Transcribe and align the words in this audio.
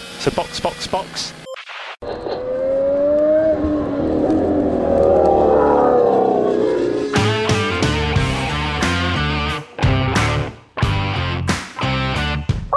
So 0.00 0.30
box, 0.30 0.60
box, 0.60 0.86
box. 0.88 1.32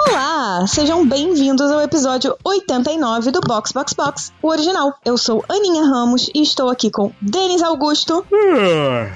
Olá, 0.08 0.66
sejam 0.66 1.06
bem-vindos 1.06 1.70
ao 1.70 1.80
episódio 1.80 2.36
89 2.44 3.30
do 3.30 3.40
Box 3.40 3.72
Box 3.72 3.92
Box, 3.94 4.32
o 4.42 4.48
original. 4.48 4.94
Eu 5.04 5.16
sou 5.16 5.44
Aninha 5.48 5.84
Ramos 5.84 6.30
e 6.34 6.42
estou 6.42 6.68
aqui 6.68 6.90
com 6.90 7.12
Denis 7.20 7.62
Augusto. 7.62 8.24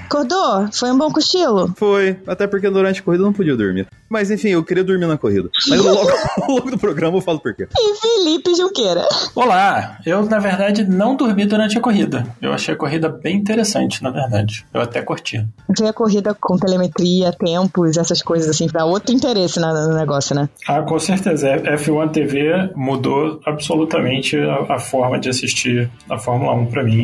Acordou? 0.05 0.69
Foi 0.71 0.91
um 0.91 0.97
bom 0.97 1.11
cochilo? 1.11 1.73
Foi, 1.75 2.19
até 2.25 2.47
porque 2.47 2.69
durante 2.69 3.01
a 3.01 3.03
corrida 3.03 3.23
eu 3.23 3.27
não 3.27 3.33
podia 3.33 3.55
dormir. 3.55 3.87
Mas 4.15 4.31
enfim, 4.31 4.47
eu 4.47 4.63
queria 4.63 4.81
dormir 4.81 5.07
na 5.07 5.17
corrida. 5.17 5.49
Mas 5.67 5.77
logo, 5.83 6.09
ao 6.41 6.47
longo 6.49 6.71
do 6.71 6.77
programa 6.77 7.17
eu 7.17 7.21
falo 7.21 7.37
por 7.37 7.53
quê. 7.53 7.67
E 7.77 7.95
Felipe 7.95 8.55
Junqueira. 8.55 9.05
Olá, 9.35 9.97
eu 10.05 10.23
na 10.25 10.39
verdade 10.39 10.85
não 10.85 11.17
dormi 11.17 11.45
durante 11.45 11.77
a 11.77 11.81
corrida. 11.81 12.25
Eu 12.41 12.53
achei 12.53 12.73
a 12.73 12.77
corrida 12.77 13.09
bem 13.09 13.35
interessante, 13.35 14.01
na 14.01 14.09
verdade. 14.11 14.65
Eu 14.73 14.79
até 14.79 15.01
curti. 15.01 15.45
Ver 15.77 15.87
a 15.89 15.91
corrida 15.93 16.33
com 16.39 16.55
telemetria, 16.57 17.33
tempos, 17.33 17.97
essas 17.97 18.21
coisas 18.21 18.49
assim, 18.49 18.67
dá 18.71 18.85
outro 18.85 19.13
interesse 19.13 19.59
na- 19.59 19.73
no 19.87 19.93
negócio, 19.95 20.33
né? 20.33 20.47
Ah, 20.65 20.81
com 20.81 20.97
certeza. 20.97 21.49
F1 21.77 22.09
TV 22.13 22.69
mudou 22.73 23.41
absolutamente 23.45 24.37
a, 24.37 24.75
a 24.75 24.79
forma 24.79 25.19
de 25.19 25.27
assistir 25.27 25.89
a 26.09 26.17
Fórmula 26.17 26.53
1 26.53 26.67
pra 26.67 26.83
mim. 26.85 26.95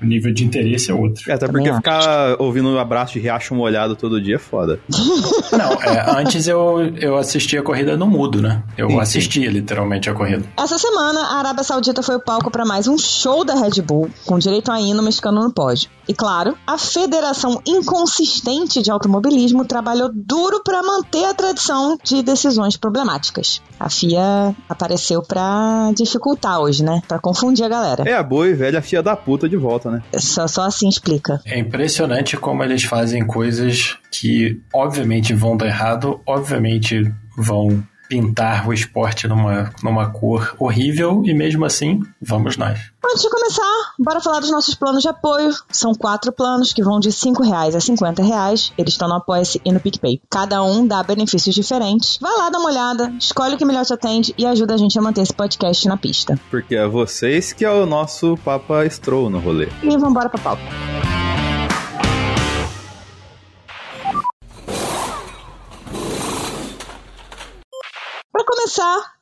E 0.00 0.04
o 0.04 0.06
nível 0.08 0.32
de 0.32 0.44
interesse 0.46 0.90
é 0.90 0.94
outro. 0.94 1.30
É, 1.30 1.34
até 1.34 1.46
Também 1.46 1.64
porque 1.64 1.68
acho. 1.68 1.76
ficar 1.78 2.40
ouvindo 2.40 2.70
um 2.70 2.78
abraço 2.78 3.12
de 3.12 3.18
riacho 3.20 3.54
molhado 3.54 3.94
todo 3.94 4.18
dia 4.18 4.36
é 4.36 4.38
foda. 4.38 4.80
Não, 5.52 5.72
é, 5.82 6.20
antes 6.20 6.46
eu, 6.48 6.53
eu 6.96 7.16
assistia 7.16 7.60
a 7.60 7.62
corrida 7.62 7.96
no 7.96 8.06
mudo, 8.06 8.40
né? 8.40 8.62
Eu 8.76 8.88
Sim, 8.88 8.94
sim. 8.94 9.00
assistia 9.00 9.50
literalmente 9.50 10.08
a 10.08 10.14
corrida. 10.14 10.44
Essa 10.56 10.78
semana, 10.78 11.20
a 11.20 11.38
Arábia 11.38 11.64
Saudita 11.64 12.02
foi 12.02 12.16
o 12.16 12.20
palco 12.20 12.50
para 12.50 12.64
mais 12.64 12.86
um 12.88 12.98
show 12.98 13.44
da 13.44 13.54
Red 13.54 13.82
Bull, 13.82 14.10
com 14.26 14.38
direito 14.38 14.70
a 14.70 14.80
hino 14.80 15.02
mexicano 15.02 15.42
no 15.42 15.52
pódio. 15.52 15.90
E 16.06 16.14
claro, 16.14 16.56
a 16.66 16.76
Federação 16.76 17.60
Inconsistente 17.66 18.82
de 18.82 18.90
Automobilismo 18.90 19.64
trabalhou 19.64 20.10
duro 20.12 20.62
para 20.62 20.82
manter 20.82 21.24
a 21.24 21.34
tradição 21.34 21.96
de 22.02 22.22
decisões 22.22 22.76
problemáticas. 22.76 23.62
A 23.80 23.88
FIA 23.88 24.54
apareceu 24.68 25.22
para 25.22 25.90
dificultar 25.96 26.60
hoje, 26.60 26.84
né? 26.84 27.02
Para 27.08 27.18
confundir 27.18 27.64
a 27.64 27.68
galera. 27.68 28.04
É 28.06 28.14
a 28.14 28.22
boa 28.22 28.46
e 28.46 28.54
velha 28.54 28.82
fia 28.82 29.02
da 29.02 29.16
puta 29.16 29.48
de 29.48 29.56
volta, 29.56 29.90
né? 29.90 30.02
Só, 30.18 30.46
só 30.46 30.62
assim 30.62 30.88
explica. 30.88 31.40
É 31.46 31.58
impressionante 31.58 32.36
como 32.36 32.62
eles 32.62 32.84
fazem 32.84 33.26
coisas 33.26 33.96
que 34.10 34.60
obviamente 34.72 35.34
vão 35.34 35.56
dar 35.56 35.66
errado, 35.66 36.20
obviamente 36.34 37.12
vão 37.36 37.82
pintar 38.08 38.68
o 38.68 38.72
esporte 38.72 39.26
numa, 39.26 39.72
numa 39.82 40.10
cor 40.10 40.54
horrível 40.58 41.22
e 41.24 41.32
mesmo 41.32 41.64
assim, 41.64 42.00
vamos 42.20 42.56
nós. 42.56 42.78
Antes 43.04 43.22
de 43.22 43.30
começar, 43.30 43.92
bora 43.98 44.20
falar 44.20 44.40
dos 44.40 44.50
nossos 44.50 44.74
planos 44.74 45.02
de 45.02 45.08
apoio. 45.08 45.50
São 45.70 45.94
quatro 45.94 46.32
planos 46.32 46.72
que 46.72 46.82
vão 46.82 47.00
de 47.00 47.12
5 47.12 47.42
reais 47.42 47.74
a 47.74 47.80
50 47.80 48.22
reais. 48.22 48.72
Eles 48.76 48.94
estão 48.94 49.08
no 49.08 49.14
Apoia-se 49.14 49.60
e 49.64 49.72
no 49.72 49.80
PicPay. 49.80 50.20
Cada 50.30 50.62
um 50.62 50.86
dá 50.86 51.02
benefícios 51.02 51.54
diferentes. 51.54 52.18
Vai 52.20 52.36
lá, 52.36 52.50
dá 52.50 52.58
uma 52.58 52.68
olhada, 52.68 53.12
escolhe 53.18 53.54
o 53.54 53.58
que 53.58 53.64
melhor 53.64 53.84
te 53.84 53.92
atende 53.92 54.34
e 54.36 54.46
ajuda 54.46 54.74
a 54.74 54.76
gente 54.76 54.98
a 54.98 55.02
manter 55.02 55.22
esse 55.22 55.34
podcast 55.34 55.86
na 55.88 55.96
pista. 55.96 56.38
Porque 56.50 56.74
é 56.74 56.86
vocês 56.86 57.52
que 57.52 57.64
é 57.64 57.70
o 57.70 57.86
nosso 57.86 58.36
Papa 58.44 58.88
Stroll 58.88 59.30
no 59.30 59.38
rolê. 59.38 59.68
E 59.82 59.96
vambora 59.96 60.28
pra 60.28 60.40
pauta. 60.40 60.62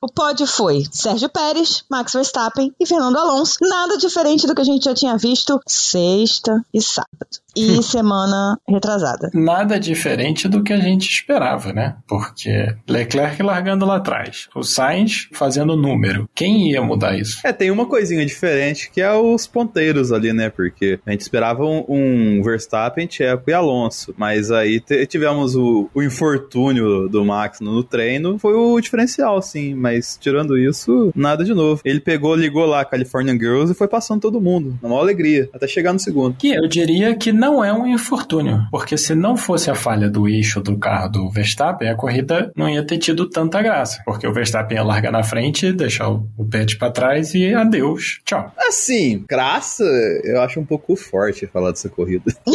O 0.03 0.13
pódio 0.13 0.49
foi 0.49 0.83
Sérgio 0.91 1.29
Pérez, 1.29 1.85
Max 1.89 2.13
Verstappen 2.13 2.73
e 2.79 2.85
Fernando 2.85 3.17
Alonso. 3.17 3.59
Nada 3.63 3.97
diferente 3.97 4.49
do 4.49 4.55
que 4.55 4.61
a 4.61 4.65
gente 4.65 4.85
já 4.85 4.95
tinha 4.95 5.17
visto 5.17 5.61
sexta 5.67 6.61
e 6.75 6.83
sábado. 6.83 7.41
E 7.55 7.83
semana 7.83 8.59
retrasada. 8.67 9.31
Nada 9.35 9.79
diferente 9.79 10.49
do 10.49 10.63
que 10.63 10.73
a 10.73 10.81
gente 10.81 11.09
esperava, 11.09 11.73
né? 11.73 11.97
Porque 12.09 12.75
Leclerc 12.89 13.43
largando 13.43 13.85
lá 13.85 13.97
atrás, 13.97 14.49
o 14.55 14.63
Sainz 14.63 15.29
fazendo 15.33 15.77
número. 15.77 16.29
Quem 16.35 16.71
ia 16.71 16.83
mudar 16.83 17.17
isso? 17.17 17.39
É, 17.45 17.53
tem 17.53 17.71
uma 17.71 17.85
coisinha 17.85 18.25
diferente 18.25 18.91
que 18.91 19.03
é 19.03 19.13
os 19.13 19.47
ponteiros 19.47 20.13
ali, 20.13 20.33
né? 20.33 20.49
Porque 20.49 20.99
a 21.07 21.11
gente 21.11 21.21
esperava 21.21 21.63
um, 21.63 21.85
um 21.89 22.43
Verstappen, 22.43 23.09
Checo 23.09 23.51
e 23.51 23.53
Alonso. 23.53 24.15
Mas 24.17 24.51
aí 24.51 24.81
tivemos 25.07 25.55
o, 25.55 25.91
o 25.95 26.03
infortúnio 26.03 27.07
do 27.07 27.23
Max 27.23 27.61
no, 27.61 27.71
no 27.71 27.85
treino. 27.85 28.39
Foi 28.39 28.55
o 28.55 28.81
diferencial, 28.81 29.43
sim. 29.43 29.75
Mas 29.75 29.92
tirando 30.21 30.59
isso, 30.59 31.13
nada 31.15 31.45
de 31.45 31.55
novo. 31.55 31.81
Ele 31.85 32.01
pegou, 32.01 32.35
ligou 32.35 32.65
lá 32.67 32.85
Californian 32.85 33.35
Girls 33.39 33.73
e 33.73 33.75
foi 33.75 33.89
passando 33.89 34.21
todo 34.21 34.41
mundo. 34.41 34.79
Na 34.83 34.89
maior 34.89 35.01
alegria. 35.03 35.49
Até 35.53 35.67
chegar 35.67 35.93
no 35.93 35.99
segundo. 35.99 36.37
Que 36.37 36.51
eu 36.55 36.69
diria 36.69 37.15
que 37.17 37.33
não 37.33 37.65
é 37.65 37.73
um 37.73 37.87
infortúnio, 37.87 38.63
porque 38.71 38.97
se 38.97 39.15
não 39.15 39.37
fosse 39.37 39.71
a 39.71 39.75
falha 39.75 40.09
do 40.11 40.29
eixo 40.29 40.61
do 40.61 40.77
carro 40.79 41.09
do 41.11 41.31
Verstappen, 41.31 41.89
a 41.89 41.95
corrida 41.95 42.51
não 42.57 42.69
ia 42.69 42.85
ter 42.87 42.99
tido 42.99 43.29
tanta 43.29 43.61
graça, 43.63 44.01
porque 44.05 44.27
o 44.27 44.33
Verstappen 44.33 44.77
ia 44.77 44.83
largar 44.85 45.13
na 45.13 45.23
frente, 45.23 45.73
deixar 45.73 46.09
o 46.11 46.23
o 46.37 46.45
Pet 46.45 46.77
pra 46.79 46.91
trás 46.91 47.35
e 47.35 47.53
adeus, 47.55 48.21
tchau. 48.25 48.53
Assim, 48.57 49.25
graça, 49.29 49.85
eu 50.25 50.41
acho 50.41 50.59
um 50.61 50.65
pouco 50.65 50.95
forte 50.97 51.47
falar 51.47 51.71
dessa 51.71 51.89
corrida. 51.89 52.25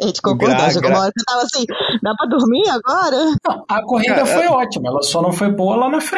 A 0.00 0.06
gente 0.06 0.20
concordou, 0.20 0.56
Gra- 0.56 0.68
chegou 0.70 0.82
gra- 0.82 0.90
uma 0.90 1.02
hora 1.04 1.12
que 1.14 1.20
eu 1.20 1.24
tava 1.24 1.42
assim, 1.42 1.64
dá 2.02 2.12
pra 2.16 2.26
dormir 2.26 2.68
agora? 2.68 3.16
Não, 3.46 3.64
a 3.68 3.82
corrida 3.84 4.14
Cara, 4.16 4.26
foi 4.26 4.46
ótima, 4.48 4.88
ela 4.88 5.02
só 5.02 5.22
não 5.22 5.30
foi 5.32 5.48
boa 5.50 5.76
lá 5.76 5.88
na 5.88 6.00
frente, 6.00 6.11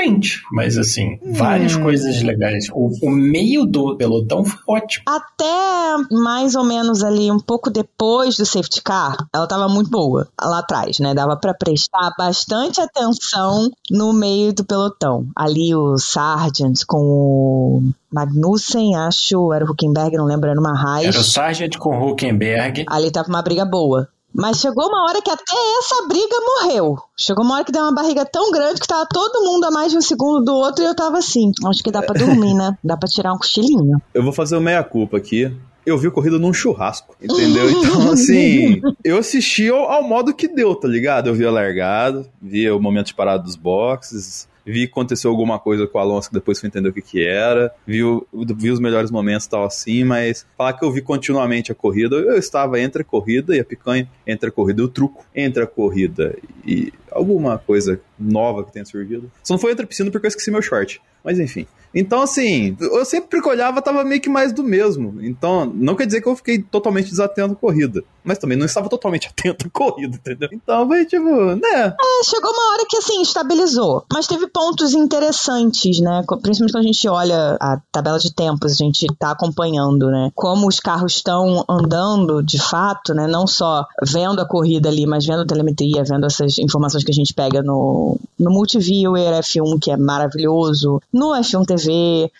mas 0.52 0.76
assim, 0.76 1.18
Hum. 1.22 1.32
várias 1.34 1.76
coisas 1.76 2.22
legais. 2.22 2.66
O, 2.72 2.90
o 3.02 3.10
meio 3.10 3.64
do 3.64 3.96
pelotão 3.96 4.44
foi 4.44 4.58
ótimo. 4.68 5.04
Até 5.06 6.14
mais 6.14 6.54
ou 6.54 6.64
menos 6.64 7.02
ali, 7.02 7.30
um 7.30 7.38
pouco 7.38 7.70
depois 7.70 8.36
do 8.36 8.44
safety 8.44 8.82
car, 8.82 9.16
ela 9.34 9.46
tava 9.46 9.68
muito 9.68 9.90
boa 9.90 10.28
lá 10.40 10.58
atrás, 10.58 10.98
né? 10.98 11.14
Dava 11.14 11.36
pra 11.36 11.54
prestar 11.54 12.12
bastante 12.18 12.80
atenção 12.80 13.70
no 13.90 14.12
meio 14.12 14.52
do 14.52 14.64
pelotão. 14.64 15.26
Ali 15.36 15.74
o 15.74 15.96
Sargent 15.98 16.80
com 16.86 16.98
o 16.98 17.82
Magnussen, 18.12 18.96
acho, 18.96 19.52
era 19.52 19.64
o 19.64 19.70
Huckenberg, 19.70 20.16
não 20.16 20.24
lembro, 20.24 20.48
era 20.50 20.58
uma 20.60 20.74
Era 21.04 21.20
o. 21.20 21.24
Sargent 21.24 21.76
com 21.78 21.96
o 21.98 22.10
Huckenberg. 22.10 22.84
Ali 22.88 23.10
tava 23.10 23.28
uma 23.28 23.42
briga 23.42 23.64
boa. 23.64 24.08
Mas 24.34 24.58
chegou 24.58 24.88
uma 24.88 25.04
hora 25.04 25.22
que 25.22 25.30
até 25.30 25.54
essa 25.78 26.08
briga 26.08 26.36
morreu. 26.40 26.98
Chegou 27.16 27.44
uma 27.44 27.54
hora 27.54 27.64
que 27.64 27.70
deu 27.70 27.82
uma 27.82 27.94
barriga 27.94 28.24
tão 28.24 28.50
grande 28.50 28.80
que 28.80 28.88
tava 28.88 29.06
todo 29.06 29.44
mundo 29.44 29.64
a 29.64 29.70
mais 29.70 29.92
de 29.92 29.98
um 29.98 30.00
segundo 30.00 30.44
do 30.44 30.52
outro 30.52 30.82
e 30.82 30.86
eu 30.86 30.94
tava 30.94 31.18
assim. 31.18 31.52
Acho 31.66 31.82
que 31.82 31.90
dá 31.90 32.02
pra 32.02 32.18
dormir, 32.18 32.52
né? 32.54 32.76
Dá 32.82 32.96
pra 32.96 33.08
tirar 33.08 33.32
um 33.32 33.38
cochilinho. 33.38 34.00
Eu 34.12 34.24
vou 34.24 34.32
fazer 34.32 34.56
o 34.56 34.60
meia-culpa 34.60 35.16
aqui. 35.16 35.54
Eu 35.86 35.98
vi 35.98 36.08
a 36.08 36.10
corrida 36.10 36.38
num 36.38 36.52
churrasco, 36.52 37.14
entendeu? 37.22 37.70
Então, 37.70 38.10
assim, 38.12 38.80
eu 39.04 39.18
assisti 39.18 39.68
ao, 39.68 39.90
ao 39.90 40.02
modo 40.02 40.34
que 40.34 40.48
deu, 40.48 40.74
tá 40.74 40.88
ligado? 40.88 41.28
Eu 41.28 41.34
vi 41.34 41.44
a 41.44 41.50
largada, 41.50 42.26
vi 42.40 42.68
o 42.70 42.80
momento 42.80 43.08
de 43.08 43.14
parada 43.14 43.42
dos 43.42 43.54
boxes, 43.54 44.48
vi 44.64 44.86
que 44.86 44.92
aconteceu 44.92 45.30
alguma 45.30 45.58
coisa 45.58 45.86
com 45.86 45.98
o 45.98 46.00
Alonso 46.00 46.28
que 46.28 46.34
depois 46.34 46.58
fui 46.58 46.68
entender 46.68 46.88
o 46.88 46.92
que 46.92 47.02
que 47.02 47.24
era, 47.24 47.72
vi, 47.86 48.00
vi 48.56 48.70
os 48.70 48.80
melhores 48.80 49.10
momentos 49.10 49.46
tal 49.46 49.64
assim, 49.64 50.04
mas 50.04 50.46
falar 50.56 50.72
que 50.72 50.84
eu 50.84 50.90
vi 50.90 51.02
continuamente 51.02 51.70
a 51.70 51.74
corrida, 51.74 52.16
eu 52.16 52.36
estava 52.36 52.80
entre 52.80 53.02
a 53.02 53.04
corrida 53.04 53.54
e 53.56 53.60
a 53.60 53.64
picanha, 53.64 54.08
entre 54.26 54.48
a 54.48 54.52
corrida 54.52 54.82
e 54.82 54.84
o 54.84 54.88
truco, 54.88 55.24
entre 55.34 55.62
a 55.62 55.66
corrida 55.66 56.36
e 56.66 56.92
alguma 57.10 57.58
coisa 57.58 58.00
nova 58.18 58.64
que 58.64 58.72
tenha 58.72 58.84
surgido. 58.84 59.30
Só 59.42 59.54
não 59.54 59.58
foi 59.58 59.72
entre 59.72 59.84
a 59.84 59.88
piscina 59.88 60.10
porque 60.10 60.26
eu 60.26 60.28
esqueci 60.28 60.50
meu 60.50 60.62
short. 60.62 61.00
Mas 61.22 61.38
enfim. 61.38 61.66
Então, 61.94 62.22
assim, 62.22 62.76
eu 62.80 63.04
sempre 63.04 63.40
que 63.40 63.48
olhava 63.48 63.80
tava 63.80 64.04
meio 64.04 64.20
que 64.20 64.28
mais 64.28 64.52
do 64.52 64.62
mesmo. 64.62 65.22
Então, 65.22 65.66
não 65.66 65.94
quer 65.94 66.06
dizer 66.06 66.20
que 66.20 66.28
eu 66.28 66.36
fiquei 66.36 66.58
totalmente 66.58 67.10
desatento 67.10 67.52
à 67.52 67.56
corrida. 67.56 68.02
Mas 68.24 68.38
também 68.38 68.56
não 68.56 68.64
estava 68.64 68.88
totalmente 68.88 69.28
atento 69.30 69.66
à 69.66 69.70
corrida, 69.70 70.16
entendeu? 70.16 70.48
Então, 70.52 70.86
foi 70.88 71.04
tipo, 71.04 71.24
né? 71.24 71.94
É, 72.00 72.24
chegou 72.24 72.50
uma 72.50 72.72
hora 72.72 72.86
que 72.88 72.96
assim, 72.96 73.22
estabilizou. 73.22 74.04
Mas 74.12 74.26
teve 74.26 74.46
pontos 74.48 74.94
interessantes, 74.94 76.00
né? 76.00 76.22
Principalmente 76.42 76.72
quando 76.72 76.84
a 76.84 76.86
gente 76.86 77.08
olha 77.08 77.56
a 77.60 77.78
tabela 77.92 78.18
de 78.18 78.34
tempos, 78.34 78.72
a 78.72 78.76
gente 78.76 79.06
tá 79.18 79.30
acompanhando, 79.30 80.10
né? 80.10 80.30
Como 80.34 80.66
os 80.66 80.80
carros 80.80 81.16
estão 81.16 81.64
andando 81.68 82.42
de 82.42 82.58
fato, 82.58 83.14
né? 83.14 83.26
Não 83.26 83.46
só 83.46 83.86
vendo 84.02 84.40
a 84.40 84.48
corrida 84.48 84.88
ali, 84.88 85.06
mas 85.06 85.26
vendo 85.26 85.42
a 85.42 85.46
telemetria, 85.46 86.02
vendo 86.02 86.26
essas 86.26 86.58
informações 86.58 87.04
que 87.04 87.10
a 87.10 87.14
gente 87.14 87.34
pega 87.34 87.62
no, 87.62 88.18
no 88.38 88.50
Multiviewer 88.50 89.40
F1, 89.40 89.78
que 89.80 89.90
é 89.90 89.96
maravilhoso, 89.96 91.00
no 91.12 91.30
F1 91.32 91.64
TV, 91.66 91.83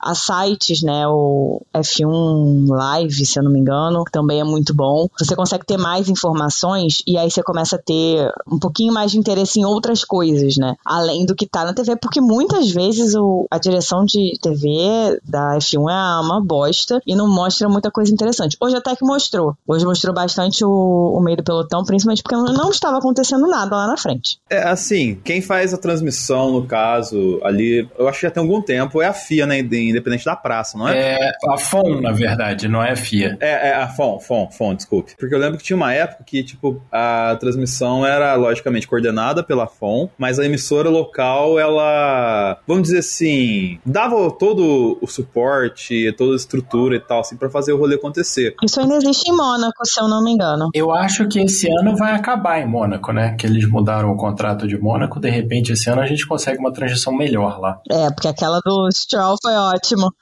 há 0.01 0.15
sites, 0.15 0.83
né? 0.83 1.07
O 1.07 1.61
F1 1.75 2.69
Live, 2.69 3.27
se 3.27 3.39
eu 3.39 3.43
não 3.43 3.51
me 3.51 3.61
engano, 3.61 4.05
também 4.11 4.41
é 4.41 4.45
muito 4.45 4.75
bom. 4.75 5.09
Você 5.19 5.37
consegue 5.37 5.65
ter 5.67 5.75
ter 5.75 5.79
mais 5.79 6.09
informações 6.09 7.03
e 7.07 7.19
aí 7.19 7.31
você 7.31 7.43
começa 7.43 7.77
a 7.77 7.79
ter 7.79 8.31
um 8.47 8.59
pouquinho 8.59 8.93
mais 8.93 9.11
de 9.11 9.19
interesse 9.19 9.61
em 9.61 9.65
outras 9.65 10.05
coisas, 10.05 10.57
né? 10.57 10.77
Além 10.85 11.27
do 11.27 11.35
que 11.35 11.47
tá 11.47 11.65
na 11.65 11.75
TV, 11.75 11.97
porque 11.97 12.21
muitas 12.21 12.71
vezes 12.71 13.15
o, 13.15 13.47
a 13.51 13.59
direção 13.59 14.05
de 14.05 14.39
TV 14.41 15.21
da 15.25 15.57
F1 15.59 15.91
é 15.91 16.21
uma 16.21 16.41
bosta 16.41 17.01
e 17.07 17.15
não 17.17 17.29
mostra 17.29 17.69
muita 17.69 17.91
coisa 17.91 18.13
interessante. 18.13 18.57
Hoje 18.61 18.77
até 18.77 18.95
que 18.95 19.05
mostrou. 19.05 19.57
Hoje 19.67 19.85
mostrou 19.85 20.15
bastante 20.15 20.65
o, 20.65 20.71
o 20.71 21.21
meio 21.21 21.39
do 21.39 21.45
pelotão, 21.45 21.85
principalmente 21.85 22.23
porque 22.23 22.37
não 22.37 22.71
estava 22.71 22.99
acontecendo 22.99 23.47
nada 23.47 23.77
lá 23.77 23.87
na 23.87 23.97
frente. 23.97 24.39
É 24.49 24.63
assim, 24.63 25.19
quem 25.25 25.43
faz 25.43 25.75
a 25.75 25.79
transmissão, 25.79 26.53
no 26.53 26.67
caso, 26.67 27.41
ali, 27.43 27.89
eu 27.99 28.09
acho 28.09 28.21
que 28.21 28.27
já 28.27 28.31
tem 28.31 28.43
algum 28.43 28.63
tempo, 28.63 29.03
é 29.03 29.07
a 29.07 29.13
FIA, 29.13 29.34
né? 29.47 29.59
Independente 29.59 30.25
da 30.25 30.37
praça, 30.37 30.79
não 30.79 30.89
é? 30.89 31.15
É 31.15 31.33
a 31.49 31.57
FON, 31.57 32.01
na 32.01 32.13
verdade, 32.13 32.69
não 32.69 32.83
é 32.83 32.93
a 32.93 32.97
FIA. 32.97 33.37
É, 33.41 33.71
é 33.71 33.75
a 33.75 33.89
FON, 33.89 34.19
FON, 34.21 34.51
FON, 34.51 34.75
desculpe. 34.75 35.15
Porque 35.19 35.35
eu 35.35 35.39
lembro 35.39 35.59
que 35.59 35.65
tinha 35.65 35.77
uma 35.77 35.93
época 35.93 36.25
que, 36.25 36.43
tipo, 36.43 36.81
a 36.91 37.37
transmissão 37.41 38.07
era, 38.07 38.35
logicamente, 38.35 38.87
coordenada 38.87 39.43
pela 39.43 39.67
FON, 39.67 40.09
mas 40.17 40.39
a 40.39 40.45
emissora 40.45 40.89
local, 40.89 41.59
ela, 41.59 42.59
vamos 42.67 42.85
dizer 42.85 42.99
assim, 42.99 43.79
dava 43.85 44.31
todo 44.31 44.99
o 45.01 45.07
suporte, 45.07 46.13
toda 46.17 46.33
a 46.33 46.37
estrutura 46.37 46.97
e 46.97 47.01
tal, 47.01 47.21
assim, 47.21 47.37
pra 47.37 47.51
fazer 47.51 47.73
o 47.73 47.79
rolê 47.79 47.97
acontecer. 47.97 48.55
Isso 48.63 48.81
ainda 48.81 48.97
existe 48.97 49.31
em 49.31 49.37
Mônaco, 49.37 49.85
se 49.85 50.01
eu 50.01 50.09
não 50.09 50.23
me 50.23 50.33
engano. 50.33 50.71
Eu 50.75 50.93
acho 50.93 51.27
que 51.29 51.41
esse 51.41 51.69
ano 51.71 51.97
vai 51.97 52.13
acabar 52.13 52.61
em 52.61 52.67
Mônaco, 52.67 53.13
né? 53.13 53.35
Que 53.39 53.47
eles 53.47 53.69
mudaram 53.69 54.11
o 54.11 54.17
contrato 54.17 54.67
de 54.67 54.79
Mônaco, 54.79 55.21
de 55.21 55.31
repente 55.31 55.73
esse 55.73 55.89
ano 55.89 56.01
a 56.01 56.07
gente 56.07 56.27
consegue 56.27 56.59
uma 56.59 56.73
transição 56.73 57.13
melhor 57.13 57.61
lá. 57.61 57.81
É, 57.91 58.11
porque 58.11 58.29
aquela 58.29 58.61
do 58.65 58.89
Stroll 58.93 59.24
foi 59.43 59.53
ótimo. 59.53 60.13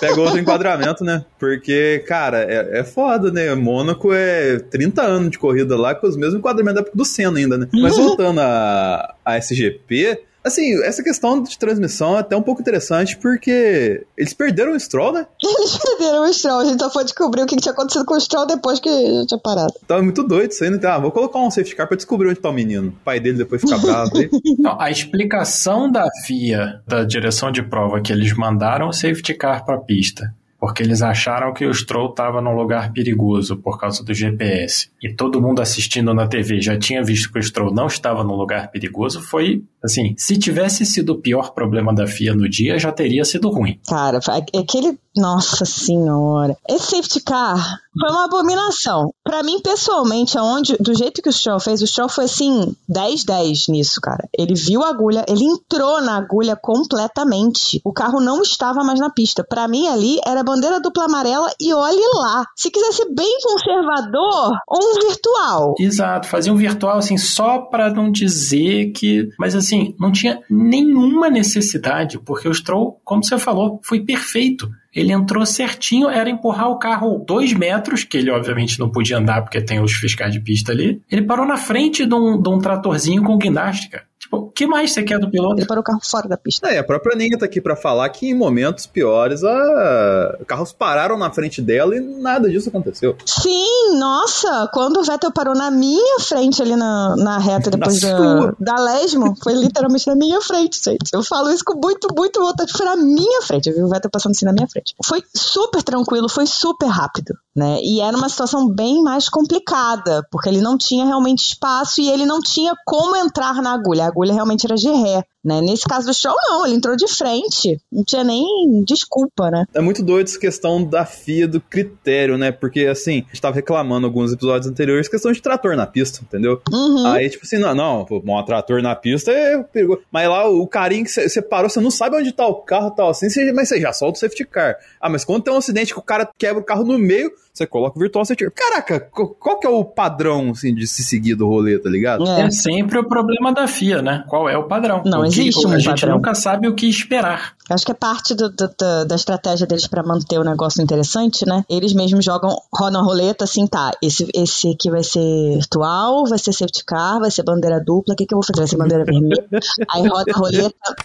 Pega 0.00 0.20
outro 0.20 0.38
enquadramento, 0.40 1.04
né? 1.04 1.24
Porque, 1.38 2.04
cara, 2.06 2.42
é, 2.42 2.80
é 2.80 2.84
foda, 2.84 3.30
né? 3.30 3.54
Mônaco 3.54 4.12
é 4.12 4.58
30 4.58 5.02
anos 5.02 5.30
de 5.30 5.38
corrida 5.38 5.76
lá 5.76 5.94
com 5.94 6.06
os 6.06 6.16
mesmos 6.16 6.38
enquadramentos 6.38 6.74
da 6.74 6.80
época 6.82 6.96
do 6.96 7.04
Senna 7.04 7.38
ainda, 7.38 7.58
né? 7.58 7.68
Mas 7.72 7.96
voltando 7.96 8.40
a, 8.40 9.14
a 9.24 9.36
SGP, 9.38 10.22
Assim, 10.42 10.82
essa 10.82 11.02
questão 11.02 11.42
de 11.42 11.58
transmissão 11.58 12.16
é 12.16 12.20
até 12.20 12.36
um 12.36 12.42
pouco 12.42 12.60
interessante 12.60 13.16
porque 13.16 14.06
eles 14.16 14.32
perderam 14.32 14.72
o 14.72 14.80
Stroll, 14.80 15.12
né? 15.12 15.26
Eles 15.42 15.76
perderam 15.76 16.24
o 16.24 16.32
Stroll, 16.32 16.60
a 16.60 16.64
gente 16.64 16.80
só 16.80 16.90
foi 16.90 17.04
descobrir 17.04 17.42
o 17.42 17.46
que 17.46 17.56
tinha 17.56 17.72
acontecido 17.72 18.04
com 18.04 18.14
o 18.14 18.20
Stroll 18.20 18.46
depois 18.46 18.80
que 18.80 18.88
já 18.88 19.26
tinha 19.26 19.38
parado. 19.38 19.74
Tava 19.86 20.02
muito 20.02 20.22
doido 20.22 20.50
isso 20.50 20.64
aí, 20.64 20.70
né? 20.70 20.78
Ah, 20.84 20.98
vou 20.98 21.10
colocar 21.10 21.38
um 21.38 21.50
safety 21.50 21.76
car 21.76 21.86
pra 21.86 21.96
descobrir 21.96 22.28
onde 22.28 22.40
tá 22.40 22.48
o 22.48 22.52
menino. 22.52 22.88
O 22.88 23.04
pai 23.04 23.20
dele 23.20 23.38
depois 23.38 23.60
fica 23.60 23.76
bravo 23.78 24.16
aí. 24.16 24.30
Não, 24.58 24.80
a 24.80 24.90
explicação 24.90 25.90
da 25.90 26.06
FIA, 26.24 26.80
da 26.86 27.04
direção 27.04 27.52
de 27.52 27.62
prova, 27.62 28.00
que 28.00 28.12
eles 28.12 28.32
mandaram 28.34 28.88
o 28.88 28.92
safety 28.92 29.34
car 29.34 29.64
pra 29.64 29.78
pista 29.78 30.34
porque 30.60 30.82
eles 30.82 31.00
acharam 31.00 31.54
que 31.54 31.64
o 31.64 31.72
Stroll 31.72 32.10
estava 32.10 32.42
num 32.42 32.54
lugar 32.54 32.92
perigoso 32.92 33.56
por 33.56 33.80
causa 33.80 34.04
do 34.04 34.12
GPS. 34.12 34.90
E 35.02 35.10
todo 35.10 35.40
mundo 35.40 35.62
assistindo 35.62 36.12
na 36.12 36.28
TV 36.28 36.60
já 36.60 36.78
tinha 36.78 37.02
visto 37.02 37.32
que 37.32 37.38
o 37.38 37.42
Stroll 37.42 37.72
não 37.72 37.86
estava 37.86 38.22
num 38.22 38.34
lugar 38.34 38.70
perigoso. 38.70 39.22
Foi 39.22 39.64
assim: 39.82 40.14
se 40.18 40.38
tivesse 40.38 40.84
sido 40.84 41.14
o 41.14 41.18
pior 41.18 41.54
problema 41.54 41.94
da 41.94 42.06
FIA 42.06 42.34
no 42.34 42.46
dia, 42.46 42.78
já 42.78 42.92
teria 42.92 43.24
sido 43.24 43.48
ruim. 43.48 43.80
Cara, 43.88 44.20
é 44.52 44.58
aquele. 44.58 44.98
Nossa 45.16 45.64
senhora. 45.64 46.56
Esse 46.68 46.96
safety 46.96 47.20
car 47.20 47.80
foi 47.98 48.10
uma 48.10 48.24
abominação. 48.24 49.12
Para 49.24 49.42
mim, 49.42 49.60
pessoalmente, 49.60 50.38
aonde, 50.38 50.76
do 50.78 50.94
jeito 50.94 51.20
que 51.20 51.28
o 51.28 51.32
Stroll 51.32 51.58
fez, 51.58 51.82
o 51.82 51.86
Stroll 51.86 52.08
foi 52.08 52.24
assim, 52.24 52.74
10-10 52.88 53.68
nisso, 53.68 54.00
cara. 54.00 54.28
Ele 54.36 54.54
viu 54.54 54.82
a 54.82 54.90
agulha, 54.90 55.24
ele 55.28 55.44
entrou 55.44 56.00
na 56.00 56.16
agulha 56.16 56.54
completamente. 56.54 57.80
O 57.84 57.92
carro 57.92 58.20
não 58.20 58.42
estava 58.42 58.84
mais 58.84 59.00
na 59.00 59.10
pista. 59.10 59.42
Para 59.42 59.66
mim, 59.66 59.88
ali 59.88 60.20
era 60.24 60.44
bandeira 60.44 60.80
dupla 60.80 61.04
amarela 61.04 61.50
e 61.60 61.74
olhe 61.74 62.02
lá. 62.14 62.46
Se 62.56 62.70
quisesse 62.70 63.12
bem 63.12 63.38
conservador, 63.42 64.56
um 64.70 65.08
virtual. 65.08 65.74
Exato, 65.78 66.28
fazia 66.28 66.52
um 66.52 66.56
virtual 66.56 66.98
assim, 66.98 67.18
só 67.18 67.58
para 67.58 67.92
não 67.92 68.10
dizer 68.10 68.92
que. 68.92 69.28
Mas 69.38 69.56
assim, 69.56 69.94
não 69.98 70.12
tinha 70.12 70.40
nenhuma 70.48 71.28
necessidade, 71.28 72.18
porque 72.18 72.48
o 72.48 72.54
Stroll, 72.54 73.00
como 73.04 73.24
você 73.24 73.36
falou, 73.38 73.80
foi 73.82 74.00
perfeito. 74.00 74.70
Ele 74.94 75.12
entrou 75.12 75.46
certinho, 75.46 76.08
era 76.08 76.28
empurrar 76.28 76.68
o 76.68 76.78
carro 76.78 77.24
dois 77.26 77.52
metros, 77.52 78.04
que 78.04 78.16
ele 78.16 78.30
obviamente 78.30 78.78
não 78.78 78.90
podia 78.90 79.18
andar 79.18 79.42
porque 79.42 79.60
tem 79.60 79.80
os 79.80 79.92
fiscais 79.92 80.32
de 80.32 80.40
pista 80.40 80.72
ali. 80.72 81.00
Ele 81.10 81.22
parou 81.22 81.46
na 81.46 81.56
frente 81.56 82.04
de 82.04 82.14
um, 82.14 82.40
de 82.40 82.48
um 82.48 82.58
tratorzinho 82.58 83.22
com 83.22 83.38
guinástica. 83.38 84.04
Tipo, 84.20 84.36
o 84.36 84.50
que 84.50 84.66
mais 84.66 84.92
você 84.92 85.02
quer 85.02 85.18
do 85.18 85.30
piloto? 85.30 85.58
Ele 85.58 85.66
parou 85.66 85.80
o 85.80 85.84
carro 85.84 85.98
fora 86.04 86.28
da 86.28 86.36
pista. 86.36 86.68
É, 86.68 86.78
a 86.78 86.84
própria 86.84 87.16
Ninha 87.16 87.38
tá 87.38 87.46
aqui 87.46 87.58
para 87.58 87.74
falar 87.74 88.06
que 88.10 88.28
em 88.28 88.34
momentos 88.34 88.86
piores 88.86 89.42
a... 89.42 90.38
carros 90.46 90.74
pararam 90.74 91.16
na 91.16 91.30
frente 91.30 91.62
dela 91.62 91.96
e 91.96 92.00
nada 92.00 92.50
disso 92.50 92.68
aconteceu. 92.68 93.16
Sim, 93.24 93.96
nossa, 93.98 94.68
quando 94.74 94.98
o 94.98 95.02
Vettel 95.02 95.32
parou 95.32 95.54
na 95.54 95.70
minha 95.70 96.20
frente 96.20 96.60
ali 96.60 96.76
na, 96.76 97.16
na 97.16 97.38
reta 97.38 97.70
depois 97.70 97.98
da, 97.98 98.52
da 98.60 98.74
Lesmo, 98.76 99.34
foi 99.42 99.54
literalmente 99.54 100.06
na 100.06 100.14
minha 100.14 100.40
frente, 100.42 100.78
gente. 100.84 101.10
Eu 101.14 101.22
falo 101.22 101.50
isso 101.50 101.64
com 101.64 101.80
muito, 101.82 102.08
muito 102.14 102.40
vontade, 102.40 102.72
foi 102.72 102.84
na 102.84 102.96
minha 102.96 103.40
frente, 103.40 103.70
eu 103.70 103.74
vi 103.74 103.82
o 103.82 103.88
Vettel 103.88 104.10
passando 104.10 104.32
assim 104.32 104.44
na 104.44 104.52
minha 104.52 104.68
frente. 104.68 104.94
Foi 105.02 105.24
super 105.34 105.82
tranquilo, 105.82 106.28
foi 106.28 106.46
super 106.46 106.88
rápido, 106.88 107.34
né? 107.56 107.78
E 107.82 108.02
era 108.02 108.14
uma 108.14 108.28
situação 108.28 108.68
bem 108.68 109.02
mais 109.02 109.30
complicada, 109.30 110.26
porque 110.30 110.50
ele 110.50 110.60
não 110.60 110.76
tinha 110.76 111.06
realmente 111.06 111.38
espaço 111.38 112.02
e 112.02 112.10
ele 112.10 112.26
não 112.26 112.42
tinha 112.42 112.74
como 112.84 113.16
entrar 113.16 113.54
na 113.62 113.72
agulha 113.72 114.09
agulha 114.10 114.32
realmente 114.32 114.66
era 114.66 114.74
de 114.74 114.88
ré. 114.88 115.24
Né? 115.42 115.60
Nesse 115.62 115.84
caso 115.84 116.06
do 116.06 116.12
show, 116.12 116.34
não, 116.48 116.66
ele 116.66 116.76
entrou 116.76 116.94
de 116.94 117.08
frente. 117.08 117.80
Não 117.90 118.04
tinha 118.04 118.22
nem 118.22 118.44
desculpa, 118.86 119.50
né? 119.50 119.64
É 119.72 119.80
muito 119.80 120.02
doido 120.02 120.28
essa 120.28 120.38
questão 120.38 120.84
da 120.84 121.06
FIA 121.06 121.48
do 121.48 121.60
critério, 121.60 122.36
né? 122.36 122.52
Porque, 122.52 122.84
assim, 122.86 123.24
a 123.26 123.28
gente 123.28 123.40
tava 123.40 123.54
reclamando 123.54 124.06
alguns 124.06 124.32
episódios 124.32 124.70
anteriores, 124.70 125.08
questão 125.08 125.32
de 125.32 125.40
trator 125.40 125.76
na 125.76 125.86
pista, 125.86 126.20
entendeu? 126.22 126.60
Uhum. 126.70 127.06
Aí, 127.06 127.30
tipo 127.30 127.44
assim, 127.46 127.58
não, 127.58 127.74
não, 127.74 128.06
um 128.10 128.44
trator 128.44 128.82
na 128.82 128.94
pista 128.94 129.32
é 129.32 129.62
perigoso. 129.62 130.02
Mas 130.12 130.28
lá, 130.28 130.46
o 130.46 130.66
carinho 130.66 131.04
que 131.04 131.10
você 131.10 131.40
parou, 131.40 131.70
você 131.70 131.80
não 131.80 131.90
sabe 131.90 132.16
onde 132.16 132.32
tá 132.32 132.46
o 132.46 132.56
carro 132.56 132.90
tal, 132.90 133.08
assim, 133.08 133.30
cê, 133.30 133.50
mas 133.52 133.68
você 133.68 133.80
já 133.80 133.92
solta 133.92 134.18
o 134.18 134.20
safety 134.20 134.44
car. 134.44 134.76
Ah, 135.00 135.08
mas 135.08 135.24
quando 135.24 135.42
tem 135.42 135.54
um 135.54 135.58
acidente 135.58 135.94
que 135.94 135.98
o 135.98 136.02
cara 136.02 136.28
quebra 136.38 136.60
o 136.60 136.64
carro 136.64 136.84
no 136.84 136.98
meio, 136.98 137.32
você 137.60 137.66
coloca 137.66 137.98
o 137.98 138.00
virtual 138.00 138.24
safety 138.24 138.50
car. 138.50 138.70
Caraca, 138.70 139.00
qual 139.10 139.58
que 139.58 139.66
é 139.66 139.70
o 139.70 139.84
padrão, 139.84 140.50
assim, 140.50 140.74
de 140.74 140.86
se 140.86 141.04
seguir 141.04 141.34
do 141.34 141.46
rolê, 141.46 141.78
tá 141.78 141.90
ligado? 141.90 142.26
É, 142.26 142.42
é 142.42 142.50
sempre 142.50 142.98
o 142.98 143.06
problema 143.06 143.52
da 143.52 143.66
FIA, 143.66 144.00
né? 144.00 144.24
Qual 144.28 144.48
é 144.48 144.56
o 144.56 144.64
padrão? 144.64 145.02
Não, 145.04 145.24
existe 145.24 145.66
um 145.66 145.72
A 145.72 145.78
gente 145.78 146.00
padrão. 146.00 146.16
nunca 146.16 146.34
sabe 146.34 146.68
o 146.68 146.74
que 146.74 146.88
esperar. 146.88 147.54
Acho 147.68 147.84
que 147.84 147.92
é 147.92 147.94
parte 147.94 148.34
do, 148.34 148.48
do, 148.48 148.68
do, 148.68 149.04
da 149.06 149.14
estratégia 149.14 149.66
deles 149.66 149.86
para 149.86 150.02
manter 150.02 150.38
o 150.38 150.44
negócio 150.44 150.82
interessante, 150.82 151.46
né? 151.46 151.64
Eles 151.68 151.92
mesmos 151.92 152.24
jogam, 152.24 152.56
rodam 152.72 153.00
a 153.00 153.04
roleta 153.04 153.44
assim, 153.44 153.66
tá, 153.66 153.92
esse, 154.02 154.28
esse 154.34 154.72
aqui 154.72 154.90
vai 154.90 155.02
ser 155.02 155.56
virtual, 155.56 156.26
vai 156.26 156.38
ser 156.38 156.52
safety 156.52 156.84
car, 156.84 157.20
vai 157.20 157.30
ser 157.30 157.42
bandeira 157.42 157.80
dupla, 157.80 158.14
o 158.14 158.16
que, 158.16 158.26
que 158.26 158.34
eu 158.34 158.38
vou 158.38 158.44
fazer? 158.44 158.60
Vai 158.60 158.68
ser 158.68 158.76
bandeira 158.76 159.04
vermelha. 159.04 159.46
Aí 159.90 160.06
roda 160.06 160.32
a 160.32 160.36
roleta. 160.36 160.96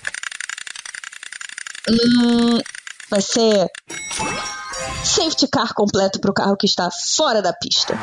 Hum, 1.88 2.60
vai 3.12 3.22
ser 3.22 3.68
safety 5.06 5.48
car 5.48 5.74
completo 5.74 6.20
pro 6.20 6.34
carro 6.34 6.58
que 6.58 6.66
está 6.66 6.90
fora 6.92 7.42
da 7.42 7.54
pista. 7.54 7.98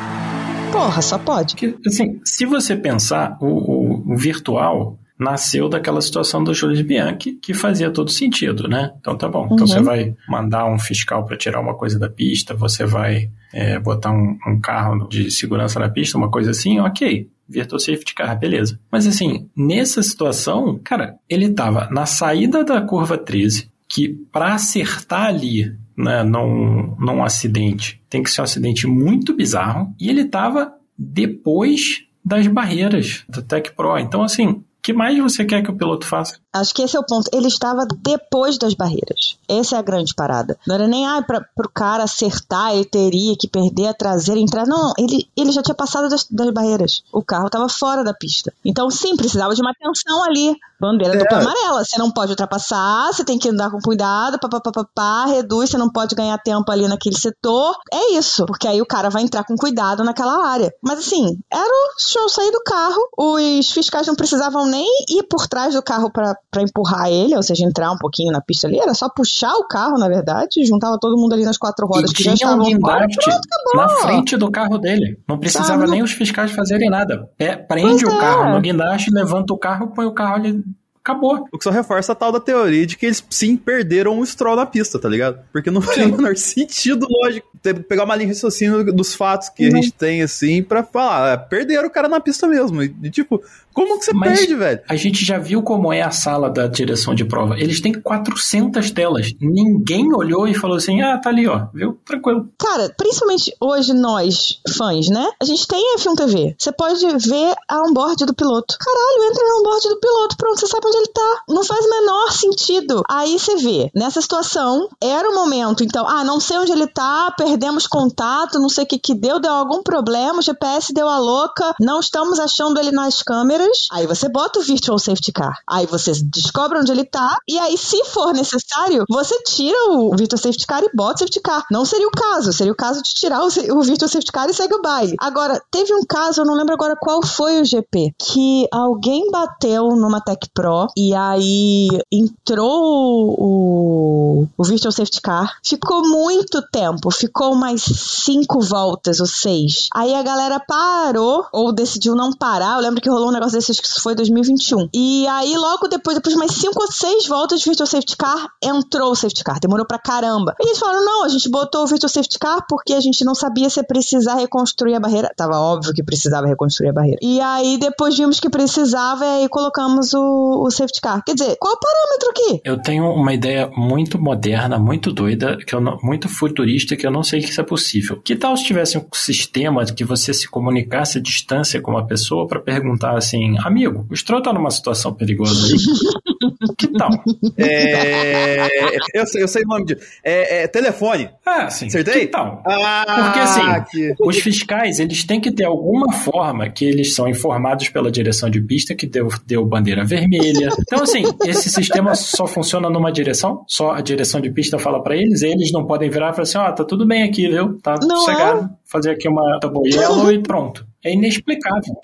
Porra, 0.71 1.01
só 1.01 1.17
pode. 1.19 1.55
Que, 1.55 1.75
assim, 1.85 2.19
se 2.25 2.45
você 2.45 2.75
pensar, 2.75 3.37
o, 3.39 3.45
o, 3.45 4.13
o 4.13 4.17
virtual 4.17 4.97
nasceu 5.19 5.69
daquela 5.69 6.01
situação 6.01 6.43
do 6.43 6.53
Júlio 6.53 6.83
Bianchi, 6.83 7.33
que 7.33 7.53
fazia 7.53 7.91
todo 7.91 8.09
sentido, 8.09 8.67
né? 8.67 8.91
Então 8.99 9.15
tá 9.15 9.27
bom. 9.29 9.45
Então 9.45 9.59
Uhum. 9.59 9.67
você 9.67 9.81
vai 9.81 10.15
mandar 10.27 10.65
um 10.65 10.79
fiscal 10.79 11.23
para 11.25 11.37
tirar 11.37 11.61
uma 11.61 11.75
coisa 11.75 11.99
da 11.99 12.09
pista, 12.09 12.53
você 12.55 12.85
vai 12.85 13.29
é, 13.53 13.77
botar 13.79 14.11
um, 14.11 14.37
um 14.47 14.59
carro 14.59 15.07
de 15.07 15.29
segurança 15.29 15.79
na 15.79 15.87
pista, 15.89 16.17
uma 16.17 16.31
coisa 16.31 16.51
assim, 16.51 16.79
ok. 16.79 17.29
Virtual 17.47 17.79
Safety 17.79 18.15
Car, 18.15 18.37
beleza. 18.39 18.79
Mas 18.91 19.05
assim, 19.05 19.47
nessa 19.55 20.01
situação, 20.01 20.79
cara, 20.83 21.15
ele 21.29 21.51
tava 21.51 21.87
na 21.91 22.05
saída 22.05 22.63
da 22.63 22.81
curva 22.81 23.17
13, 23.17 23.69
que 23.87 24.09
para 24.31 24.55
acertar 24.55 25.27
ali, 25.27 25.75
né, 25.95 26.23
num, 26.23 26.95
num 26.99 27.23
acidente, 27.23 28.01
tem 28.09 28.23
que 28.23 28.29
ser 28.29 28.41
um 28.41 28.43
acidente 28.43 28.87
muito 28.87 29.35
bizarro, 29.35 29.93
e 29.99 30.09
ele 30.09 30.25
tava 30.25 30.73
depois 30.97 32.05
das 32.23 32.47
barreiras 32.47 33.25
do 33.27 33.41
Tech 33.41 33.73
Pro. 33.75 33.97
Então, 33.97 34.23
assim, 34.23 34.47
o 34.47 34.63
que 34.81 34.93
mais 34.93 35.17
você 35.17 35.43
quer 35.43 35.61
que 35.61 35.71
o 35.71 35.75
piloto 35.75 36.05
faça? 36.05 36.39
Acho 36.53 36.73
que 36.73 36.83
esse 36.83 36.95
é 36.95 36.99
o 36.99 37.05
ponto. 37.05 37.29
Ele 37.33 37.47
estava 37.47 37.85
depois 37.97 38.57
das 38.57 38.73
barreiras. 38.75 39.37
Essa 39.47 39.75
é 39.75 39.79
a 39.79 39.81
grande 39.81 40.13
parada. 40.13 40.57
Não 40.67 40.75
era 40.75 40.87
nem, 40.87 41.07
ah, 41.07 41.21
para 41.21 41.45
o 41.57 41.69
cara 41.69 42.03
acertar, 42.03 42.73
ele 42.73 42.85
teria 42.85 43.35
que 43.35 43.47
perder 43.47 43.87
a 43.87 43.93
traseira 43.93 44.39
e 44.39 44.43
entrar. 44.43 44.65
Não, 44.67 44.83
não, 44.83 44.93
ele, 44.97 45.27
ele 45.35 45.51
já 45.51 45.61
tinha 45.63 45.73
passado 45.75 46.09
das, 46.09 46.25
das 46.29 46.51
barreiras. 46.51 47.03
O 47.11 47.23
carro 47.23 47.47
estava 47.47 47.67
fora 47.69 48.03
da 48.03 48.13
pista. 48.13 48.53
Então, 48.63 48.89
sim, 48.89 49.15
precisava 49.15 49.55
de 49.55 49.61
uma 49.61 49.71
atenção 49.71 50.23
ali. 50.23 50.55
Bandeira 50.79 51.15
É. 51.15 51.17
dupla 51.17 51.39
amarela. 51.39 51.85
Você 51.85 51.97
não 51.97 52.11
pode 52.11 52.31
ultrapassar, 52.31 53.07
você 53.13 53.23
tem 53.23 53.39
que 53.39 53.49
andar 53.49 53.71
com 53.71 53.79
cuidado, 53.79 54.37
papapá, 54.37 55.25
reduz, 55.25 55.69
você 55.69 55.77
não 55.77 55.89
pode 55.89 56.13
ganhar 56.13 56.37
tempo 56.39 56.69
ali 56.71 56.87
naquele 56.87 57.17
setor. 57.17 57.75
É 57.91 58.11
isso. 58.13 58.45
Porque 58.45 58.67
aí 58.67 58.81
o 58.81 58.85
cara 58.85 59.09
vai 59.09 59.23
entrar 59.23 59.45
com 59.45 59.55
cuidado 59.55 60.03
naquela 60.03 60.45
área. 60.45 60.73
Mas 60.81 60.99
assim, 60.99 61.39
era 61.51 61.69
o 61.69 62.01
show 62.01 62.27
sair 62.27 62.51
do 62.51 62.61
carro, 62.63 62.99
os 63.17 63.71
fiscais 63.71 64.07
não 64.07 64.15
precisavam 64.15 64.65
nem 64.65 64.85
ir 65.09 65.23
por 65.23 65.47
trás 65.47 65.73
do 65.73 65.81
carro 65.81 66.11
para 66.11 66.35
pra 66.53 66.61
empurrar 66.61 67.09
ele, 67.09 67.35
ou 67.35 67.43
seja, 67.43 67.65
entrar 67.65 67.91
um 67.91 67.97
pouquinho 67.97 68.31
na 68.31 68.39
pista 68.39 68.67
ali, 68.67 68.79
era 68.79 68.93
só 68.93 69.09
puxar 69.09 69.53
o 69.55 69.67
carro, 69.67 69.97
na 69.97 70.07
verdade, 70.07 70.63
juntava 70.65 70.97
todo 70.99 71.17
mundo 71.17 71.33
ali 71.33 71.43
nas 71.43 71.57
quatro 71.57 71.85
rodas 71.85 72.11
E 72.11 72.13
que 72.13 72.23
já 72.23 72.33
tinha 72.35 72.49
um 72.51 72.61
estavam 72.61 72.65
guindaste 72.71 73.17
Pronto, 73.23 73.39
acabou. 73.51 73.75
na 73.95 74.01
frente 74.01 74.37
do 74.37 74.51
carro 74.51 74.77
dele. 74.77 75.19
Não 75.27 75.37
precisava 75.37 75.67
Sabe, 75.67 75.83
não- 75.83 75.89
nem 75.91 76.03
os 76.03 76.11
fiscais 76.11 76.51
fazerem 76.51 76.89
nada. 76.89 77.27
É, 77.37 77.55
prende 77.55 78.03
Pois 78.05 78.13
o 78.13 78.15
é. 78.15 78.19
carro 78.19 78.53
no 78.53 78.61
guindaste, 78.61 79.11
levanta 79.11 79.53
o 79.53 79.57
carro, 79.57 79.87
põe 79.87 80.05
o 80.05 80.13
carro 80.13 80.35
ali. 80.35 80.63
Acabou. 81.05 81.45
O 81.51 81.57
que 81.57 81.63
só 81.65 81.69
reforça 81.69 82.13
a 82.13 82.15
tal 82.15 82.31
da 82.31 82.39
teoria 82.39 82.85
de 82.85 82.95
que 82.95 83.05
eles 83.05 83.21
sim 83.29 83.57
perderam 83.57 84.17
o 84.19 84.25
Stroll 84.25 84.55
na 84.55 84.65
pista, 84.65 84.97
tá 84.97 85.09
ligado? 85.09 85.37
Porque 85.51 85.69
não 85.69 85.81
tem 85.81 86.05
o 86.05 86.15
menor 86.15 86.37
sentido 86.37 87.05
lógico 87.09 87.45
ter- 87.61 87.83
pegar 87.83 88.05
uma 88.05 88.15
linha 88.15 88.27
de 88.27 88.33
raciocínio 88.35 88.85
dos 88.93 89.13
fatos 89.13 89.49
que 89.49 89.65
a 89.65 89.69
Não. 89.69 89.81
gente 89.81 89.91
tem, 89.91 90.21
assim, 90.21 90.63
pra 90.63 90.81
falar, 90.81 91.33
ah, 91.33 91.37
perderam 91.37 91.89
o 91.89 91.91
cara 91.91 92.07
na 92.07 92.21
pista 92.21 92.47
mesmo. 92.47 92.81
E, 92.81 92.95
e, 93.03 93.09
tipo, 93.11 93.41
como 93.73 93.99
que 93.99 94.05
você 94.05 94.13
Mas- 94.13 94.39
perde, 94.39 94.55
velho? 94.55 94.79
A 94.87 94.95
gente 94.95 95.25
já 95.25 95.37
viu 95.37 95.61
como 95.63 95.91
é 95.91 96.01
a 96.01 96.11
sala 96.11 96.49
da 96.49 96.67
direção 96.67 97.13
de 97.15 97.25
prova. 97.25 97.59
Eles 97.59 97.81
têm 97.81 97.93
400 97.93 98.91
telas. 98.91 99.33
Ninguém 99.41 100.13
olhou 100.13 100.47
e 100.47 100.53
falou 100.53 100.77
assim: 100.77 101.01
ah, 101.01 101.17
tá 101.17 101.29
ali, 101.29 101.47
ó. 101.47 101.67
Viu? 101.73 101.97
Tranquilo. 102.05 102.49
Cara, 102.57 102.93
principalmente 102.97 103.53
hoje 103.59 103.93
nós, 103.93 104.59
fãs, 104.77 105.09
né? 105.09 105.27
A 105.41 105.45
gente 105.45 105.67
tem 105.67 105.95
F1 105.97 106.15
TV. 106.15 106.55
Você 106.57 106.71
pode 106.71 107.05
ver 107.27 107.53
a 107.69 107.81
onboard 107.87 108.25
do 108.25 108.33
piloto. 108.33 108.75
Caralho, 108.79 109.31
entra 109.31 109.43
na 109.47 109.55
onboard 109.59 109.89
do 109.89 109.99
piloto, 109.99 110.37
pronto, 110.37 110.59
você 110.59 110.67
sabe 110.67 110.87
onde 110.87 110.97
ele 110.97 111.11
tá. 111.13 111.43
Não 111.49 111.63
faz 111.63 111.85
o 111.85 111.89
menor 111.89 112.31
sentido. 112.31 113.03
Aí 113.09 113.37
você 113.37 113.55
vê, 113.57 113.89
nessa 113.95 114.21
situação, 114.21 114.87
era 115.01 115.29
o 115.29 115.35
momento, 115.35 115.83
então, 115.83 116.07
ah, 116.07 116.23
não 116.23 116.39
sei 116.39 116.57
onde 116.57 116.71
ele 116.71 116.87
tá, 116.87 117.33
perdemos 117.37 117.87
contato, 117.87 118.59
não 118.59 118.69
sei 118.69 118.83
o 118.83 118.87
que 118.87 118.97
que 118.97 119.13
deu, 119.15 119.39
deu 119.39 119.51
algum 119.51 119.81
problema, 119.83 120.39
o 120.39 120.41
GPS 120.41 120.93
deu 120.93 121.07
a 121.07 121.17
louca, 121.17 121.73
não 121.79 121.99
estamos 121.99 122.39
achando 122.39 122.79
ele 122.79 122.91
nas 122.91 123.21
câmeras. 123.21 123.62
Aí 123.91 124.07
você 124.07 124.29
bota 124.29 124.59
o 124.59 124.63
Virtual 124.63 124.97
Safety 124.99 125.31
Car. 125.31 125.53
Aí 125.67 125.85
você 125.85 126.11
descobre 126.23 126.79
onde 126.79 126.91
ele 126.91 127.05
tá, 127.05 127.37
e 127.47 127.57
aí, 127.59 127.77
se 127.77 128.03
for 128.05 128.33
necessário, 128.33 129.05
você 129.09 129.41
tira 129.43 129.77
o 129.91 130.15
Virtual 130.15 130.39
Safety 130.39 130.65
Car 130.65 130.83
e 130.83 130.89
bota 130.95 131.15
o 131.15 131.19
Safety 131.19 131.41
Car. 131.41 131.63
Não 131.71 131.85
seria 131.85 132.07
o 132.07 132.11
caso, 132.11 132.53
seria 132.53 132.73
o 132.73 132.75
caso 132.75 133.01
de 133.01 133.13
tirar 133.13 133.43
o, 133.43 133.49
Virtual 133.49 134.09
Safety 134.09 134.31
Car 134.31 134.49
e 134.49 134.53
segue 134.53 134.75
o 134.75 134.81
baile. 134.81 135.15
Agora, 135.19 135.61
teve 135.71 135.93
um 135.93 136.03
caso, 136.07 136.41
eu 136.41 136.45
não 136.45 136.55
lembro 136.55 136.73
agora 136.73 136.95
qual 136.99 137.25
foi 137.25 137.61
o 137.61 137.65
GP, 137.65 138.13
que 138.17 138.67
alguém 138.71 139.29
bateu 139.29 139.95
numa 139.95 140.21
Tech 140.21 140.49
Pro 140.53 140.87
e 140.95 141.13
aí 141.13 141.87
entrou 142.11 143.35
o, 143.37 144.47
o 144.57 144.63
Virtual 144.63 144.91
Safety 144.91 145.21
Car, 145.21 145.57
ficou 145.63 146.01
muito 146.07 146.61
tempo, 146.71 147.11
ficou 147.11 147.55
mais 147.55 147.81
cinco 147.83 148.61
voltas 148.61 149.19
ou 149.19 149.27
seis. 149.27 149.87
Aí 149.93 150.13
a 150.13 150.23
galera 150.23 150.59
parou, 150.59 151.45
ou 151.51 151.71
decidiu 151.71 152.15
não 152.15 152.31
parar. 152.31 152.75
Eu 152.75 152.81
lembro 152.81 153.01
que 153.01 153.09
rolou 153.09 153.29
um 153.29 153.31
negócio 153.31 153.52
acho 153.57 153.81
que 153.81 153.87
isso 153.87 154.01
foi 154.01 154.15
2021. 154.15 154.89
E 154.93 155.27
aí, 155.27 155.55
logo 155.55 155.87
depois, 155.87 156.15
depois 156.17 156.33
de 156.33 156.39
mais 156.39 156.51
cinco 156.53 156.81
ou 156.81 156.91
seis 156.91 157.27
voltas 157.27 157.59
de 157.59 157.65
Virtual 157.65 157.87
Safety 157.87 158.15
Car, 158.17 158.47
entrou 158.63 159.11
o 159.11 159.15
Safety 159.15 159.43
Car. 159.43 159.59
Demorou 159.59 159.85
pra 159.85 159.99
caramba. 159.99 160.55
E 160.59 160.67
eles 160.67 160.79
falaram: 160.79 161.03
não, 161.05 161.23
a 161.25 161.29
gente 161.29 161.49
botou 161.49 161.83
o 161.83 161.87
Virtual 161.87 162.09
Safety 162.09 162.39
Car 162.39 162.65
porque 162.67 162.93
a 162.93 162.99
gente 162.99 163.23
não 163.25 163.35
sabia 163.35 163.69
se 163.69 163.81
precisar 163.83 164.35
reconstruir 164.35 164.95
a 164.95 164.99
barreira. 164.99 165.31
Tava 165.35 165.57
óbvio 165.57 165.93
que 165.93 166.03
precisava 166.03 166.47
reconstruir 166.47 166.89
a 166.89 166.93
barreira. 166.93 167.17
E 167.21 167.39
aí, 167.41 167.77
depois 167.77 168.17
vimos 168.17 168.39
que 168.39 168.49
precisava 168.49 169.25
e 169.25 169.29
aí 169.43 169.49
colocamos 169.49 170.13
o, 170.13 170.63
o 170.65 170.71
Safety 170.71 171.01
Car. 171.01 171.23
Quer 171.25 171.33
dizer, 171.35 171.55
qual 171.59 171.73
o 171.73 171.79
parâmetro 171.79 172.29
aqui? 172.29 172.61
Eu 172.63 172.81
tenho 172.81 173.05
uma 173.11 173.33
ideia 173.33 173.69
muito 173.75 174.19
moderna, 174.19 174.77
muito 174.79 175.11
doida, 175.11 175.57
que 175.65 175.73
eu 175.75 175.81
não- 175.81 175.97
muito 176.03 176.27
futurista, 176.29 176.95
que 176.95 177.05
eu 177.05 177.11
não 177.11 177.23
sei 177.23 177.41
que 177.41 177.49
isso 177.49 177.61
é 177.61 177.63
possível. 177.63 178.21
Que 178.23 178.35
tal 178.35 178.55
se 178.57 178.63
tivesse 178.65 178.97
um 178.97 179.05
sistema 179.13 179.83
que 179.85 180.03
você 180.03 180.33
se 180.33 180.49
comunicasse 180.49 181.17
à 181.17 181.21
distância 181.21 181.81
com 181.81 181.91
uma 181.91 182.05
pessoa 182.05 182.47
para 182.47 182.59
perguntar 182.59 183.17
assim: 183.17 183.42
amigo, 183.63 184.05
o 184.09 184.15
Stroll 184.15 184.41
tá 184.41 184.53
numa 184.53 184.71
situação 184.71 185.13
perigosa 185.13 185.67
aí? 185.67 185.77
que 186.77 186.87
tal? 186.87 187.09
É, 187.57 188.67
eu, 189.13 189.25
sei, 189.27 189.43
eu 189.43 189.47
sei 189.47 189.63
o 189.63 189.67
nome 189.67 189.85
disso. 189.85 190.01
É, 190.23 190.63
é 190.63 190.67
telefone. 190.67 191.29
Ah, 191.45 191.69
sim. 191.69 191.87
Acertei? 191.87 192.21
Que 192.21 192.27
tal? 192.27 192.61
Ah, 192.65 193.05
Porque 193.25 193.39
assim, 193.39 193.83
que- 193.91 194.15
os 194.21 194.37
fiscais, 194.39 194.99
eles 194.99 195.23
têm 195.23 195.39
que 195.39 195.51
ter 195.51 195.65
alguma 195.65 196.11
forma 196.13 196.69
que 196.69 196.85
eles 196.85 197.13
são 197.15 197.27
informados 197.27 197.89
pela 197.89 198.11
direção 198.11 198.49
de 198.49 198.61
pista 198.61 198.95
que 198.95 199.05
deu, 199.07 199.27
deu 199.45 199.65
bandeira 199.65 200.03
vermelha. 200.05 200.69
Então, 200.79 201.03
assim, 201.03 201.23
esse 201.45 201.69
sistema 201.69 202.15
só 202.15 202.45
funciona 202.47 202.89
numa 202.89 203.11
direção, 203.11 203.63
só 203.67 203.91
a 203.91 204.01
direção 204.01 204.39
de 204.41 204.49
pista 204.51 204.77
fala 204.79 205.01
pra 205.01 205.15
eles, 205.15 205.41
eles 205.41 205.71
não 205.71 205.85
podem 205.85 206.09
virar 206.09 206.29
e 206.29 206.31
falar 206.33 206.43
assim, 206.43 206.57
ó, 206.57 206.71
tá 206.71 206.83
tudo 206.83 207.05
bem 207.05 207.23
aqui, 207.23 207.47
viu? 207.47 207.77
Tá 207.81 207.95
Não 208.01 208.17
sossegado. 208.17 208.69
Fazer 208.85 209.11
aqui 209.11 209.27
uma 209.27 209.59
yellow 209.85 210.31
e 210.31 210.39
pronto. 210.41 210.85
É 211.03 211.11
inexplicável. 211.13 211.95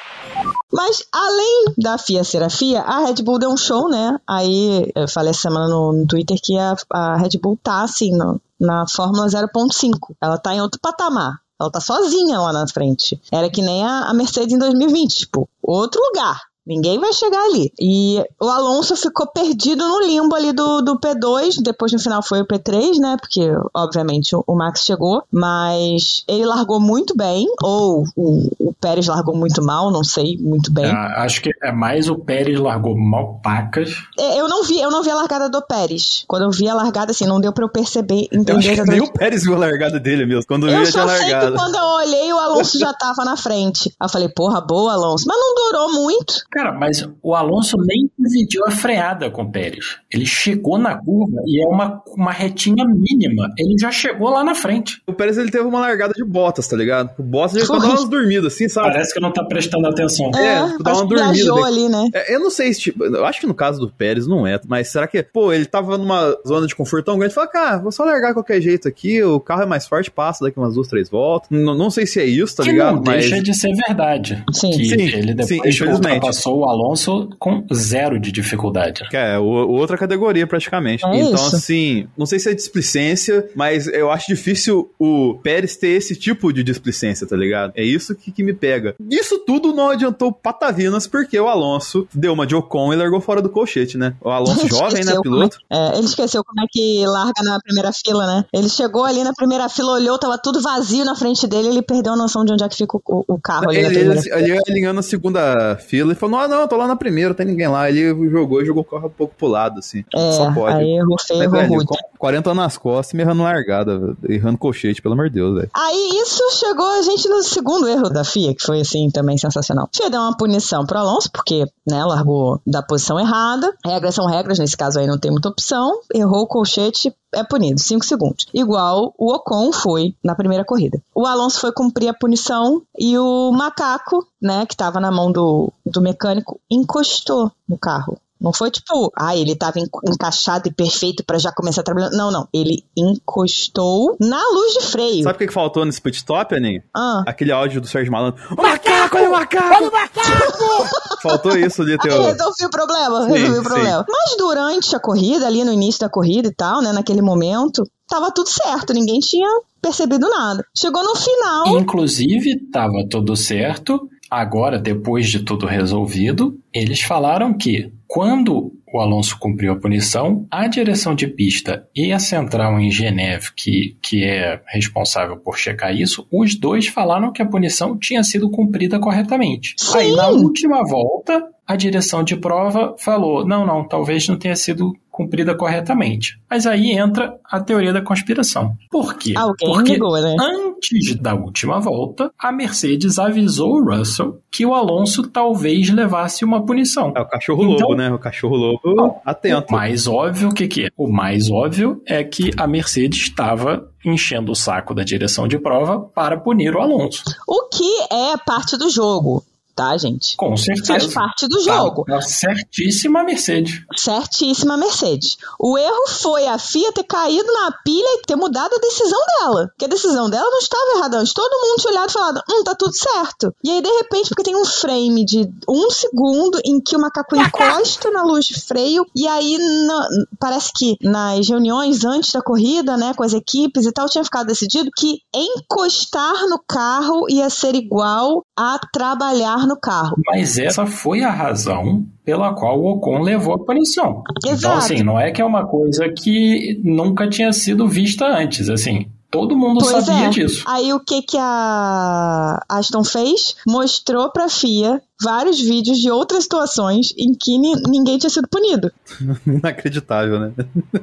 Mas 0.74 1.04
além 1.14 1.66
da 1.78 1.98
FIA 1.98 2.24
ser 2.24 2.44
a 2.44 2.50
FIA, 2.50 2.82
a 2.82 3.06
Red 3.06 3.24
Bull 3.24 3.40
deu 3.40 3.50
um 3.50 3.56
show, 3.58 3.90
né? 3.90 4.18
Aí 4.50 4.92
eu 4.96 5.08
falei 5.08 5.30
essa 5.32 5.42
semana 5.42 5.68
no, 5.68 5.94
no 5.94 6.08
Twitter 6.08 6.38
que 6.42 6.58
a, 6.58 6.76
a 6.92 7.18
Red 7.18 7.38
Bull 7.42 7.58
tá 7.62 7.84
assim 7.84 8.16
no- 8.16 8.42
na 8.60 8.86
Fórmula 8.88 9.28
0.5. 9.28 10.16
Ela 10.20 10.38
tá 10.38 10.54
em 10.54 10.62
outro 10.62 10.80
patamar. 10.82 11.40
Ela 11.60 11.70
tá 11.72 11.80
sozinha 11.80 12.40
lá 12.40 12.52
na 12.54 12.68
frente. 12.68 13.22
Era 13.32 13.50
que 13.50 13.62
nem 13.62 13.84
a, 13.86 14.06
a 14.10 14.14
Mercedes 14.14 14.54
em 14.54 14.58
2020, 14.60 15.16
tipo, 15.18 15.48
outro 15.62 16.02
lugar. 16.02 16.40
Ninguém 16.66 17.00
vai 17.00 17.12
chegar 17.14 17.42
ali. 17.46 17.72
E 17.80 18.24
o 18.40 18.48
Alonso 18.48 18.96
ficou 18.96 19.28
perdido 19.32 19.88
no 19.88 20.02
limbo 20.02 20.36
ali 20.36 20.52
do, 20.54 20.82
do 20.82 21.00
P2. 21.00 21.62
Depois 21.64 21.92
no 21.92 22.00
final 22.00 22.22
foi 22.22 22.42
o 22.42 22.46
P3, 22.48 23.00
né? 23.00 23.18
Porque, 23.20 23.50
obviamente, 23.74 24.36
o, 24.36 24.44
o 24.46 24.56
Max 24.56 24.82
chegou. 24.82 25.24
Mas 25.32 26.24
ele 26.28 26.46
largou 26.46 26.80
muito 26.80 27.16
bem. 27.16 27.48
Ou 27.64 28.04
o, 28.16 28.50
o 28.70 28.74
Pérez 28.80 29.08
largou 29.08 29.36
muito 29.36 29.64
mal, 29.64 29.92
não 29.92 30.04
sei 30.04 30.38
muito 30.40 30.72
bem. 30.72 30.86
Ah, 30.86 31.24
acho 31.24 31.42
que 31.42 31.50
é 31.64 31.72
mais 31.72 32.08
o 32.10 32.16
Pérez 32.16 32.60
largou 32.60 32.96
mal 32.96 33.40
pacas. 33.42 33.96
É, 34.18 34.40
Eu 34.40 34.48
não 34.48 34.64
vi, 34.64 34.80
eu 34.80 34.92
não 34.92 35.02
vi 35.02 35.10
a 35.10 35.16
largada 35.16 35.50
do 35.50 35.62
Pérez. 35.62 36.24
Quando 36.28 36.44
eu 36.44 36.52
vi 36.52 36.70
a 36.70 36.74
largada, 36.76 37.12
assim, 37.12 37.26
não 37.26 37.42
deu 37.42 37.52
pra 37.52 37.66
eu 37.66 37.70
perceber, 37.70 38.28
Eu 38.32 38.42
entender 38.42 38.72
acho 38.72 38.84
que 38.84 38.90
nem 38.92 39.02
o 39.02 39.12
Pérez 39.12 39.44
viu 39.44 39.56
a 39.56 39.60
largada 39.60 40.00
dele 40.00 40.26
mesmo. 40.26 40.46
Quando 40.48 40.68
viu, 40.68 40.76
Eu 40.78 40.86
já 40.86 40.92
tinha 40.92 41.04
só 41.04 41.10
sei 41.10 41.26
que 41.26 41.32
largado. 41.34 41.56
quando 41.56 41.76
eu 41.76 41.86
olhei, 41.86 42.34
o 42.34 42.38
Alonso 42.38 42.78
já 42.78 42.94
tava 42.94 43.26
na 43.26 43.36
frente. 43.36 43.90
Aí 44.00 44.06
eu 44.06 44.10
falei, 44.10 44.30
porra, 44.30 44.62
boa, 44.62 44.94
Alonso. 44.94 45.26
Mas 45.28 45.38
não 45.38 45.56
durou 45.56 45.94
muito. 45.94 46.34
Cara, 46.60 46.74
mas 46.74 47.10
o 47.24 47.34
Alonso 47.34 47.78
nem 47.78 48.12
dividiu 48.30 48.64
a 48.68 48.72
freada 48.72 49.30
com 49.30 49.44
o 49.44 49.52
Pérez. 49.52 49.98
Ele 50.14 50.26
chegou 50.26 50.78
na 50.78 50.96
curva 50.98 51.38
e 51.46 51.64
é 51.64 51.68
uma, 51.68 52.02
uma 52.16 52.32
retinha 52.32 52.86
mínima. 52.86 53.50
Ele 53.58 53.76
já 53.80 53.92
chegou 53.92 54.30
lá 54.30 54.44
na 54.44 54.56
frente. 54.56 55.02
O 55.08 55.14
Pérez 55.14 55.38
ele 55.38 55.52
teve 55.52 55.64
uma 55.66 55.80
largada 55.80 56.14
de 56.14 56.24
botas, 56.24 56.68
tá 56.68 56.76
ligado? 56.78 57.10
O 57.20 57.24
Bottas 57.24 57.60
já 57.62 57.66
Foi. 57.66 57.80
dá 57.80 57.88
umas 57.88 58.06
dormidas, 58.10 58.54
assim, 58.54 58.68
sabe? 58.70 58.90
Parece 58.92 59.14
que 59.14 59.20
não 59.20 59.32
tá 59.32 59.44
prestando 59.44 59.88
atenção. 59.88 60.32
É, 60.36 60.60
É, 60.60 60.78
dá 60.82 60.94
uma 60.94 61.06
dormida 61.06 61.54
bem. 61.54 61.64
ali, 61.64 61.90
né? 61.90 62.08
É, 62.14 62.36
eu 62.36 62.40
não 62.40 62.50
sei 62.50 62.74
se, 62.74 62.80
tipo, 62.82 63.04
eu 63.06 63.26
acho 63.26 63.40
que 63.42 63.48
no 63.48 63.54
caso 63.54 63.80
do 63.80 63.90
Pérez 63.90 64.28
não 64.28 64.46
é, 64.46 64.60
mas 64.68 64.90
será 64.90 65.08
que, 65.08 65.22
pô, 65.24 65.52
ele 65.54 65.66
tava 65.66 65.98
numa 65.98 66.36
zona 66.48 66.68
de 66.68 66.76
conforto 66.76 67.06
tão 67.06 67.18
grande, 67.18 67.34
fala, 67.34 67.48
cara, 67.48 67.78
vou 67.80 67.92
só 67.92 68.04
largar 68.04 68.34
qualquer 68.34 68.62
jeito 68.62 68.88
aqui, 68.88 69.22
o 69.24 69.40
carro 69.40 69.64
é 69.64 69.66
mais 69.66 69.88
forte, 69.88 70.12
passa 70.12 70.46
daqui 70.46 70.58
umas 70.60 70.76
duas, 70.76 70.88
três 70.88 71.10
voltas. 71.10 71.50
N 71.52 71.64
não 71.78 71.90
sei 71.90 72.06
se 72.06 72.20
é 72.20 72.26
isso, 72.26 72.56
tá 72.56 72.64
que 72.64 72.72
ligado? 72.72 72.96
não 72.98 73.04
Mas 73.06 73.22
deixa 73.30 73.42
de 73.42 73.54
ser 73.54 73.72
verdade. 73.88 74.44
Sim. 74.52 74.72
Que 74.72 74.86
Sim, 74.86 74.94
ele 74.96 75.12
sim, 75.22 75.26
depois 75.36 75.52
infelizmente. 75.76 75.94
ultrapassou 76.16 76.60
o 76.60 76.66
Alonso 76.66 77.30
com 77.40 77.64
zero 77.74 78.19
de 78.20 78.32
dificuldade. 78.32 79.08
que 79.10 79.18
é 79.18 79.38
o- 79.40 79.44
outra 79.44 79.98
categoria 79.98 80.46
praticamente. 80.48 81.06
É 81.06 81.16
então, 81.20 81.34
isso. 81.36 81.56
assim, 81.56 82.08
não 82.18 82.26
sei 82.26 82.40
se 82.40 82.50
é 82.50 82.54
displicência, 82.54 83.48
mas 83.56 83.88
eu 83.88 84.10
acho 84.12 84.28
difícil 84.28 84.92
o 85.00 85.40
Pérez 85.44 85.76
ter 85.76 85.90
esse 85.90 86.16
tipo 86.16 86.52
de 86.54 86.64
displicência, 86.64 87.26
tá 87.28 87.36
ligado? 87.36 87.74
É 87.76 87.84
isso 87.84 88.16
que, 88.16 88.32
que 88.32 88.44
me 88.44 88.54
pega. 88.54 88.96
Isso 89.10 89.40
tudo 89.40 89.74
não 89.74 89.90
adiantou 89.90 90.32
patavinas 90.32 91.08
porque 91.08 91.40
o 91.40 91.48
Alonso 91.48 92.08
deu 92.14 92.34
uma 92.34 92.46
de 92.46 92.56
Ocon 92.56 92.94
e 92.94 92.96
largou 92.96 93.22
fora 93.22 93.42
do 93.42 93.50
colchete, 93.50 93.98
né? 93.98 94.14
O 94.22 94.30
Alonso 94.30 94.68
jovem, 94.68 95.04
né, 95.04 95.20
piloto. 95.22 95.58
é- 95.70 95.78
é, 95.78 95.98
ele 95.98 96.06
esqueceu 96.06 96.44
como 96.44 96.62
é 96.62 96.66
que 96.70 97.04
larga 97.06 97.42
na 97.44 97.60
primeira 97.60 97.92
fila, 97.94 98.26
né? 98.26 98.46
Ele 98.54 98.70
chegou 98.70 99.06
ali 99.06 99.24
na 99.24 99.34
primeira 99.34 99.68
fila, 99.70 99.94
olhou, 99.94 100.18
tava 100.18 100.38
tudo 100.38 100.62
vazio 100.62 101.06
na 101.06 101.16
frente 101.16 101.48
dele, 101.48 101.70
ele 101.70 101.82
perdeu 101.82 102.14
a 102.14 102.18
noção 102.18 102.44
de 102.46 102.54
onde 102.54 102.64
é 102.64 102.70
que 102.70 102.76
fica 102.78 102.98
o, 102.98 103.24
o 103.28 103.40
carro 103.40 103.70
ali 103.70 103.82
na 103.82 103.88
Ele, 103.90 103.96
primeira 104.00 104.20
ele, 104.22 104.34
ele 104.44 104.54
ia 104.54 104.62
alinhando 104.68 104.94
na 104.96 105.02
segunda 105.02 105.78
fila 105.78 106.12
e 106.14 106.16
falou: 106.16 106.40
Ah, 106.40 106.48
não, 106.48 106.68
tô 106.68 106.76
lá 106.76 106.88
na 106.88 106.96
primeira, 106.96 107.30
não 107.30 107.36
tem 107.36 107.46
ninguém 107.46 107.68
lá. 107.68 107.90
Ele 107.90 108.09
jogou 108.30 108.62
e 108.62 108.66
jogou 108.66 108.82
o 108.84 108.86
carro 108.86 109.08
um 109.08 109.12
pouco 109.12 109.34
pro 109.36 109.48
lado, 109.48 109.80
assim. 109.80 110.04
Só 110.14 110.50
É, 110.50 110.54
pode. 110.54 110.76
aí 110.78 110.98
errou 110.98 111.18
feio, 111.20 111.44
errou 111.44 111.60
velho, 111.60 111.74
rude. 111.74 111.86
com 111.88 111.96
40 112.18 112.50
anos 112.52 112.64
nas 112.64 112.78
costas 112.78 113.14
e 113.14 113.18
me 113.18 113.24
errando 113.24 113.44
largada, 113.44 114.16
errando 114.28 114.58
colchete, 114.58 115.02
pelo 115.02 115.14
amor 115.14 115.30
de 115.30 115.36
Deus, 115.36 115.56
velho. 115.56 115.70
Aí 115.74 116.10
isso 116.22 116.44
chegou 116.52 116.86
a 116.86 117.02
gente 117.02 117.28
no 117.30 117.42
segundo 117.44 117.88
erro 117.88 118.10
da 118.10 118.24
FIA, 118.24 118.54
que 118.54 118.64
foi 118.64 118.82
assim 118.82 119.10
também 119.10 119.38
sensacional. 119.38 119.86
A 119.94 119.98
FIA 119.98 120.10
deu 120.10 120.20
uma 120.22 120.36
punição 120.36 120.86
pro 120.86 120.98
Alonso, 121.00 121.32
porque, 121.32 121.66
né, 121.88 122.04
largou 122.04 122.60
da 122.66 122.82
posição 122.84 123.20
errada. 123.20 123.74
Regras 123.86 124.16
são 124.16 124.26
regras, 124.26 124.60
nesse 124.60 124.76
caso 124.76 125.00
aí 125.00 125.08
não 125.08 125.18
tem 125.18 125.32
muita 125.32 125.50
opção. 125.50 126.00
Errou 126.14 126.42
o 126.44 126.48
colchete, 126.48 127.14
é 127.34 127.44
punido, 127.44 127.80
5 127.80 128.04
segundos. 128.06 128.48
Igual 128.54 129.14
o 129.18 129.34
Ocon 129.34 129.72
foi 129.72 130.14
na 130.24 130.36
primeira 130.36 130.66
corrida. 130.66 131.02
O 131.16 131.26
Alonso 131.26 131.60
foi 131.60 131.72
cumprir 131.72 132.10
a 132.10 132.14
punição 132.14 132.82
e 132.98 133.18
o 133.18 133.52
macaco, 133.52 134.26
né, 134.42 134.66
que 134.66 134.76
tava 134.76 135.00
na 135.00 135.12
mão 135.12 135.32
do, 135.32 135.72
do 135.86 136.02
mecânico, 136.02 136.60
encostou 136.70 137.52
no 137.68 137.78
carro. 137.78 138.18
Não 138.42 138.54
foi 138.54 138.72
tipo, 138.72 139.12
ah, 139.18 139.36
ele 139.36 139.54
tava 139.54 139.80
encaixado 139.80 140.70
e 140.70 140.74
perfeito 140.74 141.26
para 141.26 141.38
já 141.38 141.52
começar 141.52 141.84
trabalhando. 141.84 142.16
Não, 142.16 142.32
não. 142.32 142.48
Ele 142.54 142.86
encostou 142.96 144.16
na 144.18 144.42
luz 144.54 144.74
de 144.76 144.86
freio. 144.86 145.24
Sabe 145.24 145.44
o 145.44 145.48
que 145.48 145.54
faltou 145.54 145.84
nesse 145.84 146.02
pit 146.02 146.16
stop, 146.16 146.56
Aninha? 146.56 146.82
Ah. 146.96 147.22
Aquele 147.28 147.52
áudio 147.52 147.82
do 147.82 147.88
Sérgio 147.88 148.14
Malandro. 148.14 148.42
O 148.58 148.62
macaco, 148.62 149.18
olha 149.18 149.28
o 149.28 149.32
macaco! 149.34 149.76
Olha 149.76 149.90
o 149.90 149.92
macaco! 149.92 150.90
faltou 151.22 151.58
isso 151.58 151.82
ali, 151.82 151.98
teu. 151.98 152.22
Resolvi 152.24 152.66
o 152.66 152.70
problema, 152.70 153.26
sim, 153.26 153.32
resolvi 153.34 153.60
o 153.60 153.64
problema. 153.64 154.06
Mas 154.08 154.38
durante 154.38 154.96
a 154.96 155.00
corrida, 155.02 155.46
ali 155.46 155.66
no 155.66 155.74
início 155.74 156.00
da 156.00 156.10
corrida 156.10 156.48
e 156.48 156.56
tal, 156.56 156.82
né, 156.82 156.94
naquele 156.94 157.22
momento, 157.22 157.84
tava 158.08 158.32
tudo 158.32 158.48
certo, 158.48 158.94
ninguém 158.94 159.20
tinha 159.20 159.50
percebido 159.82 160.30
nada. 160.30 160.64
Chegou 160.76 161.04
no 161.04 161.14
final. 161.14 161.78
Inclusive, 161.78 162.70
tava 162.72 163.06
tudo 163.10 163.36
certo. 163.36 164.00
Agora, 164.30 164.78
depois 164.78 165.30
de 165.30 165.40
tudo 165.40 165.66
resolvido, 165.66 166.60
eles 166.74 167.02
falaram 167.02 167.54
que 167.54 167.92
quando 168.08 168.74
o 168.92 169.00
Alonso 169.00 169.38
cumpriu 169.40 169.72
a 169.72 169.76
punição, 169.76 170.48
a 170.50 170.68
direção 170.68 171.14
de 171.14 171.28
pista 171.28 171.88
e 171.96 172.12
a 172.12 172.20
central 172.20 172.80
em 172.80 172.90
Geneve, 172.90 173.50
que, 173.56 173.98
que 174.02 174.24
é 174.24 174.60
responsável 174.68 175.38
por 175.38 175.58
checar 175.58 175.96
isso, 175.96 176.28
os 176.32 176.56
dois 176.56 176.88
falaram 176.88 177.32
que 177.32 177.42
a 177.42 177.46
punição 177.46 177.98
tinha 177.98 178.24
sido 178.24 178.50
cumprida 178.50 179.00
corretamente. 179.00 179.76
Sim. 179.78 179.98
Aí, 179.98 180.16
na 180.16 180.30
última 180.30 180.84
volta, 180.84 181.44
a 181.70 181.76
direção 181.76 182.24
de 182.24 182.36
prova 182.36 182.96
falou: 182.98 183.46
não, 183.46 183.64
não, 183.64 183.88
talvez 183.88 184.28
não 184.28 184.36
tenha 184.36 184.56
sido 184.56 184.92
cumprida 185.12 185.54
corretamente. 185.54 186.40
Mas 186.50 186.66
aí 186.66 186.92
entra 186.92 187.38
a 187.44 187.60
teoria 187.60 187.92
da 187.92 188.02
conspiração. 188.02 188.74
Por 188.90 189.16
quê? 189.18 189.34
Alguém 189.36 189.74
Porque 189.74 189.94
ligou, 189.94 190.14
né? 190.20 190.36
antes 190.40 191.14
da 191.18 191.36
última 191.36 191.78
volta, 191.80 192.32
a 192.40 192.52
Mercedes 192.54 193.20
avisou 193.20 193.74
o 193.76 193.84
Russell 193.84 194.40
que 194.50 194.66
o 194.66 194.74
Alonso 194.74 195.28
talvez 195.28 195.90
levasse 195.90 196.46
uma 196.46 196.66
punição. 196.66 197.12
É 197.18 197.20
o 197.22 197.28
cachorro-lobo, 197.28 197.76
Então- 197.76 197.96
né? 197.96 198.10
O 198.12 198.18
cachorro-lobo 198.18 199.20
atento. 199.26 199.68
O 199.74 199.76
mais 199.76 200.08
óbvio, 200.08 200.50
o 200.50 200.54
que, 200.54 200.68
que 200.70 200.86
é? 200.86 200.90
O 200.98 201.12
mais 201.12 201.52
óbvio 201.52 202.02
é 202.08 202.24
que 202.24 202.52
a 202.58 202.66
Mercedes 202.66 203.20
estava 203.24 203.90
enchendo 204.06 204.54
o 204.54 204.56
saco 204.56 204.94
da 204.96 205.04
direção 205.04 205.50
de 205.50 205.60
prova 205.60 206.00
para 206.00 206.38
punir 206.40 206.74
o 206.74 206.80
Alonso. 206.80 207.24
O 207.46 207.68
que 207.68 208.14
é 208.14 208.38
parte 208.38 208.78
do 208.78 208.90
jogo, 208.90 209.44
tá, 209.80 209.98
gente? 209.98 210.36
Com 210.36 210.58
certeza. 210.58 210.88
Faz 211.00 211.14
parte 211.14 211.48
do 211.48 211.62
jogo. 211.64 212.04
Tá, 212.04 212.20
certíssima 212.22 213.24
Mercedes. 213.24 213.82
Certíssima 213.96 214.76
Mercedes. 214.76 215.38
O 215.58 215.78
erro 215.78 216.08
foi 216.10 216.46
a 216.48 216.58
FIA 216.58 216.92
ter 216.92 217.04
caído 217.06 217.48
na 217.54 217.72
pilha 217.84 218.08
e 218.18 218.22
ter 218.28 218.36
mudado 218.36 218.74
a 218.76 218.80
decisão 218.80 219.20
dela. 219.40 219.68
Porque 219.70 219.86
a 219.86 219.88
decisão 219.88 220.30
dela 220.30 220.50
não 220.50 220.60
estava 220.60 220.98
errada 220.98 221.18
antes. 221.20 221.34
Todo 221.34 221.50
mundo 221.62 221.80
tinha 221.80 221.92
olhado 221.94 222.10
e 222.10 222.14
falado, 222.14 222.42
hum, 222.50 222.64
tá 222.64 222.76
tudo 222.76 222.94
certo. 222.94 223.54
E 223.64 223.72
aí, 223.72 223.82
de 223.82 223.90
repente, 223.90 224.28
porque 224.30 224.44
tem 224.44 224.56
um 224.56 224.66
frame 224.66 225.24
de 225.24 225.50
um 225.70 225.90
segundo 225.90 226.60
em 226.66 226.82
que 226.82 226.96
o 226.96 227.00
macaco 227.00 227.36
encosta 227.38 228.12
na 228.12 228.24
luz 228.24 228.46
de 228.46 228.60
freio, 228.60 229.06
e 229.16 229.26
aí 229.28 229.58
na- 229.88 230.08
parece 230.40 230.72
que 230.76 230.98
nas 231.02 231.48
reuniões 231.48 232.04
antes 232.04 232.32
da 232.34 232.42
corrida, 232.42 232.98
né, 232.98 233.14
com 233.16 233.24
as 233.24 233.34
equipes 233.34 233.86
e 233.86 233.92
tal, 233.94 234.10
tinha 234.10 234.24
ficado 234.26 234.48
decidido 234.48 234.90
que 234.96 235.20
encostar 235.34 236.48
no 236.50 236.60
carro 236.68 237.30
ia 237.30 237.50
ser 237.50 237.76
igual 237.76 238.44
a 238.58 238.80
trabalhar 238.92 239.66
no 239.70 239.80
carro. 239.80 240.18
Mas 240.26 240.58
essa 240.58 240.86
foi 240.86 241.24
a 241.24 241.30
razão 241.30 242.06
pela 242.26 242.54
qual 242.54 242.80
o 242.80 242.92
Ocon 242.94 243.22
levou 243.22 243.54
a 243.54 243.64
punição. 243.64 244.24
Então, 244.38 244.52
Exato. 244.52 244.78
assim, 244.78 245.04
não 245.04 245.20
é 245.20 245.32
que 245.32 245.42
é 245.42 245.46
uma 245.46 245.66
coisa 245.66 246.10
que 246.10 246.82
nunca 246.84 247.30
tinha 247.30 247.54
sido 247.54 247.88
vista 247.88 248.26
antes, 248.26 248.70
assim. 248.70 249.06
Todo 249.32 249.56
mundo 249.56 249.80
Pois 249.80 250.06
sabia 250.06 250.26
é. 250.26 250.30
disso. 250.30 250.64
Aí 250.68 250.92
o 250.92 251.00
que 251.00 251.22
que 251.22 251.38
a 251.38 252.64
Aston 252.68 253.04
fez? 253.04 253.56
Mostrou 253.68 254.32
pra 254.32 254.50
FIA 254.50 255.00
vários 255.22 255.60
vídeos 255.60 256.00
de 256.00 256.10
outras 256.10 256.44
situações 256.44 257.14
em 257.16 257.34
que 257.36 257.58
ni- 257.60 257.80
ninguém 257.88 258.18
tinha 258.18 258.30
sido 258.30 258.48
punido. 258.48 258.92
Inacreditável, 259.46 260.40
né? 260.40 260.52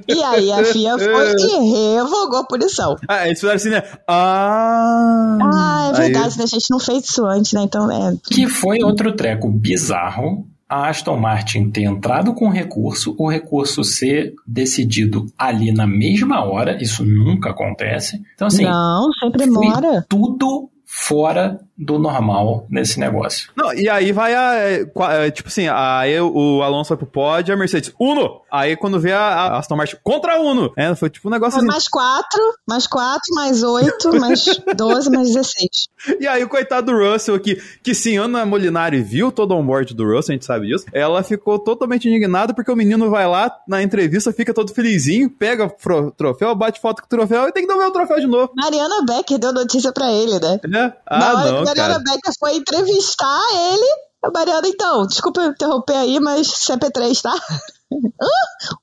E 0.09 0.21
aí 0.23 0.51
a 0.51 0.65
FIA 0.65 0.99
foi 0.99 1.35
e 1.39 1.95
revogou 1.95 2.41
a 2.41 2.45
punição. 2.45 2.97
Ah, 3.07 3.27
eles 3.27 3.39
fizeram 3.39 3.57
assim, 3.57 3.71
né? 3.71 3.83
Ah. 4.09 5.39
Ah, 5.43 5.85
é 5.85 5.89
Aí- 6.01 6.11
verdade, 6.11 6.37
né? 6.39 6.45
A 6.45 6.49
gente 6.49 6.67
não 6.71 6.81
fez 6.81 7.05
isso 7.05 7.25
antes, 7.25 7.53
né? 7.53 7.63
Então, 7.63 7.91
é. 7.91 8.17
Que 8.29 8.49
foi 8.49 8.83
outro 8.83 9.15
treco 9.15 9.49
bizarro. 9.51 10.47
A 10.69 10.89
Aston 10.89 11.17
Martin 11.17 11.71
ter 11.71 11.83
entrado 11.83 12.35
com 12.35 12.49
recurso, 12.49 13.15
o 13.19 13.31
recurso 13.31 13.85
ser 13.85 14.35
decidido 14.47 15.27
ali 15.39 15.73
na 15.73 15.87
mesma 15.87 16.45
hora, 16.45 16.83
isso 16.83 17.05
nunca 17.05 17.51
acontece. 17.51 18.21
Então, 18.35 18.49
assim, 18.49 18.65
não, 18.65 19.13
sempre 19.13 19.45
foi 19.45 19.65
demora. 19.65 20.05
tudo 20.09 20.69
fora 20.99 21.61
do 21.77 21.99
normal 21.99 22.67
nesse 22.71 22.99
negócio. 22.99 23.51
Não, 23.55 23.71
e 23.75 23.87
aí 23.87 24.11
vai 24.11 24.35
a. 24.35 24.55
é, 24.55 24.87
é, 25.27 25.31
tipo 25.31 25.49
assim, 25.49 25.69
aí 25.69 26.19
o 26.19 26.63
Alonso 26.63 26.89
vai 26.89 26.97
pro 26.97 27.07
pódio 27.07 27.53
a 27.53 27.57
Mercedes, 27.57 27.93
Uno! 28.01 28.41
Aí 28.51 28.75
quando 28.77 28.99
vê 28.99 29.13
a, 29.13 29.21
a 29.21 29.59
Aston 29.59 29.77
Martin 29.77 29.97
contra 30.03 30.41
Uno. 30.41 30.73
É, 30.75 30.95
foi 30.95 31.11
tipo 31.11 31.29
um 31.29 31.31
negócio 31.31 31.53
Foi 31.53 31.61
assim. 31.61 31.69
mais 31.71 31.87
quatro, 31.87 32.41
mais 32.67 32.87
quatro, 32.87 33.35
mais 33.35 33.63
oito, 33.63 34.19
mais 34.19 34.45
doze, 34.75 35.11
mais 35.11 35.29
dezesseis. 35.29 35.89
E 36.19 36.27
aí 36.27 36.43
o 36.43 36.49
coitado 36.49 36.91
do 36.91 36.99
Russell 36.99 37.35
aqui, 37.35 37.61
que 37.83 37.95
sim, 37.95 38.17
Ana 38.17 38.47
Molinari 38.47 39.03
viu 39.03 39.31
todo 39.31 39.53
o 39.53 39.59
onboard 39.59 39.93
do 39.95 40.05
Russell, 40.05 40.33
a 40.33 40.37
gente 40.37 40.47
sabe 40.47 40.67
disso. 40.69 40.87
Ela 40.95 41.23
ficou 41.23 41.59
totalmente 41.59 42.09
indignada 42.09 42.55
porque 42.55 42.71
o 42.73 42.77
menino 42.77 43.11
vai 43.11 43.27
lá 43.29 43.55
na 43.69 43.83
entrevista, 43.83 44.33
fica 44.33 44.55
todo 44.55 44.73
felizinho, 44.73 45.29
pega 45.29 45.67
o 45.67 45.71
tro- 45.71 46.11
troféu, 46.13 46.55
bate 46.55 46.81
foto 46.81 47.03
com 47.03 47.07
o 47.07 47.09
troféu 47.11 47.49
e 47.49 47.53
tem 47.53 47.65
que 47.65 47.69
devolver 47.69 47.91
o 47.91 47.93
troféu 47.93 48.19
de 48.19 48.27
novo. 48.27 48.51
Mariana 48.57 49.05
Becker 49.07 49.39
deu 49.39 49.53
notícia 49.53 49.93
pra 49.93 50.11
ele, 50.11 50.41
né? 50.67 50.86
Né? 50.89 50.95
Na 51.11 51.31
Ah, 51.31 51.35
hora 51.37 51.53
não, 51.53 51.57
que 51.57 51.63
a 51.63 51.65
Mariana 51.65 51.95
cara. 51.95 52.05
Becker 52.05 52.33
foi 52.39 52.57
entrevistar 52.57 53.41
ele, 53.73 53.87
a 54.25 54.31
Mariana, 54.31 54.69
então, 54.69 55.07
desculpa 55.07 55.41
eu 55.43 55.51
interromper 55.51 55.97
aí, 55.97 56.19
mas 56.21 56.47
CP3, 56.49 57.21
tá? 57.23 57.35
Hã? 57.93 58.29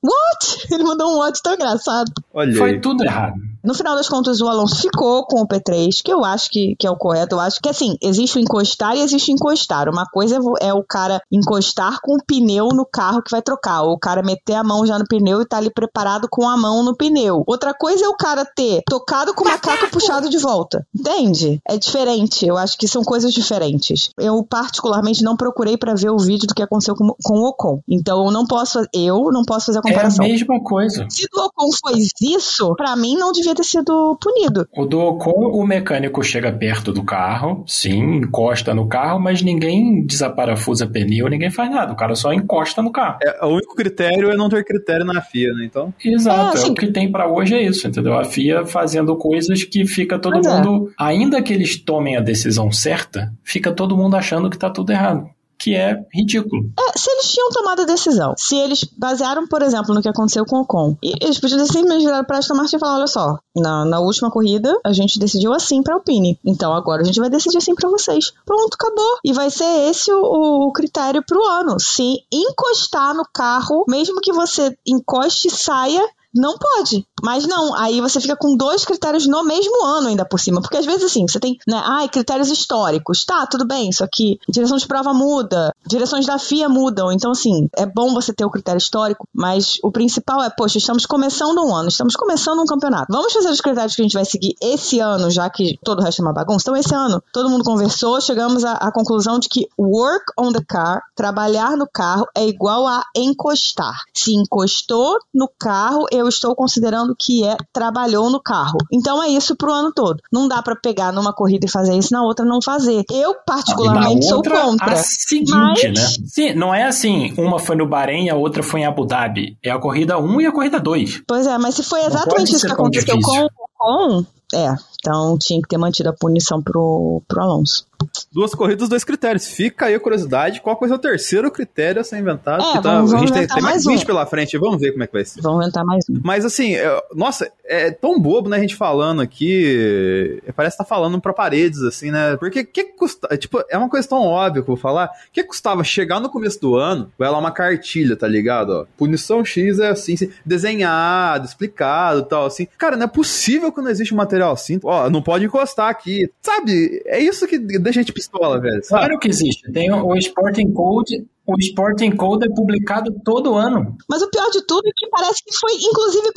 What? 0.02 0.72
Ele 0.72 0.84
mandou 0.84 1.12
um 1.12 1.18
what 1.18 1.42
tão 1.42 1.54
engraçado. 1.54 2.10
Olha 2.32 2.56
Foi 2.56 2.80
tudo 2.80 3.04
errado. 3.04 3.34
No 3.64 3.74
final 3.74 3.96
das 3.96 4.08
contas, 4.08 4.40
o 4.40 4.48
Alonso 4.48 4.76
ficou 4.76 5.24
com 5.26 5.40
o 5.40 5.48
P3, 5.48 6.02
que 6.04 6.12
eu 6.12 6.24
acho 6.24 6.50
que, 6.50 6.76
que 6.78 6.86
é 6.86 6.90
o 6.90 6.96
correto. 6.96 7.36
Eu 7.36 7.40
acho 7.40 7.60
que, 7.60 7.68
assim, 7.68 7.96
existe 8.02 8.36
o 8.38 8.40
encostar 8.40 8.96
e 8.96 9.00
existe 9.00 9.30
o 9.32 9.34
encostar. 9.34 9.88
Uma 9.88 10.04
coisa 10.06 10.36
é 10.60 10.64
é 10.64 10.72
o 10.74 10.82
cara 10.82 11.20
encostar 11.30 11.98
com 12.02 12.14
o 12.16 12.24
pneu 12.24 12.68
no 12.68 12.84
carro 12.86 13.22
que 13.22 13.30
vai 13.30 13.40
trocar, 13.42 13.82
ou 13.82 13.92
o 13.92 13.98
cara 13.98 14.22
meter 14.22 14.54
a 14.54 14.64
mão 14.64 14.84
já 14.86 14.98
no 14.98 15.06
pneu 15.06 15.40
e 15.40 15.46
tá 15.46 15.58
ali 15.58 15.70
preparado 15.70 16.26
com 16.30 16.48
a 16.48 16.56
mão 16.56 16.82
no 16.82 16.96
pneu. 16.96 17.44
Outra 17.46 17.72
coisa 17.74 18.04
é 18.04 18.08
o 18.08 18.16
cara 18.16 18.44
ter 18.44 18.82
tocado 18.88 19.34
com 19.34 19.44
o 19.44 19.48
macaco 19.48 19.90
puxado 19.90 20.28
de 20.28 20.38
volta. 20.38 20.86
Entende? 20.94 21.60
É 21.68 21.76
diferente. 21.78 22.46
Eu 22.46 22.56
acho 22.56 22.76
que 22.78 22.88
são 22.88 23.02
coisas 23.02 23.32
diferentes. 23.32 24.10
Eu, 24.18 24.42
particularmente, 24.44 25.22
não 25.22 25.36
procurei 25.36 25.76
pra 25.76 25.94
ver 25.94 26.10
o 26.10 26.18
vídeo 26.18 26.46
do 26.48 26.54
que 26.54 26.62
aconteceu 26.62 26.94
com, 26.94 27.14
com 27.22 27.38
o 27.40 27.48
Ocon. 27.48 27.80
Então, 27.88 28.24
eu 28.26 28.30
não 28.30 28.46
posso, 28.46 28.82
eu 28.92 29.30
não 29.32 29.44
posso 29.44 29.66
fazer 29.66 29.78
a 29.78 29.82
É 29.84 29.90
a 29.90 29.92
comparação. 29.92 30.24
mesma 30.24 30.60
coisa. 30.62 31.06
Se 31.08 31.26
o 31.32 31.40
Ocon 31.46 31.68
fez 31.86 32.08
isso, 32.20 32.74
pra 32.76 32.96
mim 32.96 33.16
não 33.16 33.32
devia 33.32 33.53
ter 33.54 33.64
sido 33.64 34.18
punido. 34.20 34.66
O 34.76 34.84
do 34.84 35.00
Ocon, 35.00 35.48
o 35.52 35.66
mecânico 35.66 36.22
chega 36.22 36.52
perto 36.52 36.92
do 36.92 37.02
carro, 37.04 37.64
sim, 37.66 38.16
encosta 38.16 38.74
no 38.74 38.86
carro, 38.88 39.20
mas 39.20 39.42
ninguém 39.42 40.04
desaparafusa 40.04 40.86
pneu, 40.86 41.28
ninguém 41.28 41.50
faz 41.50 41.70
nada. 41.70 41.92
O 41.92 41.96
cara 41.96 42.14
só 42.14 42.32
encosta 42.32 42.82
no 42.82 42.90
carro. 42.92 43.18
É, 43.22 43.44
o 43.44 43.48
único 43.50 43.74
critério 43.74 44.30
é 44.30 44.36
não 44.36 44.48
ter 44.48 44.64
critério 44.64 45.04
na 45.04 45.20
FIA, 45.20 45.52
né? 45.52 45.64
Então. 45.64 45.92
Exato, 46.04 46.40
É, 46.40 46.60
é, 46.60 46.62
assim- 46.62 46.70
o 46.72 46.74
que 46.74 46.86
tem 46.88 47.10
pra 47.10 47.28
hoje 47.28 47.54
é 47.54 47.62
isso, 47.62 47.86
entendeu? 47.86 48.14
A 48.18 48.24
FIA 48.24 48.64
fazendo 48.66 49.16
coisas 49.16 49.64
que 49.64 49.86
fica 49.86 50.18
todo 50.18 50.36
é. 50.36 50.50
mundo, 50.50 50.92
ainda 50.98 51.40
que 51.42 51.52
eles 51.52 51.76
tomem 51.76 52.16
a 52.16 52.20
decisão 52.20 52.70
certa, 52.72 53.32
fica 53.42 53.72
todo 53.72 53.96
mundo 53.96 54.16
achando 54.16 54.50
que 54.50 54.58
tá 54.58 54.70
tudo 54.70 54.90
errado, 54.92 55.28
que 55.64 55.74
é 55.74 55.98
ridículo. 56.12 56.70
É, 56.78 56.98
se 56.98 57.10
eles 57.10 57.32
tinham 57.32 57.48
tomado 57.48 57.80
a 57.80 57.84
decisão, 57.86 58.34
se 58.36 58.54
eles 58.54 58.84
basearam, 58.84 59.48
por 59.48 59.62
exemplo, 59.62 59.94
no 59.94 60.02
que 60.02 60.08
aconteceu 60.10 60.44
com 60.44 60.58
o 60.58 60.60
Ocon, 60.60 60.94
eles 61.02 61.40
podiam 61.40 61.58
ter 61.58 61.72
simplesmente 61.72 62.04
virado 62.04 62.26
pra 62.26 62.36
Aston 62.36 62.54
Martin 62.54 62.76
e 62.76 62.78
falar, 62.78 62.96
olha 62.96 63.06
só, 63.06 63.38
na, 63.56 63.82
na 63.86 63.98
última 63.98 64.30
corrida 64.30 64.78
a 64.84 64.92
gente 64.92 65.18
decidiu 65.18 65.54
assim 65.54 65.82
pra 65.82 65.94
Alpine, 65.94 66.38
então 66.44 66.74
agora 66.74 67.00
a 67.00 67.04
gente 67.04 67.18
vai 67.18 67.30
decidir 67.30 67.56
assim 67.56 67.74
pra 67.74 67.88
vocês. 67.88 68.30
Pronto, 68.44 68.74
acabou. 68.74 69.18
E 69.24 69.32
vai 69.32 69.48
ser 69.48 69.88
esse 69.88 70.12
o, 70.12 70.68
o 70.68 70.72
critério 70.72 71.24
pro 71.26 71.42
ano. 71.42 71.80
Se 71.80 72.18
encostar 72.30 73.14
no 73.14 73.24
carro, 73.32 73.86
mesmo 73.88 74.20
que 74.20 74.34
você 74.34 74.76
encoste 74.86 75.48
e 75.48 75.50
saia, 75.50 76.06
não 76.34 76.56
pode. 76.58 77.06
Mas 77.22 77.46
não, 77.46 77.74
aí 77.74 78.00
você 78.00 78.20
fica 78.20 78.36
com 78.36 78.56
dois 78.56 78.84
critérios 78.84 79.26
no 79.26 79.44
mesmo 79.44 79.84
ano 79.84 80.08
ainda 80.08 80.24
por 80.24 80.38
cima. 80.38 80.60
Porque 80.60 80.76
às 80.76 80.84
vezes 80.84 81.04
assim, 81.04 81.26
você 81.26 81.40
tem, 81.40 81.56
né, 81.66 81.80
ai, 81.84 82.08
critérios 82.08 82.50
históricos. 82.50 83.24
Tá, 83.24 83.46
tudo 83.46 83.66
bem, 83.66 83.92
só 83.92 84.06
que 84.06 84.38
direção 84.48 84.76
de 84.76 84.86
prova 84.86 85.14
muda, 85.14 85.74
direções 85.86 86.26
da 86.26 86.38
FIA 86.38 86.68
mudam. 86.68 87.10
Então, 87.12 87.30
assim, 87.30 87.68
é 87.76 87.86
bom 87.86 88.12
você 88.12 88.32
ter 88.32 88.44
o 88.44 88.50
critério 88.50 88.78
histórico, 88.78 89.26
mas 89.32 89.78
o 89.82 89.90
principal 89.90 90.42
é, 90.42 90.50
poxa, 90.50 90.78
estamos 90.78 91.06
começando 91.06 91.58
um 91.58 91.74
ano, 91.74 91.88
estamos 91.88 92.14
começando 92.16 92.60
um 92.60 92.66
campeonato. 92.66 93.06
Vamos 93.10 93.32
fazer 93.32 93.48
os 93.48 93.60
critérios 93.60 93.94
que 93.94 94.02
a 94.02 94.04
gente 94.04 94.14
vai 94.14 94.24
seguir 94.24 94.54
esse 94.60 95.00
ano, 95.00 95.30
já 95.30 95.48
que 95.48 95.78
todo 95.82 96.00
o 96.00 96.02
resto 96.02 96.20
é 96.20 96.24
uma 96.24 96.32
bagunça. 96.32 96.64
Então, 96.64 96.76
esse 96.76 96.94
ano, 96.94 97.22
todo 97.32 97.48
mundo 97.48 97.64
conversou, 97.64 98.20
chegamos 98.20 98.64
à, 98.64 98.72
à 98.72 98.92
conclusão 98.92 99.38
de 99.38 99.48
que 99.48 99.66
work 99.78 100.24
on 100.38 100.52
the 100.52 100.62
car, 100.66 101.02
trabalhar 101.14 101.76
no 101.76 101.86
carro, 101.86 102.26
é 102.34 102.46
igual 102.46 102.86
a 102.86 103.02
encostar. 103.16 103.94
Se 104.12 104.34
encostou 104.34 105.18
no 105.32 105.48
carro, 105.58 106.06
eu 106.10 106.23
estou 106.28 106.54
considerando 106.54 107.14
que 107.18 107.44
é 107.44 107.56
trabalhou 107.72 108.30
no 108.30 108.40
carro. 108.40 108.78
Então 108.92 109.22
é 109.22 109.28
isso 109.28 109.56
pro 109.56 109.72
ano 109.72 109.92
todo. 109.92 110.20
Não 110.32 110.48
dá 110.48 110.62
para 110.62 110.76
pegar 110.76 111.12
numa 111.12 111.32
corrida 111.32 111.66
e 111.66 111.70
fazer 111.70 111.96
isso, 111.96 112.12
na 112.12 112.22
outra 112.22 112.44
não 112.44 112.60
fazer. 112.62 113.04
Eu, 113.10 113.34
particularmente, 113.46 114.26
sou 114.26 114.42
contra. 114.42 114.92
A 114.92 114.96
seguinte, 114.96 115.52
mas... 115.54 115.82
né? 115.82 116.26
Sim, 116.26 116.54
não 116.54 116.74
é 116.74 116.84
assim, 116.84 117.32
uma 117.38 117.58
foi 117.58 117.76
no 117.76 117.88
Bahrein 117.88 118.26
e 118.26 118.30
a 118.30 118.36
outra 118.36 118.62
foi 118.62 118.80
em 118.80 118.86
Abu 118.86 119.04
Dhabi. 119.06 119.56
É 119.62 119.70
a 119.70 119.78
corrida 119.78 120.18
1 120.18 120.40
e 120.40 120.46
a 120.46 120.52
corrida 120.52 120.80
2. 120.80 121.22
Pois 121.26 121.46
é, 121.46 121.58
mas 121.58 121.74
se 121.74 121.82
foi 121.82 122.04
exatamente 122.04 122.54
isso 122.54 122.66
que 122.66 122.72
aconteceu 122.72 123.18
com 123.20 123.40
o 123.42 123.46
Ocon, 123.46 124.26
é, 124.54 124.74
então 125.00 125.36
tinha 125.38 125.60
que 125.60 125.68
ter 125.68 125.78
mantido 125.78 126.08
a 126.08 126.12
punição 126.12 126.62
pro, 126.62 127.22
pro 127.26 127.42
Alonso. 127.42 127.86
Duas 128.32 128.54
corridas, 128.54 128.88
dois 128.88 129.04
critérios. 129.04 129.46
Fica 129.46 129.86
aí 129.86 129.94
a 129.94 130.00
curiosidade, 130.00 130.60
qual 130.60 130.78
vai 130.78 130.88
ser 130.88 130.94
o 130.94 130.98
terceiro 130.98 131.50
critério 131.50 132.00
a 132.00 132.04
ser 132.04 132.18
inventado? 132.18 132.62
É, 132.62 132.80
tá, 132.80 132.96
vamos, 132.96 133.14
a 133.14 133.18
gente 133.18 133.32
tem, 133.32 133.46
tem 133.46 133.62
mais 133.62 133.84
20 133.84 134.02
um. 134.02 134.06
pela 134.06 134.26
frente, 134.26 134.58
vamos 134.58 134.80
ver 134.80 134.92
como 134.92 135.04
é 135.04 135.06
que 135.06 135.12
vai 135.12 135.24
ser. 135.24 135.40
Vamos 135.40 135.62
inventar 135.62 135.84
mais 135.84 136.04
um. 136.08 136.20
Mas 136.22 136.44
assim, 136.44 136.74
é, 136.74 137.02
nossa, 137.14 137.50
é 137.64 137.90
tão 137.90 138.20
bobo, 138.20 138.48
né, 138.48 138.56
a 138.56 138.60
gente 138.60 138.76
falando 138.76 139.22
aqui, 139.22 140.42
parece 140.54 140.76
que 140.76 140.82
tá 140.82 140.88
falando 140.88 141.20
pra 141.20 141.32
paredes, 141.32 141.80
assim, 141.82 142.10
né, 142.10 142.36
porque 142.36 142.64
que 142.64 142.84
custa, 142.84 143.36
tipo, 143.36 143.64
é 143.70 143.78
uma 143.78 143.88
coisa 143.88 144.08
tão 144.08 144.22
óbvia 144.22 144.62
que 144.62 144.70
eu 144.70 144.74
vou 144.74 144.76
falar, 144.76 145.10
que 145.32 145.42
custava 145.44 145.82
chegar 145.82 146.20
no 146.20 146.28
começo 146.28 146.60
do 146.60 146.76
ano, 146.76 147.10
vai 147.18 147.30
lá 147.30 147.38
uma 147.38 147.50
cartilha, 147.50 148.16
tá 148.16 148.26
ligado, 148.26 148.70
ó, 148.70 148.86
punição 148.96 149.44
X 149.44 149.78
é 149.78 149.88
assim, 149.88 150.14
assim 150.14 150.30
desenhado, 150.44 151.46
explicado 151.46 152.20
e 152.20 152.24
tal, 152.24 152.46
assim, 152.46 152.66
cara, 152.76 152.96
não 152.96 153.04
é 153.04 153.08
possível 153.08 153.72
que 153.72 153.80
não 153.80 153.90
existe 153.90 154.12
um 154.12 154.16
material 154.16 154.52
assim, 154.52 154.78
ó, 154.82 155.08
não 155.08 155.22
pode 155.22 155.44
encostar 155.44 155.88
aqui, 155.88 156.30
sabe, 156.42 157.02
é 157.06 157.18
isso 157.20 157.46
que 157.46 157.58
deixa 157.58 157.93
gente 157.94 158.12
pistola, 158.12 158.60
velho, 158.60 158.82
sabe? 158.84 159.06
Claro 159.06 159.18
que 159.18 159.28
existe, 159.28 159.70
tem 159.72 159.92
o 159.92 160.14
Sporting 160.16 160.72
Code 160.72 161.26
o 161.46 161.58
Sporting 161.58 162.16
Code 162.16 162.46
é 162.46 162.54
publicado 162.54 163.14
todo 163.22 163.54
ano. 163.54 163.96
Mas 164.08 164.22
o 164.22 164.30
pior 164.30 164.48
de 164.50 164.62
tudo 164.62 164.88
é 164.88 164.92
que 164.96 165.08
parece 165.10 165.44
que 165.44 165.54
foi, 165.54 165.74
inclusive, 165.74 166.30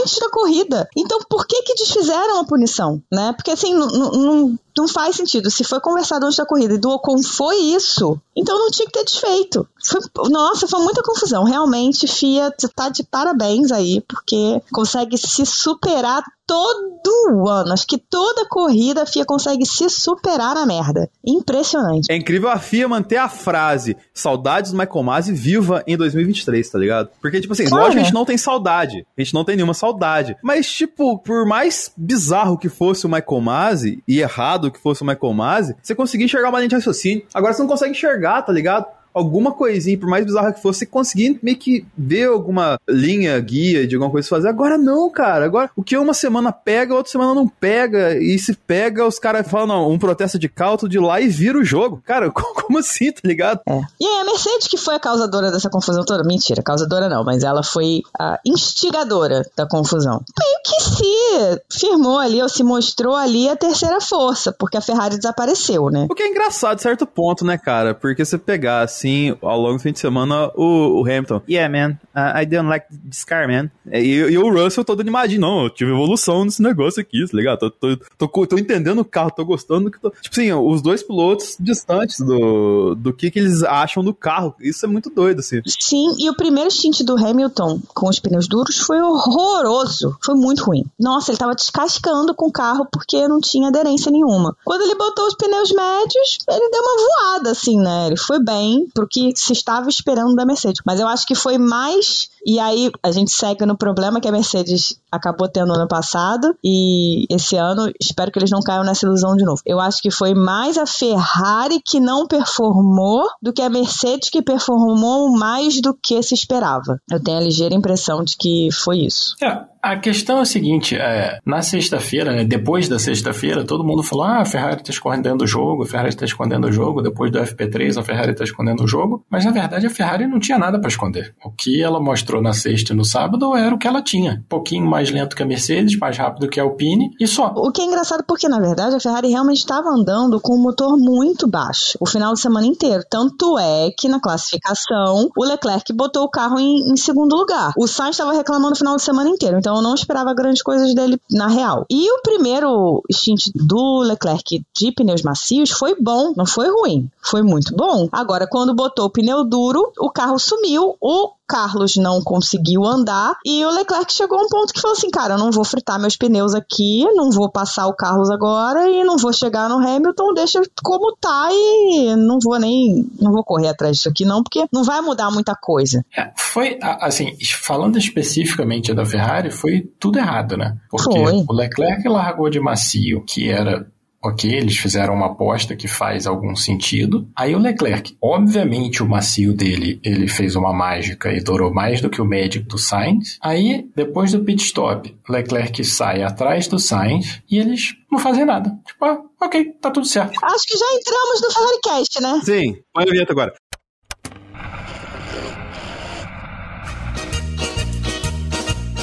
antes 0.00 0.18
da 0.18 0.30
corrida. 0.30 0.88
Então, 0.96 1.18
por 1.28 1.46
que 1.46 1.62
que 1.62 1.74
desfizeram 1.74 2.40
a 2.40 2.46
punição, 2.46 3.02
né? 3.12 3.32
Porque 3.36 3.50
assim, 3.50 3.74
não, 3.74 4.58
não 4.80 4.88
faz 4.88 5.16
sentido. 5.16 5.50
Se 5.50 5.62
foi 5.62 5.78
conversado 5.80 6.24
antes 6.24 6.38
da 6.38 6.46
corrida 6.46 6.74
e 6.74 6.78
do 6.78 6.90
Ocon 6.90 7.22
foi 7.22 7.56
isso, 7.56 8.18
então 8.34 8.58
não 8.58 8.70
tinha 8.70 8.86
que 8.86 8.92
ter 8.92 9.04
desfeito. 9.04 9.68
Foi, 9.84 10.00
nossa, 10.30 10.66
foi 10.66 10.80
muita 10.80 11.02
confusão. 11.02 11.44
Realmente, 11.44 12.06
FIA 12.06 12.50
tá 12.74 12.88
de 12.88 13.02
parabéns 13.02 13.70
aí, 13.70 14.00
porque 14.08 14.62
consegue 14.72 15.18
se 15.18 15.44
superar 15.44 16.22
todo 16.50 17.48
ano. 17.48 17.72
Acho 17.72 17.86
que 17.86 17.96
toda 17.96 18.44
corrida 18.48 19.02
a 19.02 19.06
FIA 19.06 19.24
consegue 19.24 19.64
se 19.64 19.88
superar 19.88 20.56
na 20.56 20.66
merda. 20.66 21.08
Impressionante. 21.24 22.10
É 22.10 22.16
incrível 22.16 22.48
a 22.48 22.58
FIA 22.58 22.88
manter 22.88 23.18
a 23.18 23.28
frase 23.28 23.96
saudades 24.12 24.72
do 24.72 24.78
Michael 24.78 25.04
Masi 25.04 25.32
viva 25.32 25.84
em 25.86 25.96
2023, 25.96 26.68
tá 26.68 26.76
ligado? 26.76 27.10
Porque, 27.22 27.40
tipo 27.40 27.52
assim, 27.52 27.66
claro, 27.66 27.84
lógico 27.84 27.94
que 27.94 28.00
a 28.00 28.04
gente 28.04 28.14
não 28.14 28.24
tem 28.24 28.36
saudade. 28.36 29.06
A 29.16 29.22
gente 29.22 29.32
não 29.32 29.44
tem 29.44 29.54
nenhuma 29.54 29.74
saudade. 29.74 30.36
Mas, 30.42 30.68
tipo, 30.68 31.18
por 31.18 31.46
mais 31.46 31.92
bizarro 31.96 32.58
que 32.58 32.68
fosse 32.68 33.06
o 33.06 33.08
Michael 33.08 33.40
Masi 33.40 34.02
e 34.08 34.18
errado 34.18 34.69
que 34.70 34.78
fosse 34.78 35.02
o 35.02 35.06
Michael 35.06 35.32
Masi, 35.32 35.76
você 35.82 35.94
conseguia 35.94 36.24
enxergar 36.24 36.48
uma 36.48 36.58
linha 36.58 36.68
de 36.68 36.74
raciocínio. 36.74 37.24
Agora 37.34 37.52
você 37.52 37.62
não 37.62 37.68
consegue 37.68 37.92
enxergar, 37.92 38.42
tá 38.42 38.52
ligado? 38.52 38.86
Alguma 39.12 39.52
coisinha, 39.52 39.98
por 39.98 40.08
mais 40.08 40.24
bizarra 40.24 40.52
que 40.52 40.62
fosse, 40.62 40.86
conseguir 40.86 41.38
meio 41.42 41.56
que 41.56 41.84
ver 41.96 42.28
alguma 42.28 42.78
linha, 42.88 43.38
guia 43.40 43.86
de 43.86 43.94
alguma 43.94 44.10
coisa 44.10 44.28
fazer. 44.28 44.48
Agora 44.48 44.78
não, 44.78 45.10
cara. 45.10 45.44
Agora, 45.44 45.70
o 45.76 45.82
que 45.82 45.96
uma 45.96 46.14
semana 46.14 46.52
pega, 46.52 46.94
outra 46.94 47.10
semana 47.10 47.34
não 47.34 47.48
pega. 47.48 48.16
E 48.16 48.38
se 48.38 48.54
pega, 48.54 49.06
os 49.06 49.18
caras 49.18 49.48
falam, 49.48 49.66
não, 49.66 49.90
um 49.90 49.98
protesto 49.98 50.38
de 50.38 50.48
cauto 50.48 50.88
de 50.88 50.98
lá 50.98 51.20
e 51.20 51.28
vira 51.28 51.58
o 51.58 51.64
jogo. 51.64 52.02
Cara, 52.04 52.30
como 52.32 52.78
assim, 52.78 53.12
tá 53.12 53.20
ligado? 53.24 53.60
É. 53.66 53.80
E 54.00 54.06
aí, 54.06 54.20
a 54.20 54.24
Mercedes 54.24 54.68
que 54.68 54.76
foi 54.76 54.94
a 54.94 55.00
causadora 55.00 55.50
dessa 55.50 55.68
confusão 55.68 56.04
toda? 56.04 56.24
Mentira, 56.24 56.62
causadora 56.62 57.08
não, 57.08 57.24
mas 57.24 57.42
ela 57.42 57.62
foi 57.62 58.02
a 58.18 58.38
instigadora 58.46 59.42
da 59.56 59.66
confusão. 59.66 60.22
Meio 60.38 60.60
que 60.64 60.82
se 60.82 61.80
firmou 61.80 62.18
ali, 62.18 62.40
ou 62.42 62.48
se 62.48 62.62
mostrou 62.62 63.14
ali 63.14 63.48
a 63.48 63.56
terceira 63.56 64.00
força, 64.00 64.52
porque 64.52 64.76
a 64.76 64.80
Ferrari 64.80 65.16
desapareceu, 65.16 65.90
né? 65.90 66.06
O 66.10 66.14
que 66.14 66.22
é 66.22 66.28
engraçado, 66.28 66.76
de 66.76 66.82
certo 66.82 67.06
ponto, 67.06 67.44
né, 67.44 67.58
cara? 67.58 67.94
Porque 67.94 68.24
você 68.24 68.38
pegar, 68.38 68.86
assim, 69.00 69.36
ao 69.40 69.60
longo 69.60 69.76
do 69.76 69.82
fim 69.82 69.92
de 69.92 69.98
semana, 69.98 70.50
o, 70.54 71.00
o 71.00 71.04
Hamilton. 71.04 71.42
Yeah, 71.48 71.68
man, 71.72 71.98
uh, 72.14 72.38
I 72.38 72.44
don't 72.44 72.68
like 72.68 72.86
this 73.08 73.24
car, 73.24 73.48
man. 73.48 73.70
E, 73.90 73.98
e, 73.98 74.38
o 74.38 74.52
Russell 74.52 74.84
todo 74.84 75.00
animadinho. 75.00 75.40
Não, 75.40 75.64
eu 75.64 75.70
tive 75.70 75.90
evolução 75.90 76.44
nesse 76.44 76.62
negócio 76.62 77.00
aqui, 77.00 77.24
tá 77.26 77.36
ligado? 77.36 77.58
Tô, 77.58 77.70
tô, 77.70 78.28
tô, 78.28 78.46
tô 78.46 78.58
entendendo 78.58 79.00
o 79.00 79.04
carro, 79.04 79.30
tô 79.30 79.44
gostando 79.44 79.84
do 79.84 79.90
que 79.90 80.00
tô... 80.00 80.10
Tipo 80.10 80.40
assim, 80.40 80.52
os 80.52 80.82
dois 80.82 81.02
pilotos 81.02 81.56
distantes 81.58 82.20
do, 82.20 82.94
do 82.94 83.12
que, 83.12 83.30
que 83.30 83.38
eles 83.38 83.62
acham 83.62 84.04
do 84.04 84.12
carro. 84.12 84.54
Isso 84.60 84.84
é 84.84 84.88
muito 84.88 85.10
doido, 85.10 85.40
assim. 85.40 85.60
Sim, 85.66 86.16
e 86.18 86.28
o 86.28 86.36
primeiro 86.36 86.70
stint 86.70 87.02
do 87.02 87.16
Hamilton 87.16 87.80
com 87.94 88.08
os 88.08 88.18
pneus 88.18 88.46
duros 88.46 88.78
foi 88.78 89.00
horroroso. 89.00 90.16
Foi 90.22 90.34
muito 90.34 90.64
ruim. 90.64 90.84
Nossa, 90.98 91.30
ele 91.30 91.38
tava 91.38 91.54
descascando 91.54 92.34
com 92.34 92.46
o 92.46 92.52
carro 92.52 92.86
porque 92.90 93.26
não 93.26 93.40
tinha 93.40 93.68
aderência 93.68 94.10
nenhuma. 94.10 94.56
Quando 94.64 94.82
ele 94.82 94.94
botou 94.94 95.26
os 95.26 95.34
pneus 95.34 95.72
médios, 95.72 96.38
ele 96.48 96.70
deu 96.70 96.82
uma 96.82 96.96
voada, 97.08 97.50
assim, 97.50 97.80
né? 97.80 98.06
Ele 98.08 98.16
foi 98.16 98.42
bem, 98.42 98.86
pro 98.92 99.08
que 99.08 99.32
se 99.36 99.52
estava 99.52 99.88
esperando 99.88 100.34
da 100.34 100.44
Mercedes. 100.44 100.82
Mas 100.84 101.00
eu 101.00 101.08
acho 101.08 101.26
que 101.26 101.34
foi 101.34 101.58
mais. 101.58 102.28
E 102.44 102.58
aí 102.58 102.90
a 103.02 103.10
gente 103.10 103.30
segue 103.30 103.64
no 103.64 103.76
problema 103.76 104.20
que 104.20 104.28
a 104.28 104.32
Mercedes 104.32 104.99
acabou 105.10 105.48
tendo 105.48 105.72
ano 105.72 105.88
passado. 105.88 106.54
E 106.64 107.26
esse 107.30 107.56
ano, 107.56 107.90
espero 108.00 108.30
que 108.30 108.38
eles 108.38 108.50
não 108.50 108.60
caiam 108.60 108.84
nessa 108.84 109.06
ilusão 109.06 109.36
de 109.36 109.44
novo. 109.44 109.60
Eu 109.66 109.80
acho 109.80 110.00
que 110.00 110.10
foi 110.10 110.34
mais 110.34 110.76
a 110.76 110.86
Ferrari 110.86 111.80
que 111.84 112.00
não 112.00 112.26
performou 112.26 113.26
do 113.42 113.52
que 113.52 113.62
a 113.62 113.70
Mercedes 113.70 114.30
que 114.30 114.42
performou 114.42 115.30
mais 115.32 115.80
do 115.80 115.94
que 115.94 116.22
se 116.22 116.34
esperava. 116.34 117.00
Eu 117.10 117.22
tenho 117.22 117.38
a 117.38 117.42
ligeira 117.42 117.74
impressão 117.74 118.22
de 118.24 118.36
que 118.36 118.68
foi 118.72 118.98
isso. 118.98 119.34
É, 119.42 119.64
a 119.82 119.96
questão 119.96 120.38
é 120.38 120.42
a 120.42 120.44
seguinte: 120.44 120.96
é, 120.96 121.38
na 121.44 121.62
sexta-feira, 121.62 122.32
né, 122.32 122.44
depois 122.44 122.88
da 122.88 122.98
sexta-feira, 122.98 123.64
todo 123.64 123.84
mundo 123.84 124.02
falou: 124.02 124.24
ah, 124.24 124.40
a 124.40 124.44
Ferrari 124.44 124.80
está 124.80 124.90
escondendo 124.90 125.42
o 125.42 125.46
jogo, 125.46 125.82
a 125.84 125.86
Ferrari 125.86 126.10
está 126.10 126.24
escondendo 126.24 126.66
o 126.66 126.72
jogo. 126.72 127.00
Depois 127.00 127.30
do 127.30 127.38
FP3, 127.38 127.98
a 127.98 128.02
Ferrari 128.02 128.32
está 128.32 128.44
escondendo 128.44 128.84
o 128.84 128.88
jogo. 128.88 129.24
Mas 129.30 129.44
na 129.44 129.50
verdade, 129.50 129.86
a 129.86 129.90
Ferrari 129.90 130.26
não 130.26 130.38
tinha 130.38 130.58
nada 130.58 130.78
para 130.78 130.88
esconder. 130.88 131.34
O 131.42 131.50
que 131.50 131.82
ela 131.82 132.00
mostrou 132.00 132.42
na 132.42 132.52
sexta 132.52 132.92
e 132.92 132.96
no 132.96 133.04
sábado 133.04 133.56
era 133.56 133.74
o 133.74 133.78
que 133.78 133.88
ela 133.88 134.02
tinha: 134.02 134.34
um 134.34 134.48
pouquinho 134.48 134.86
mais 134.86 134.99
lento 135.08 135.34
que 135.34 135.42
a 135.42 135.46
Mercedes, 135.46 135.98
mais 135.98 136.18
rápido 136.18 136.48
que 136.48 136.60
a 136.60 136.62
Alpine 136.62 137.14
e 137.18 137.26
só. 137.26 137.52
O 137.56 137.72
que 137.72 137.80
é 137.80 137.84
engraçado 137.84 138.24
porque, 138.26 138.48
na 138.48 138.60
verdade, 138.60 138.96
a 138.96 139.00
Ferrari 139.00 139.28
realmente 139.28 139.58
estava 139.58 139.88
andando 139.88 140.40
com 140.40 140.54
um 140.54 140.62
motor 140.62 140.98
muito 140.98 141.46
baixo 141.46 141.96
o 142.00 142.06
final 142.06 142.34
de 142.34 142.40
semana 142.40 142.66
inteiro. 142.66 143.04
Tanto 143.08 143.58
é 143.58 143.90
que 143.96 144.08
na 144.08 144.20
classificação, 144.20 145.30
o 145.36 145.44
Leclerc 145.44 145.92
botou 145.92 146.24
o 146.24 146.28
carro 146.28 146.58
em, 146.58 146.92
em 146.92 146.96
segundo 146.96 147.36
lugar. 147.36 147.72
O 147.76 147.86
Sainz 147.86 148.16
estava 148.16 148.32
reclamando 148.32 148.74
o 148.74 148.76
final 148.76 148.96
de 148.96 149.02
semana 149.02 149.30
inteiro. 149.30 149.58
Então 149.58 149.76
eu 149.76 149.82
não 149.82 149.94
esperava 149.94 150.34
grandes 150.34 150.62
coisas 150.62 150.94
dele 150.94 151.20
na 151.30 151.46
real. 151.46 151.86
E 151.88 152.10
o 152.10 152.22
primeiro 152.22 153.02
stint 153.12 153.46
do 153.54 154.00
Leclerc 154.00 154.62
de 154.74 154.92
pneus 154.92 155.22
macios 155.22 155.70
foi 155.70 155.94
bom, 156.00 156.32
não 156.36 156.46
foi 156.46 156.68
ruim, 156.68 157.08
foi 157.22 157.42
muito 157.42 157.74
bom. 157.74 158.08
Agora, 158.10 158.46
quando 158.48 158.74
botou 158.74 159.06
o 159.06 159.10
pneu 159.10 159.44
duro, 159.44 159.92
o 159.98 160.10
carro 160.10 160.38
sumiu, 160.38 160.96
o 161.00 161.30
Carlos 161.50 161.96
não 161.96 162.22
conseguiu 162.22 162.84
andar 162.84 163.36
e 163.44 163.64
o 163.64 163.70
Leclerc 163.70 164.12
chegou 164.12 164.38
a 164.38 164.44
um 164.44 164.48
ponto 164.48 164.72
que 164.72 164.80
falou 164.80 164.96
assim: 164.96 165.10
cara, 165.10 165.34
eu 165.34 165.38
não 165.38 165.50
vou 165.50 165.64
fritar 165.64 165.98
meus 165.98 166.16
pneus 166.16 166.54
aqui, 166.54 167.04
não 167.12 167.32
vou 167.32 167.50
passar 167.50 167.88
o 167.88 167.96
Carlos 167.96 168.30
agora 168.30 168.88
e 168.88 169.02
não 169.02 169.16
vou 169.16 169.32
chegar 169.32 169.68
no 169.68 169.78
Hamilton, 169.78 170.32
deixa 170.32 170.62
como 170.80 171.16
tá 171.16 171.48
e 171.50 172.14
não 172.14 172.38
vou 172.40 172.56
nem 172.60 173.04
não 173.20 173.32
vou 173.32 173.42
correr 173.42 173.66
atrás 173.66 173.96
disso 173.96 174.08
aqui 174.08 174.24
não, 174.24 174.44
porque 174.44 174.64
não 174.72 174.84
vai 174.84 175.00
mudar 175.00 175.32
muita 175.32 175.56
coisa. 175.56 176.04
É, 176.16 176.30
foi 176.36 176.78
assim, 176.82 177.36
falando 177.44 177.98
especificamente 177.98 178.94
da 178.94 179.04
Ferrari, 179.04 179.50
foi 179.50 179.90
tudo 179.98 180.20
errado, 180.20 180.56
né? 180.56 180.76
Porque 180.88 181.18
foi. 181.18 181.44
o 181.48 181.52
Leclerc 181.52 182.08
largou 182.08 182.48
de 182.48 182.60
macio, 182.60 183.24
que 183.26 183.50
era 183.50 183.84
Ok, 184.22 184.52
eles 184.52 184.76
fizeram 184.76 185.14
uma 185.14 185.28
aposta 185.28 185.74
que 185.74 185.88
faz 185.88 186.26
algum 186.26 186.54
sentido. 186.54 187.26
Aí 187.34 187.54
o 187.54 187.58
Leclerc, 187.58 188.14
obviamente 188.20 189.02
o 189.02 189.08
macio 189.08 189.54
dele, 189.54 189.98
ele 190.04 190.28
fez 190.28 190.54
uma 190.54 190.74
mágica 190.74 191.32
e 191.32 191.40
durou 191.42 191.72
mais 191.72 192.02
do 192.02 192.10
que 192.10 192.20
o 192.20 192.24
médico 192.26 192.68
do 192.68 192.76
Sainz. 192.76 193.38
Aí, 193.40 193.88
depois 193.96 194.32
do 194.32 194.44
pit 194.44 194.62
stop, 194.62 195.16
Leclerc 195.26 195.82
sai 195.86 196.22
atrás 196.22 196.68
do 196.68 196.78
Sainz 196.78 197.40
e 197.50 197.58
eles 197.58 197.94
não 198.12 198.18
fazem 198.18 198.44
nada. 198.44 198.70
Tipo, 198.86 199.06
ah, 199.06 199.22
ok, 199.40 199.64
tá 199.80 199.90
tudo 199.90 200.06
certo. 200.06 200.38
Acho 200.44 200.66
que 200.66 200.76
já 200.76 200.86
entramos 200.92 201.40
no 201.40 201.50
Ferraricast, 201.52 202.20
né? 202.20 202.40
Sim, 202.44 202.82
põe 202.92 203.04
a 203.04 203.10
vinheta 203.10 203.32
agora. 203.32 203.54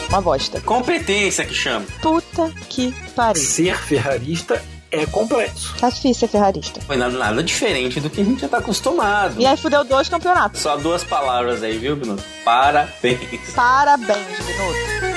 Uma 0.10 0.21
bosta. 0.21 0.62
Competência 0.62 1.43
que 1.43 1.56
chama. 1.56 1.86
Puta 2.03 2.51
que 2.69 2.93
pariu. 3.15 3.41
Ser 3.41 3.77
ferrarista 3.77 4.62
é 4.91 5.06
complexo. 5.06 5.76
Tá 5.80 5.89
difícil 5.89 6.15
ser 6.15 6.28
ferrarista. 6.28 6.82
Foi 6.82 6.97
nada, 6.97 7.17
nada 7.17 7.43
diferente 7.43 8.00
do 8.00 8.10
que 8.10 8.21
a 8.21 8.23
gente 8.23 8.41
já 8.41 8.47
tá 8.47 8.58
acostumado. 8.58 9.39
E 9.39 9.45
aí 9.45 9.58
fudeu 9.58 9.84
dois 9.84 10.10
campeonatos. 10.10 10.62
Só 10.62 10.78
duas 10.78 11.04
palavras 11.04 11.63
aí, 11.63 11.78
viu, 11.78 11.95
Binuto? 11.95 12.23
Parabéns. 12.43 13.54
Parabéns, 13.56 14.38
Binuto. 14.45 15.08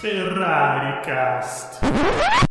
Ferrari 0.00 1.02
Cast. 1.04 1.80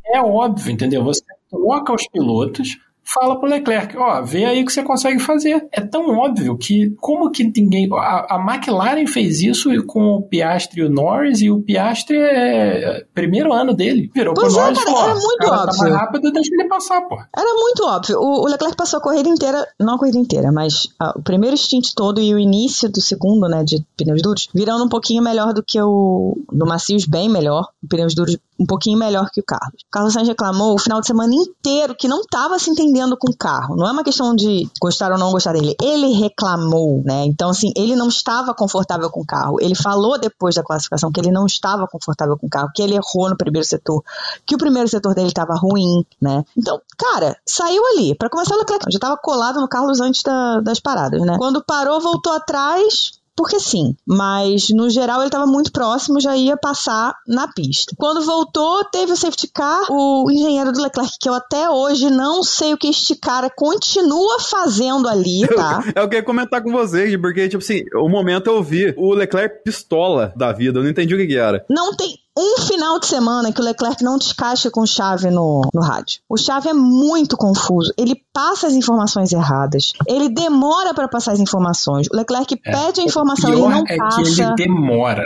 É 0.06 0.22
óbvio, 0.22 0.72
entendeu? 0.72 1.04
Você 1.04 1.24
troca 1.50 1.94
os 1.94 2.08
pilotos, 2.08 2.78
fala 3.14 3.40
pro 3.40 3.50
Leclerc, 3.50 3.98
ó, 3.98 4.22
vê 4.22 4.46
aí 4.46 4.62
o 4.62 4.66
que 4.66 4.72
você 4.72 4.84
consegue 4.84 5.20
fazer. 5.20 5.68
É 5.72 5.82
tão 5.82 6.10
óbvio 6.18 6.58
que 6.58 6.96
como 7.00 7.32
que 7.32 7.44
ninguém... 7.44 7.90
A, 7.92 8.36
a 8.36 8.46
McLaren 8.48 9.08
fez 9.08 9.42
isso 9.42 9.70
com 9.86 10.16
o 10.16 10.22
Piastri 10.22 10.82
e 10.82 10.84
o 10.84 10.90
Norris, 10.90 11.42
e 11.42 11.50
o 11.50 11.62
Piastri 11.62 12.18
é 12.18 13.06
primeiro 13.14 13.52
ano 13.52 13.74
dele. 13.74 14.12
Virou 14.14 14.34
Pois 14.34 14.54
pro 14.54 14.62
é, 14.62 14.66
Norris 14.66 14.84
cara, 14.84 14.96
falou, 14.96 15.10
era 15.10 15.20
muito 15.20 15.38
cara 15.38 15.56
tá 15.56 15.64
óbvio. 15.64 15.82
mais 15.82 15.96
rápido, 15.96 16.32
deixa 16.32 16.54
ele 16.54 16.68
passar, 16.68 17.02
pô. 17.02 17.16
Era 17.36 17.54
muito 17.54 17.84
óbvio. 17.84 18.20
O, 18.20 18.44
o 18.44 18.48
Leclerc 18.48 18.78
passou 18.78 19.00
a 19.00 19.04
corrida 19.04 19.30
inteira, 19.30 19.68
não 19.80 19.96
a 19.96 20.00
corrida 20.00 20.18
inteira, 20.18 20.52
mas 20.52 20.90
ah, 21.00 21.14
o 21.16 21.22
primeiro 21.22 21.58
stint 21.58 21.94
todo 21.96 22.22
e 22.22 22.34
o 22.34 22.40
início 22.40 22.90
do 22.90 23.02
segundo, 23.02 23.48
né, 23.48 23.64
de 23.64 23.84
pneus 23.98 24.22
duros, 24.22 24.50
virando 24.54 24.86
um 24.86 24.90
pouquinho 24.90 25.24
melhor 25.24 25.54
do 25.54 25.64
que 25.64 25.82
o 25.82 26.38
do 26.52 26.66
Macios, 26.66 27.06
bem 27.06 27.30
melhor, 27.30 27.68
pneus 27.88 28.14
duros 28.14 28.38
um 28.60 28.66
pouquinho 28.66 28.98
melhor 29.00 29.30
que 29.32 29.40
o 29.40 29.44
Carlos. 29.44 29.82
O 29.88 29.92
Carlos 29.92 30.14
Sainz 30.14 30.28
reclamou 30.28 30.76
o 30.76 30.78
final 30.80 31.00
de 31.00 31.08
semana 31.08 31.34
inteiro 31.34 31.96
que 31.96 32.08
não 32.08 32.22
estava 32.22 32.60
se 32.60 32.70
entendendo 32.70 33.16
com 33.18 33.32
o 33.32 33.38
carro. 33.38 33.76
Não 33.76 33.88
é 33.88 33.92
uma 33.92 34.04
questão 34.04 34.36
de 34.36 34.70
gostar 34.82 35.12
ou 35.12 35.18
não 35.18 35.32
gostar 35.32 35.54
dele. 35.54 35.76
Ele 35.82 36.08
reclamou, 36.14 37.02
né? 37.06 37.26
Então, 37.26 37.50
assim, 37.50 37.72
ele 37.76 37.96
não 37.96 38.08
estava 38.10 38.54
confortável 38.54 39.10
com 39.10 39.22
o 39.22 39.26
carro. 39.26 39.58
Ele 39.62 39.76
falou 39.76 40.20
depois 40.20 40.56
da 40.56 40.64
classificação 40.64 41.12
que 41.12 41.20
ele 41.20 41.32
não 41.32 41.46
estava 41.46 41.88
confortável 41.88 42.38
com 42.38 42.48
o 42.48 42.50
carro, 42.50 42.70
que 42.76 42.82
ele 42.82 42.96
errou 42.96 43.30
no 43.30 43.38
primeiro 43.38 43.66
setor, 43.68 44.04
que 44.46 44.56
o 44.56 44.58
primeiro 44.58 44.90
setor 44.90 45.14
dele 45.16 45.28
estava 45.30 45.54
ruim, 45.56 46.06
né? 46.22 46.44
Então, 46.58 46.82
cara, 46.98 47.38
saiu 47.46 47.86
ali. 47.88 48.16
Para 48.16 48.30
começar, 48.30 48.56
o 48.56 48.60
Leclerc 48.60 48.86
já 48.92 48.98
estava 48.98 49.16
colado 49.18 49.60
no 49.62 49.68
Carlos 49.68 50.02
antes 50.02 50.22
da- 50.24 50.60
das 50.60 50.80
paradas, 50.80 51.22
né? 51.22 51.38
Quando 51.38 51.64
parou, 51.64 52.00
voltou 52.02 52.34
atrás, 52.34 53.19
porque 53.40 53.58
sim, 53.58 53.96
mas 54.06 54.68
no 54.70 54.90
geral 54.90 55.20
ele 55.20 55.30
estava 55.30 55.48
muito 55.48 55.72
próximo, 55.72 56.20
já 56.20 56.36
ia 56.36 56.58
passar 56.58 57.16
na 57.26 57.48
pista. 57.48 57.96
Quando 57.98 58.26
voltou, 58.26 58.84
teve 58.84 59.14
o 59.14 59.16
safety 59.16 59.48
car, 59.48 59.90
o 59.90 60.30
engenheiro 60.30 60.74
do 60.74 60.82
Leclerc, 60.82 61.14
que 61.18 61.30
eu 61.30 61.34
até 61.34 61.70
hoje 61.70 62.10
não 62.10 62.44
sei 62.44 62.74
o 62.74 62.78
que 62.78 62.90
este 62.90 63.16
cara 63.16 63.50
continua 63.50 64.42
fazendo 64.42 65.08
ali, 65.08 65.48
tá? 65.56 65.82
É 65.96 66.02
o 66.02 66.10
que 66.10 66.16
eu 66.16 66.20
ia 66.20 66.26
comentar 66.26 66.62
com 66.62 66.70
vocês, 66.70 67.16
porque, 67.16 67.48
tipo 67.48 67.64
assim, 67.64 67.82
o 67.96 68.10
momento 68.10 68.48
eu 68.48 68.62
vi 68.62 68.94
o 68.98 69.14
Leclerc 69.14 69.64
pistola 69.64 70.34
da 70.36 70.52
vida, 70.52 70.80
eu 70.80 70.84
não 70.84 70.90
entendi 70.90 71.16
o 71.16 71.18
que, 71.18 71.28
que 71.28 71.38
era. 71.38 71.66
Não 71.70 71.96
tem 71.96 72.20
um 72.40 72.62
final 72.62 72.98
de 73.00 73.06
semana 73.06 73.52
que 73.52 73.60
o 73.60 73.64
Leclerc 73.64 74.02
não 74.02 74.18
descaixa 74.18 74.72
com 74.72 74.86
chave 74.86 75.30
no, 75.30 75.62
no 75.74 75.82
rádio. 75.82 76.22
O 76.30 76.38
chave 76.38 76.70
é 76.70 76.74
muito 76.74 77.36
confuso. 77.36 77.92
Ele 77.98 78.16
passa 78.34 78.68
as 78.68 78.74
informações 78.74 79.34
erradas. 79.34 79.92
Ele 80.08 80.30
demora 80.30 80.94
para 80.94 81.10
passar 81.10 81.34
as 81.34 81.40
informações. 81.40 82.08
O 82.14 82.16
Leclerc 82.16 82.56
pede 82.56 83.02
a 83.02 83.04
informação, 83.04 83.50
ele 83.52 83.60
pior 83.60 83.72
não 83.72 83.84
é 83.86 83.98
passa. 83.98 84.24
que 84.24 84.42
ele 84.42 84.56
demora. 84.56 85.26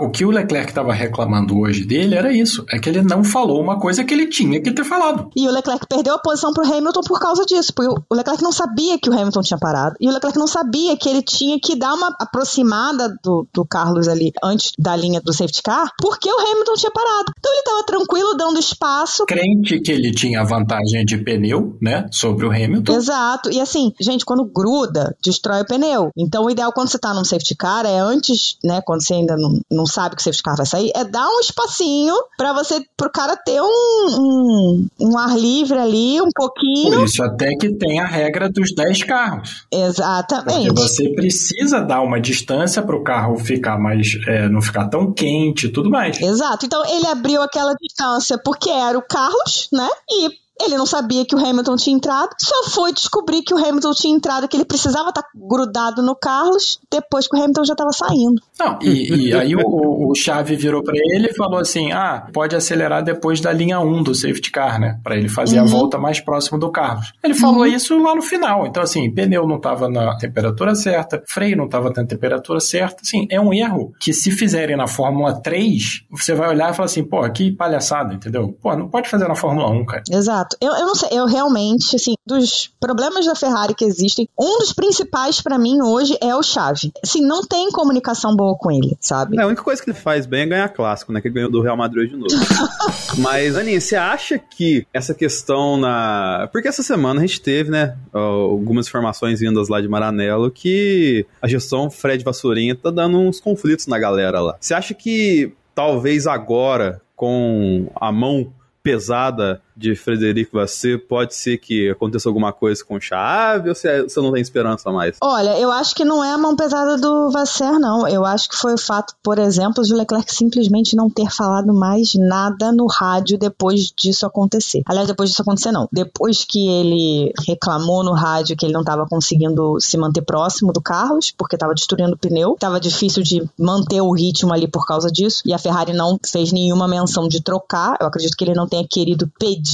O 0.00 0.10
que 0.10 0.24
o 0.24 0.30
Leclerc 0.30 0.70
estava 0.70 0.94
reclamando 0.94 1.58
hoje 1.58 1.84
dele 1.84 2.14
era 2.14 2.32
isso. 2.32 2.64
É 2.70 2.78
que 2.78 2.88
ele 2.88 3.02
não 3.02 3.22
falou 3.22 3.60
uma 3.60 3.78
coisa 3.78 4.02
que 4.02 4.14
ele 4.14 4.26
tinha 4.26 4.62
que 4.62 4.72
ter 4.72 4.84
falado. 4.84 5.28
E 5.36 5.46
o 5.46 5.50
Leclerc 5.50 5.86
perdeu 5.86 6.14
a 6.14 6.18
posição 6.18 6.54
pro 6.54 6.64
Hamilton 6.64 7.02
por 7.02 7.20
causa 7.20 7.44
disso. 7.44 7.74
Porque 7.74 7.92
o 8.08 8.14
Leclerc 8.14 8.42
não 8.42 8.52
sabia 8.52 8.98
que 8.98 9.10
o 9.10 9.12
Hamilton 9.12 9.42
tinha 9.42 9.58
parado. 9.58 9.96
E 10.00 10.08
o 10.08 10.12
Leclerc 10.12 10.38
não 10.38 10.46
sabia 10.46 10.96
que 10.96 11.08
ele 11.08 11.22
tinha 11.22 11.58
que 11.60 11.76
dar 11.76 11.92
uma 11.92 12.16
aproximada 12.18 13.14
do, 13.22 13.46
do 13.52 13.66
Carlos 13.66 14.08
ali 14.08 14.32
antes 14.42 14.72
da 14.78 14.96
linha 14.96 15.20
do 15.20 15.32
safety 15.32 15.62
car, 15.62 15.92
porque 16.00 16.30
o 16.30 16.37
Hamilton 16.38 16.74
tinha 16.74 16.90
parado. 16.92 17.32
Então 17.38 17.52
ele 17.52 17.62
tava 17.62 17.82
tranquilo, 17.84 18.34
dando 18.34 18.58
espaço. 18.58 19.24
Crente 19.26 19.80
que 19.80 19.92
ele 19.92 20.12
tinha 20.12 20.44
vantagem 20.44 21.04
de 21.04 21.18
pneu, 21.18 21.76
né? 21.80 22.06
Sobre 22.10 22.46
o 22.46 22.50
Hamilton. 22.50 22.92
Exato. 22.94 23.50
E 23.50 23.60
assim, 23.60 23.92
gente, 24.00 24.24
quando 24.24 24.44
gruda, 24.44 25.16
destrói 25.22 25.62
o 25.62 25.66
pneu. 25.66 26.10
Então 26.16 26.44
o 26.44 26.50
ideal 26.50 26.72
quando 26.72 26.88
você 26.88 26.98
tá 26.98 27.12
num 27.14 27.24
safety 27.24 27.54
car 27.54 27.84
é 27.86 27.98
antes, 27.98 28.56
né? 28.64 28.80
Quando 28.84 29.02
você 29.02 29.14
ainda 29.14 29.36
não, 29.36 29.60
não 29.70 29.86
sabe 29.86 30.16
que 30.16 30.20
o 30.20 30.24
safety 30.24 30.42
car 30.42 30.56
vai 30.56 30.66
sair, 30.66 30.90
é 30.94 31.04
dar 31.04 31.28
um 31.28 31.40
espacinho 31.40 32.14
pra 32.36 32.52
você, 32.52 32.82
pro 32.96 33.10
cara 33.10 33.36
ter 33.36 33.60
um, 33.60 33.66
um, 33.66 34.86
um 35.00 35.18
ar 35.18 35.36
livre 35.38 35.78
ali, 35.78 36.20
um 36.20 36.28
Por 36.34 36.48
pouquinho. 36.48 37.04
isso 37.04 37.22
até 37.22 37.54
que 37.56 37.72
tem 37.74 38.00
a 38.00 38.06
regra 38.06 38.48
dos 38.48 38.74
10 38.74 39.02
carros. 39.04 39.66
Porque 39.70 39.84
Exatamente. 39.84 40.74
você 40.74 41.08
precisa 41.14 41.80
dar 41.80 42.02
uma 42.02 42.20
distância 42.20 42.82
para 42.82 42.96
o 42.96 43.02
carro 43.02 43.36
ficar 43.38 43.78
mais. 43.78 44.16
é, 44.26 44.48
não 44.48 44.60
ficar 44.60 44.88
tão 44.88 45.12
quente 45.12 45.66
e 45.66 45.68
tudo 45.70 45.90
mais. 45.90 46.20
Exato. 46.28 46.66
Então 46.66 46.84
ele 46.84 47.06
abriu 47.06 47.42
aquela 47.42 47.74
distância 47.74 48.38
porque 48.38 48.70
era 48.70 48.98
o 48.98 49.02
Carlos, 49.02 49.68
né? 49.72 49.88
E 50.10 50.30
ele 50.60 50.76
não 50.76 50.86
sabia 50.86 51.24
que 51.24 51.34
o 51.34 51.38
Hamilton 51.38 51.76
tinha 51.76 51.96
entrado. 51.96 52.30
Só 52.38 52.70
foi 52.70 52.92
descobrir 52.92 53.42
que 53.42 53.54
o 53.54 53.58
Hamilton 53.58 53.92
tinha 53.92 54.14
entrado, 54.14 54.48
que 54.48 54.56
ele 54.56 54.64
precisava 54.64 55.10
estar 55.10 55.24
grudado 55.34 56.02
no 56.02 56.16
Carlos 56.16 56.80
depois 56.90 57.28
que 57.28 57.36
o 57.36 57.40
Hamilton 57.40 57.64
já 57.64 57.72
estava 57.74 57.92
saindo. 57.92 58.42
Não, 58.58 58.78
e, 58.82 59.28
e 59.28 59.34
aí 59.34 59.54
o, 59.54 60.10
o, 60.10 60.14
Chave 60.14 60.56
virou 60.56 60.82
para 60.82 60.96
ele 60.96 61.28
e 61.28 61.34
falou 61.34 61.60
assim: 61.60 61.92
ah, 61.92 62.26
pode 62.32 62.56
acelerar 62.56 63.02
depois 63.02 63.40
da 63.40 63.52
linha 63.52 63.80
1 63.80 64.02
do 64.02 64.14
safety 64.14 64.50
car, 64.50 64.80
né? 64.80 64.98
Para 65.02 65.16
ele 65.16 65.28
fazer 65.28 65.58
a 65.58 65.64
volta 65.64 65.98
mais 65.98 66.20
próximo 66.20 66.58
do 66.58 66.70
Carlos. 66.70 67.12
Ele 67.22 67.34
falou 67.34 67.66
isso 67.66 67.96
lá 67.98 68.14
no 68.14 68.22
final. 68.22 68.66
Então, 68.66 68.82
assim, 68.82 69.10
pneu 69.12 69.46
não 69.46 69.56
estava 69.56 69.88
na 69.88 70.16
temperatura 70.16 70.74
certa, 70.74 71.22
freio 71.26 71.56
não 71.56 71.66
estava 71.66 71.90
na 71.90 72.04
temperatura 72.04 72.60
certa. 72.60 73.02
Assim, 73.02 73.26
é 73.30 73.40
um 73.40 73.52
erro 73.54 73.92
que 74.00 74.12
se 74.12 74.30
fizerem 74.30 74.76
na 74.76 74.86
Fórmula 74.86 75.40
3, 75.40 76.04
você 76.10 76.34
vai 76.34 76.48
olhar 76.48 76.72
e 76.72 76.74
falar 76.74 76.86
assim: 76.86 77.04
pô, 77.04 77.28
que 77.30 77.52
palhaçada, 77.52 78.14
entendeu? 78.14 78.56
Pô, 78.60 78.74
não 78.76 78.88
pode 78.88 79.08
fazer 79.08 79.28
na 79.28 79.34
Fórmula 79.34 79.70
1, 79.70 79.86
cara. 79.86 80.02
Exato. 80.10 80.47
Eu, 80.60 80.72
eu 80.72 80.86
não 80.86 80.94
sei, 80.94 81.08
eu 81.12 81.26
realmente, 81.26 81.96
assim, 81.96 82.14
dos 82.26 82.70
problemas 82.80 83.26
da 83.26 83.34
Ferrari 83.34 83.74
que 83.74 83.84
existem, 83.84 84.28
um 84.38 84.58
dos 84.58 84.72
principais 84.72 85.40
pra 85.40 85.58
mim 85.58 85.80
hoje 85.80 86.16
é 86.20 86.34
o 86.34 86.42
Chave. 86.42 86.92
Assim, 87.02 87.20
não 87.20 87.42
tem 87.42 87.70
comunicação 87.70 88.36
boa 88.36 88.56
com 88.56 88.70
ele, 88.70 88.96
sabe? 89.00 89.38
É, 89.38 89.42
a 89.42 89.46
única 89.46 89.62
coisa 89.62 89.82
que 89.82 89.90
ele 89.90 89.98
faz 89.98 90.26
bem 90.26 90.42
é 90.42 90.46
ganhar 90.46 90.68
clássico, 90.68 91.12
né? 91.12 91.20
Que 91.20 91.28
ele 91.28 91.34
ganhou 91.34 91.50
do 91.50 91.60
Real 91.60 91.76
Madrid 91.76 92.10
de 92.10 92.16
novo. 92.16 92.28
Mas, 93.18 93.56
Aninha, 93.56 93.80
você 93.80 93.96
acha 93.96 94.38
que 94.38 94.86
essa 94.92 95.14
questão 95.14 95.76
na. 95.76 96.48
Porque 96.52 96.68
essa 96.68 96.82
semana 96.82 97.20
a 97.20 97.26
gente 97.26 97.40
teve, 97.40 97.70
né? 97.70 97.96
Algumas 98.12 98.86
informações 98.86 99.40
vindas 99.40 99.68
lá 99.68 99.80
de 99.80 99.88
Maranello 99.88 100.50
que 100.50 101.26
a 101.40 101.48
gestão 101.48 101.90
Fred 101.90 102.22
Vassourinha 102.24 102.74
tá 102.74 102.90
dando 102.90 103.18
uns 103.18 103.40
conflitos 103.40 103.86
na 103.86 103.98
galera 103.98 104.40
lá. 104.40 104.56
Você 104.60 104.74
acha 104.74 104.94
que 104.94 105.52
talvez 105.74 106.26
agora, 106.26 107.00
com 107.14 107.90
a 107.94 108.10
mão 108.10 108.52
pesada 108.82 109.60
de 109.78 109.94
Frederico 109.94 110.56
Vasseur, 110.56 110.98
pode 110.98 111.34
ser 111.36 111.56
que 111.58 111.88
aconteça 111.88 112.28
alguma 112.28 112.52
coisa 112.52 112.84
com 112.84 113.00
chave 113.00 113.68
ou 113.68 113.74
você, 113.74 114.02
você 114.02 114.20
não 114.20 114.32
tem 114.32 114.42
esperança 114.42 114.90
mais? 114.90 115.16
Olha, 115.22 115.56
eu 115.56 115.70
acho 115.70 115.94
que 115.94 116.04
não 116.04 116.22
é 116.22 116.32
a 116.32 116.38
mão 116.38 116.56
pesada 116.56 116.96
do 116.96 117.30
Vasser, 117.30 117.78
não. 117.78 118.06
Eu 118.08 118.24
acho 118.24 118.48
que 118.48 118.56
foi 118.56 118.74
o 118.74 118.78
fato, 118.78 119.14
por 119.22 119.38
exemplo, 119.38 119.84
de 119.84 119.94
Leclerc 119.94 120.34
simplesmente 120.34 120.96
não 120.96 121.08
ter 121.08 121.30
falado 121.30 121.72
mais 121.72 122.14
nada 122.14 122.72
no 122.72 122.86
rádio 122.86 123.38
depois 123.38 123.92
disso 123.96 124.26
acontecer. 124.26 124.82
Aliás, 124.84 125.06
depois 125.06 125.30
disso 125.30 125.42
acontecer, 125.42 125.70
não. 125.70 125.88
Depois 125.92 126.44
que 126.44 126.68
ele 126.68 127.32
reclamou 127.46 128.02
no 128.02 128.12
rádio 128.12 128.56
que 128.56 128.66
ele 128.66 128.72
não 128.72 128.80
estava 128.80 129.06
conseguindo 129.06 129.78
se 129.80 129.96
manter 129.96 130.22
próximo 130.22 130.72
do 130.72 130.80
Carlos, 130.80 131.32
porque 131.36 131.54
estava 131.54 131.72
destruindo 131.72 132.14
o 132.14 132.18
pneu, 132.18 132.54
estava 132.54 132.80
difícil 132.80 133.22
de 133.22 133.48
manter 133.56 134.00
o 134.00 134.10
ritmo 134.12 134.52
ali 134.52 134.66
por 134.66 134.84
causa 134.84 135.08
disso, 135.08 135.42
e 135.46 135.54
a 135.54 135.58
Ferrari 135.58 135.92
não 135.92 136.18
fez 136.26 136.50
nenhuma 136.50 136.88
menção 136.88 137.28
de 137.28 137.40
trocar. 137.40 137.96
Eu 138.00 138.08
acredito 138.08 138.36
que 138.36 138.42
ele 138.42 138.54
não 138.54 138.66
tenha 138.66 138.86
querido 138.86 139.30
pedir 139.38 139.67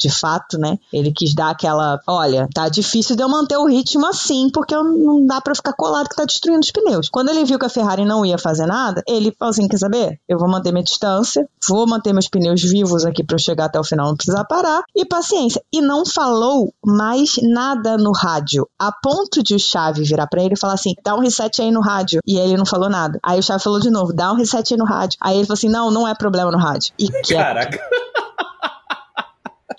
de 0.00 0.08
fato, 0.08 0.58
né? 0.58 0.78
Ele 0.92 1.12
quis 1.12 1.34
dar 1.34 1.50
aquela, 1.50 2.00
olha, 2.06 2.48
tá 2.54 2.68
difícil 2.68 3.14
de 3.14 3.22
eu 3.22 3.28
manter 3.28 3.58
o 3.58 3.66
ritmo 3.66 4.06
assim, 4.06 4.48
porque 4.50 4.74
não 4.74 5.26
dá 5.26 5.40
pra 5.40 5.52
eu 5.52 5.56
ficar 5.56 5.74
colado 5.74 6.08
que 6.08 6.16
tá 6.16 6.24
destruindo 6.24 6.60
os 6.60 6.70
pneus. 6.70 7.08
Quando 7.10 7.28
ele 7.28 7.44
viu 7.44 7.58
que 7.58 7.66
a 7.66 7.70
Ferrari 7.70 8.04
não 8.04 8.24
ia 8.24 8.38
fazer 8.38 8.66
nada, 8.66 9.02
ele 9.06 9.34
falou 9.38 9.50
assim, 9.50 9.68
quer 9.68 9.78
saber? 9.78 10.18
Eu 10.26 10.38
vou 10.38 10.48
manter 10.48 10.72
minha 10.72 10.82
distância, 10.82 11.46
vou 11.68 11.86
manter 11.86 12.12
meus 12.12 12.28
pneus 12.28 12.62
vivos 12.62 13.04
aqui 13.04 13.22
pra 13.22 13.34
eu 13.34 13.38
chegar 13.38 13.66
até 13.66 13.78
o 13.78 13.84
final, 13.84 14.08
não 14.08 14.16
precisar 14.16 14.44
parar, 14.44 14.82
e 14.96 15.04
paciência. 15.04 15.62
E 15.72 15.82
não 15.82 16.06
falou 16.06 16.72
mais 16.84 17.34
nada 17.42 17.98
no 17.98 18.12
rádio, 18.12 18.66
a 18.78 18.90
ponto 18.90 19.42
de 19.42 19.54
o 19.54 19.58
Chave 19.58 20.02
virar 20.02 20.26
pra 20.26 20.42
ele 20.42 20.54
e 20.54 20.58
falar 20.58 20.74
assim, 20.74 20.94
dá 21.04 21.14
um 21.14 21.20
reset 21.20 21.60
aí 21.60 21.70
no 21.70 21.80
rádio. 21.80 22.20
E 22.26 22.38
ele 22.38 22.56
não 22.56 22.64
falou 22.64 22.88
nada. 22.88 23.18
Aí 23.22 23.38
o 23.38 23.42
Chave 23.42 23.62
falou 23.62 23.80
de 23.80 23.90
novo, 23.90 24.14
dá 24.14 24.32
um 24.32 24.36
reset 24.36 24.72
aí 24.72 24.78
no 24.78 24.86
rádio. 24.86 25.18
Aí 25.20 25.36
ele 25.36 25.46
falou 25.46 25.58
assim, 25.58 25.68
não, 25.68 25.90
não 25.90 26.08
é 26.08 26.14
problema 26.14 26.50
no 26.50 26.58
rádio. 26.58 26.92
E 26.98 27.10
Caraca, 27.28 27.78
clima 27.78 28.09